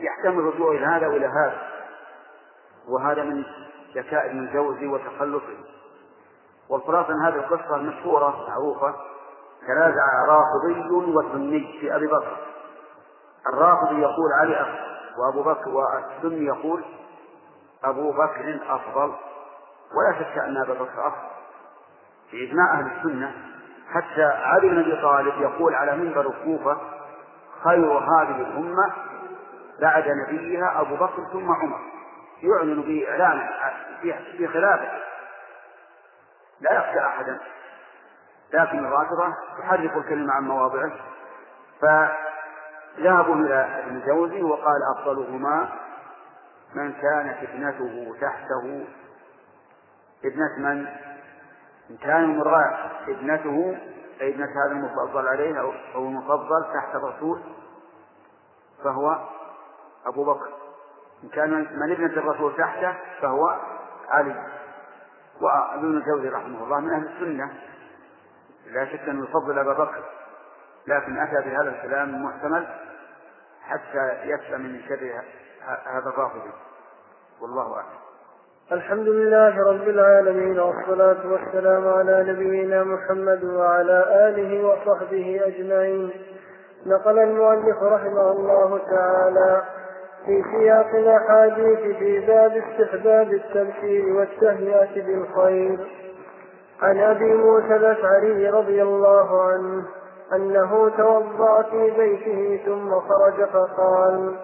[0.00, 1.68] يحتمل الرجوع إلى هذا وإلى هذا.
[2.88, 3.44] وهذا من
[3.94, 5.58] ذكاء ابن الجوزي وتخلصه
[6.68, 8.94] والخلاصة أن هذه القصة مشهورة معروفة
[9.66, 12.36] تنازع رافضي وسني في أبي بكر.
[13.46, 14.87] الرافضي يقول علي أخ
[15.18, 16.84] وأبو بكر والسني يقول
[17.84, 19.14] أبو بكر أفضل.
[19.94, 21.28] ولا شك أن أبا بكر أفضل.
[22.30, 23.32] في إجماع أهل السنة.
[23.92, 26.78] حتى علي بن أبي طالب يقول على منبر الكوفة
[27.64, 28.92] خير هذه الأمة
[29.80, 31.80] بعد نبيها أبو بكر ثم عمر.
[32.42, 33.48] يعلن بإعلان
[34.36, 34.90] في خلافه.
[36.60, 37.38] لا يخشى أحدا.
[38.52, 40.92] لكن الرافضة تحرف الكلمة عن مواضعه.
[42.98, 45.68] فذهبوا إلى ابن جوزي وقال أفضلهما
[46.74, 48.86] من كانت ابنته تحته.
[50.24, 50.86] ابنة من؟
[51.90, 52.76] إن كان المراد
[53.08, 53.78] ابنته
[54.20, 55.60] أي ابنة هذا المفضل عليه
[55.94, 57.40] أو المفضل تحت الرسول
[58.84, 59.18] فهو
[60.06, 60.48] أبو بكر.
[61.24, 63.56] إن كان من ابنة الرسول تحته فهو
[64.08, 64.44] علي.
[65.40, 67.52] وابن الجوزي رحمه الله من أهل السنة.
[68.66, 70.04] لا شك أنه يفضل أبا بكر
[70.86, 72.66] لكن أتى بهذا الكلام المحتمل
[73.68, 75.12] حتى يسلم من شر
[75.86, 76.40] هذا الرافض
[77.42, 77.98] والله أعلم.
[78.72, 86.10] الحمد لله رب العالمين والصلاة والسلام على نبينا محمد وعلى آله وصحبه أجمعين.
[86.86, 89.62] نقل المؤلف رحمه الله تعالى
[90.26, 95.78] في سياق الأحاديث في باب استحباب التبشير والتهيئة بالخير.
[96.82, 99.84] عن أبي موسى الأشعري رضي الله عنه
[100.34, 104.36] أنه توضأ في بيته ثم خرج فقال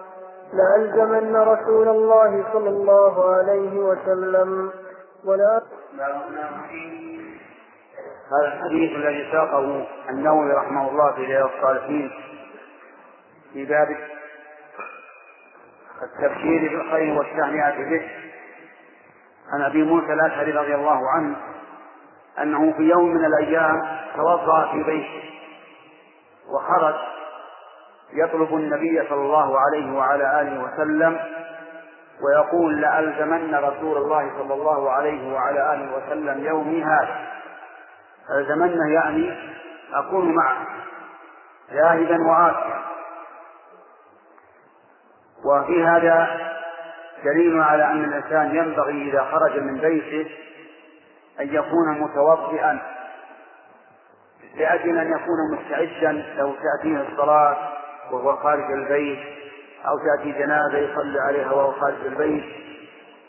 [0.53, 4.71] لألزمن رسول الله صلى الله عليه وسلم.
[5.25, 5.61] ولا
[8.31, 12.11] هذا الحديث الذي ساقه النووي رحمه الله في رياض الصالحين
[13.53, 13.87] في باب
[16.03, 18.09] التبشير بالخير والتهنئة به.
[19.53, 21.35] عن أبي موسى الأشعري رضي الله عنه
[22.41, 23.81] أنه في يوم من الأيام
[24.15, 25.34] توضأ في بيته.
[26.53, 26.95] وخرج
[28.13, 31.19] يطلب النبي صلى الله عليه وعلى آله وسلم
[32.21, 37.27] ويقول لألزمن رسول الله صلى الله عليه وعلى آله وسلم يومي هذا.
[38.37, 39.37] ألزمنه يعني
[39.93, 40.57] أكون معه
[41.71, 42.81] جاهدا وعاصيا
[45.45, 46.27] وفي هذا
[47.23, 50.31] دليل على أن الإنسان ينبغي إذا خرج من بيته
[51.39, 52.81] أن يكون متوضئا.
[54.55, 57.57] لأجل أن يكون مستعدا لو تأتيه الصلاة
[58.11, 59.19] وهو خارج البيت
[59.87, 62.43] أو تأتي جنازة يصلي عليها وهو خارج البيت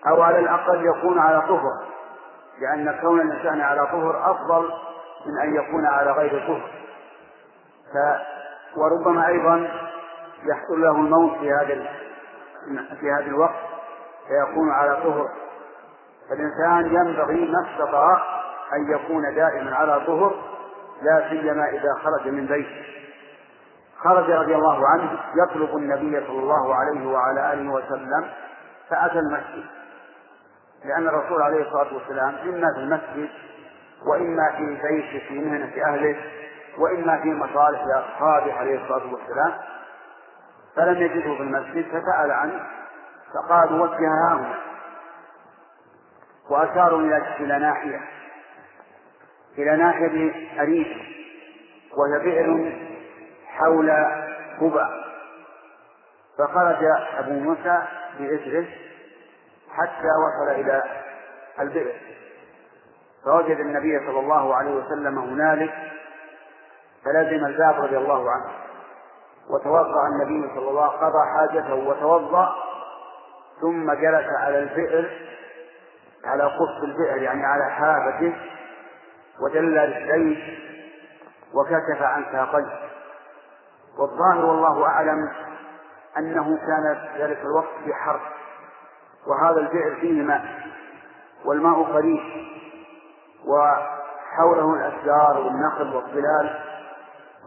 [0.08, 1.86] أو على الأقل يكون على طهر
[2.60, 4.70] لأن كون الإنسان على طهر أفضل
[5.26, 6.70] من أن يكون على غير طهر.
[7.92, 7.96] ف
[8.78, 9.68] وربما أيضا
[10.44, 11.86] يحصل له الموت في هذا
[13.00, 13.54] في هذا الوقت
[14.28, 15.28] فيكون على طهر.
[16.28, 18.22] فالإنسان ينبغي ما استطاع
[18.72, 20.34] أن يكون دائما على طهر
[21.02, 22.84] لا سيما إذا خرج من بيته.
[23.98, 28.30] خرج رضي الله عنه يطلب النبي صلى الله عليه وعلى آله وسلم
[28.90, 29.64] فأتى المسجد.
[30.84, 33.28] لأن الرسول عليه الصلاة والسلام إما في المسجد
[34.06, 36.16] وإما في بيته في مهنة أهله
[36.78, 39.52] وإما في مصالح أصحابه عليه الصلاة والسلام.
[40.76, 42.60] فلم يجده في المسجد فسأل عنه
[43.34, 44.54] فقالوا وجه هنا
[46.50, 47.00] وأشاروا
[47.40, 48.00] إلى ناحية
[49.58, 50.86] إلى ناحية أريد
[51.96, 52.72] وهي بئر
[53.46, 53.90] حول
[54.60, 54.86] قبى
[56.38, 56.84] فخرج
[57.18, 57.82] أبو موسى
[58.18, 58.66] بإثره
[59.70, 60.82] حتى وصل إلى
[61.60, 61.94] البئر.
[63.24, 65.74] فوجد النبي صلى الله عليه وسلم هنالك
[67.04, 68.50] فلزم الباب رضي الله عنه.
[69.50, 72.54] وتوضأ النبي صلى الله عليه وسلم قضى حاجته وتوضأ
[73.60, 75.10] ثم جلس على البئر
[76.24, 78.36] على قص البئر يعني على حافته
[79.40, 80.58] ودل رجليه
[81.54, 82.78] وكشف عن ساقيه.
[83.98, 85.32] والظاهر والله أعلم
[86.18, 88.20] أنه كان ذلك الوقت في حرب
[89.26, 90.44] وهذا البئر فيه ماء
[91.44, 92.20] والماء قريب
[93.46, 96.60] وحوله الأشجار والنخل والظلال.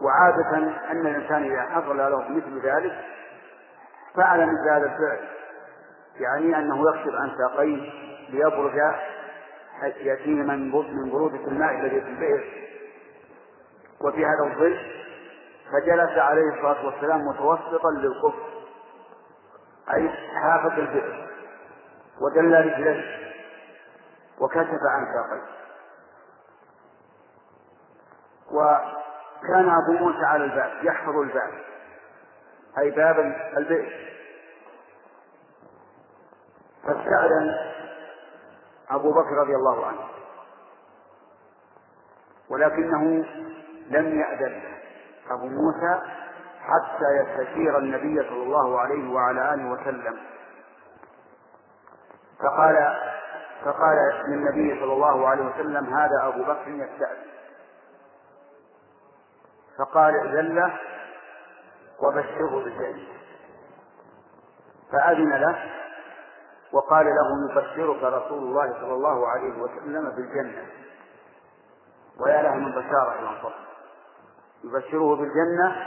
[0.02, 0.56] وعادة
[0.90, 3.04] أن الإنسان إذا حصل له مثل ذلك
[4.14, 5.28] فعل مثل هذا الفعل
[6.20, 7.92] يعني أنه يكشف عن ساقيه
[8.30, 8.72] ليبرز
[9.82, 12.44] يأتيه من من برودة الماء الذي في البئر.
[14.00, 14.78] وفي هذا الظل
[15.72, 18.34] فجلس عليه الصلاة والسلام متوسطا للقف
[19.94, 20.08] أي
[20.42, 21.28] حافظ البئر
[22.20, 23.04] ودل رجليه
[24.38, 25.42] وكشف عن ساقيه.
[28.50, 31.52] وكان أبو موسى على الباب يحفظ الباب
[32.78, 33.18] أي باب
[33.56, 34.10] البئر.
[36.84, 37.54] فاستأذن
[38.90, 40.08] أبو بكر رضي الله عنه.
[42.50, 43.24] ولكنه
[43.90, 44.62] لم يأذن
[45.30, 46.00] أبو موسى
[46.60, 50.18] حتى يستشير النبي صلى الله عليه وعلى آله وسلم.
[52.38, 52.96] فقال
[53.64, 53.96] فقال
[54.28, 57.30] للنبي صلى الله عليه وسلم هذا أبو بكر يستأذن.
[59.78, 60.78] فقال ائذن له
[62.02, 63.08] وبشره بالجنة.
[64.92, 65.79] فأذن له
[66.72, 70.66] وقال له يبشرك رسول الله صلى الله عليه وسلم بالجنة.
[72.20, 73.54] ويا له من بشارة الأنصار
[74.64, 75.86] يبشره بالجنة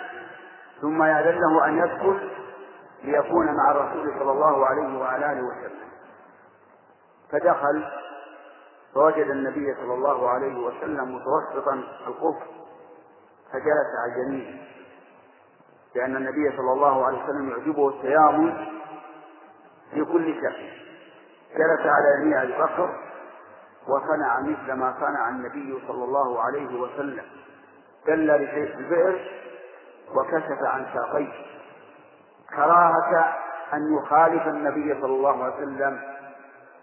[0.81, 2.29] ثم يأذن له أن يدخل
[3.03, 5.89] ليكون مع الرسول صلى الله عليه وعلى آله وسلم.
[7.31, 7.91] فدخل
[8.93, 11.73] فوجد النبي صلى الله عليه وسلم متوسطا
[12.07, 12.47] القفر
[13.51, 14.67] فجلس على اليمين.
[15.95, 18.67] لأن النبي صلى الله عليه وسلم يعجبه التيامن
[19.93, 20.71] في كل شيء
[21.57, 22.89] جلس على يمين أبي بكر
[23.87, 27.23] وصنع مثل ما صنع النبي صلى الله عليه وسلم.
[28.07, 29.31] دل البئر
[30.15, 31.33] وكشف عن ساقيه.
[32.55, 33.35] كراهة
[33.73, 35.99] أن يخالف النبي صلى الله عليه وسلم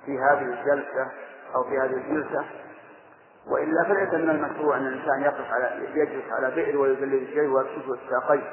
[0.07, 1.09] في هذه الجلسة
[1.55, 2.45] أو في هذه الجلسة.
[3.47, 8.45] وإلا فليس من المشروع أن الإنسان يقف على يجلس على بئر ويذلل الشيء ويكشف الساقين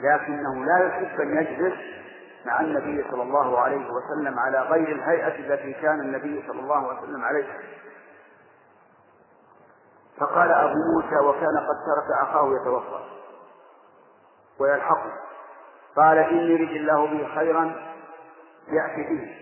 [0.00, 1.74] لكنه لا يحب أن يجلس
[2.46, 7.00] مع النبي صلى الله عليه وسلم على غير الهيئة التي كان النبي صلى الله عليه
[7.02, 7.58] وسلم عليها.
[10.18, 13.04] فقال أبو موسى وكان قد ترك أخاه يتوفى
[14.60, 15.12] ويلحقه.
[15.96, 17.64] قال إن يريد الله به خيرا
[18.68, 19.36] يأتي به.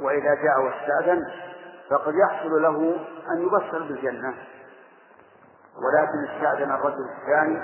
[0.00, 1.24] وإذا جاء واستأذن
[1.90, 4.34] فقد يحصل له أن يبشر بالجنة.
[5.76, 7.62] ولكن استأذن الرجل الثاني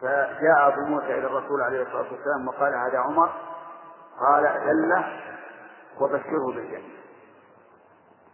[0.00, 3.30] فجاء أبو موسى إلى الرسول عليه الصلاة والسلام وقال هذا عمر؟
[4.20, 5.20] قال أذن له
[6.00, 6.88] وبشره بالجنة.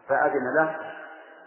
[0.09, 0.77] فأذن له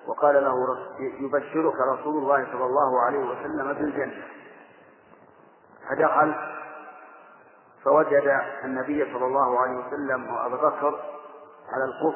[0.08, 0.56] وقال له
[1.00, 4.24] يبشرك رسول الله صلى الله عليه وسلم بالجنة.
[5.90, 6.36] فدخل
[7.84, 11.00] فوجد النبي صلى الله عليه وسلم وأبا بكر
[11.70, 12.16] على القف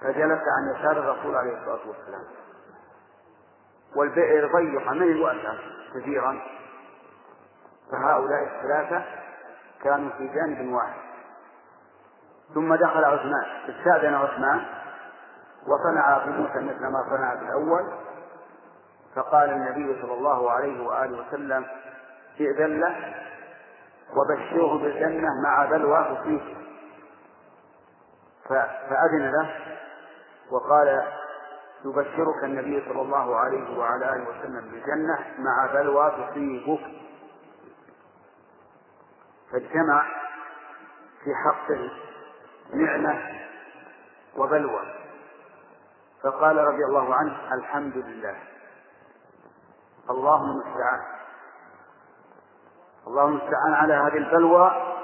[0.00, 2.24] فجلس عن يسار الرسول عليه الصلاة والسلام.
[3.96, 5.54] والبئر ضيق من الواسع
[5.94, 6.42] كثيرا.
[7.92, 9.04] فهؤلاء الثلاثة
[9.82, 11.00] كانوا في جانب واحد.
[12.54, 14.64] ثم دخل عثمان استأذن عثمان
[15.66, 17.92] وصنع أبو موسى مثل ما صنع في الأول.
[19.14, 21.66] فقال النبي صلى الله عليه وآله وسلم
[22.40, 23.14] ائذن له
[24.16, 26.56] وبشره بالجنة مع بلوى تصيبه
[28.88, 29.50] فأذن له
[30.50, 31.02] وقال
[31.84, 36.80] يبشرك النبي صلى الله عليه وعلى آله وسلم بالجنة مع بلوى تصيبك
[39.52, 40.04] فاجتمع
[41.24, 41.90] في حقه
[42.74, 43.40] نعمة
[44.36, 44.82] وبلوى.
[46.22, 48.36] فقال رضي الله عنه الحمد لله.
[50.10, 51.00] اللهم المستعان
[53.06, 54.94] اللهم المستعان على هذه البلوى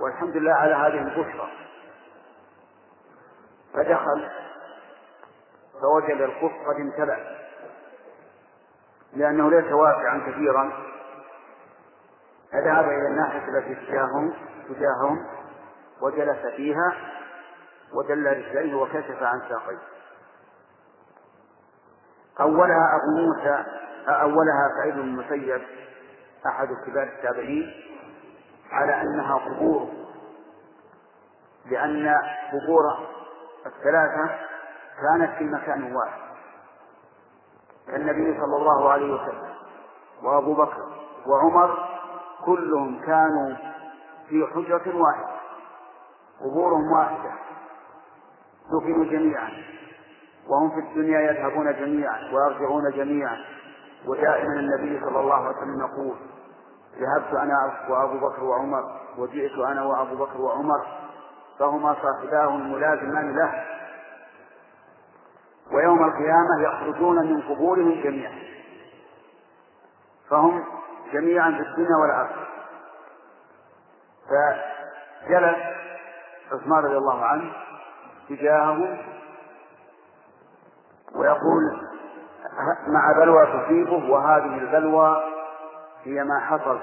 [0.00, 1.50] والحمد لله على هذه البشرى.
[3.74, 4.30] فدخل
[5.80, 7.40] فوجد الخف قد امتلأ
[9.12, 10.72] لأنه ليس واسعا كثيرا.
[12.52, 14.32] فذهب إلى الناحية التي تجاههم
[14.68, 15.26] تجاههم
[16.02, 16.92] وجلس فيها
[17.94, 19.78] ودل رجليه وكشف عن ساقيه.
[22.40, 23.64] أولها أبو موسى
[24.08, 25.62] أولها سعيد بن المسيب
[26.46, 27.72] أحد كبار التابعين
[28.70, 29.88] على أنها قبور.
[31.66, 32.14] لأن
[32.52, 32.82] قبور
[33.66, 34.49] الثلاثة
[35.00, 36.20] كانت في مكان واحد.
[37.88, 39.50] النبي صلى الله عليه وسلم
[40.22, 40.82] وأبو بكر
[41.26, 41.88] وعمر
[42.44, 43.56] كلهم كانوا
[44.28, 45.40] في حجرة واحدة
[46.40, 47.32] قبورهم واحدة.
[48.72, 49.50] دفنوا جميعا
[50.48, 53.36] وهم في الدنيا يذهبون جميعا ويرجعون جميعا.
[54.06, 56.16] ودائما النبي صلى الله عليه وسلم يقول
[56.98, 57.54] ذهبت أنا
[57.88, 60.86] وأبو بكر وعمر وجئت أنا وأبو بكر وعمر
[61.58, 63.79] فهما صاحباه الملازمان له.
[65.72, 68.38] ويوم القيامة يخرجون من قبورهم جميعا.
[70.30, 70.64] فهم
[71.12, 72.46] جميعا في الدنيا والآخرة.
[74.28, 75.56] فجلس
[76.52, 77.52] عثمان رضي الله عنه
[78.28, 78.98] تجاهه
[81.14, 81.88] ويقول
[82.86, 85.22] مع بلوى تصيبه وهذه البلوى
[86.04, 86.80] هي ما حصل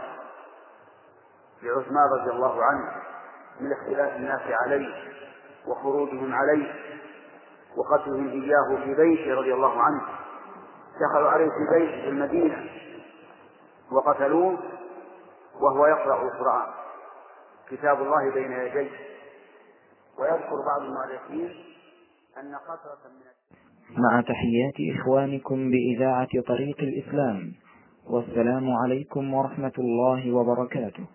[1.64, 2.92] لعثمان رضي الله عنه
[3.60, 4.94] من اختلاف الناس عليه
[5.68, 6.74] وخروجهم عليه.
[7.78, 10.02] وقتلهم إياه في بيته رضي الله عنه.
[11.02, 12.70] دخلوا عليه في بيته في المدينة
[13.92, 14.58] وقتلوه
[15.62, 16.68] وهو يقرأ القرآن.
[17.70, 18.90] كتاب الله بين يديه.
[20.20, 21.56] ويذكر بعض المؤلفين
[22.38, 23.28] أن قطرة من
[24.04, 27.54] مع تحيات إخوانكم بإذاعة طريق الإسلام.
[28.10, 31.06] والسلام عليكم ورحمة الله وبركاته.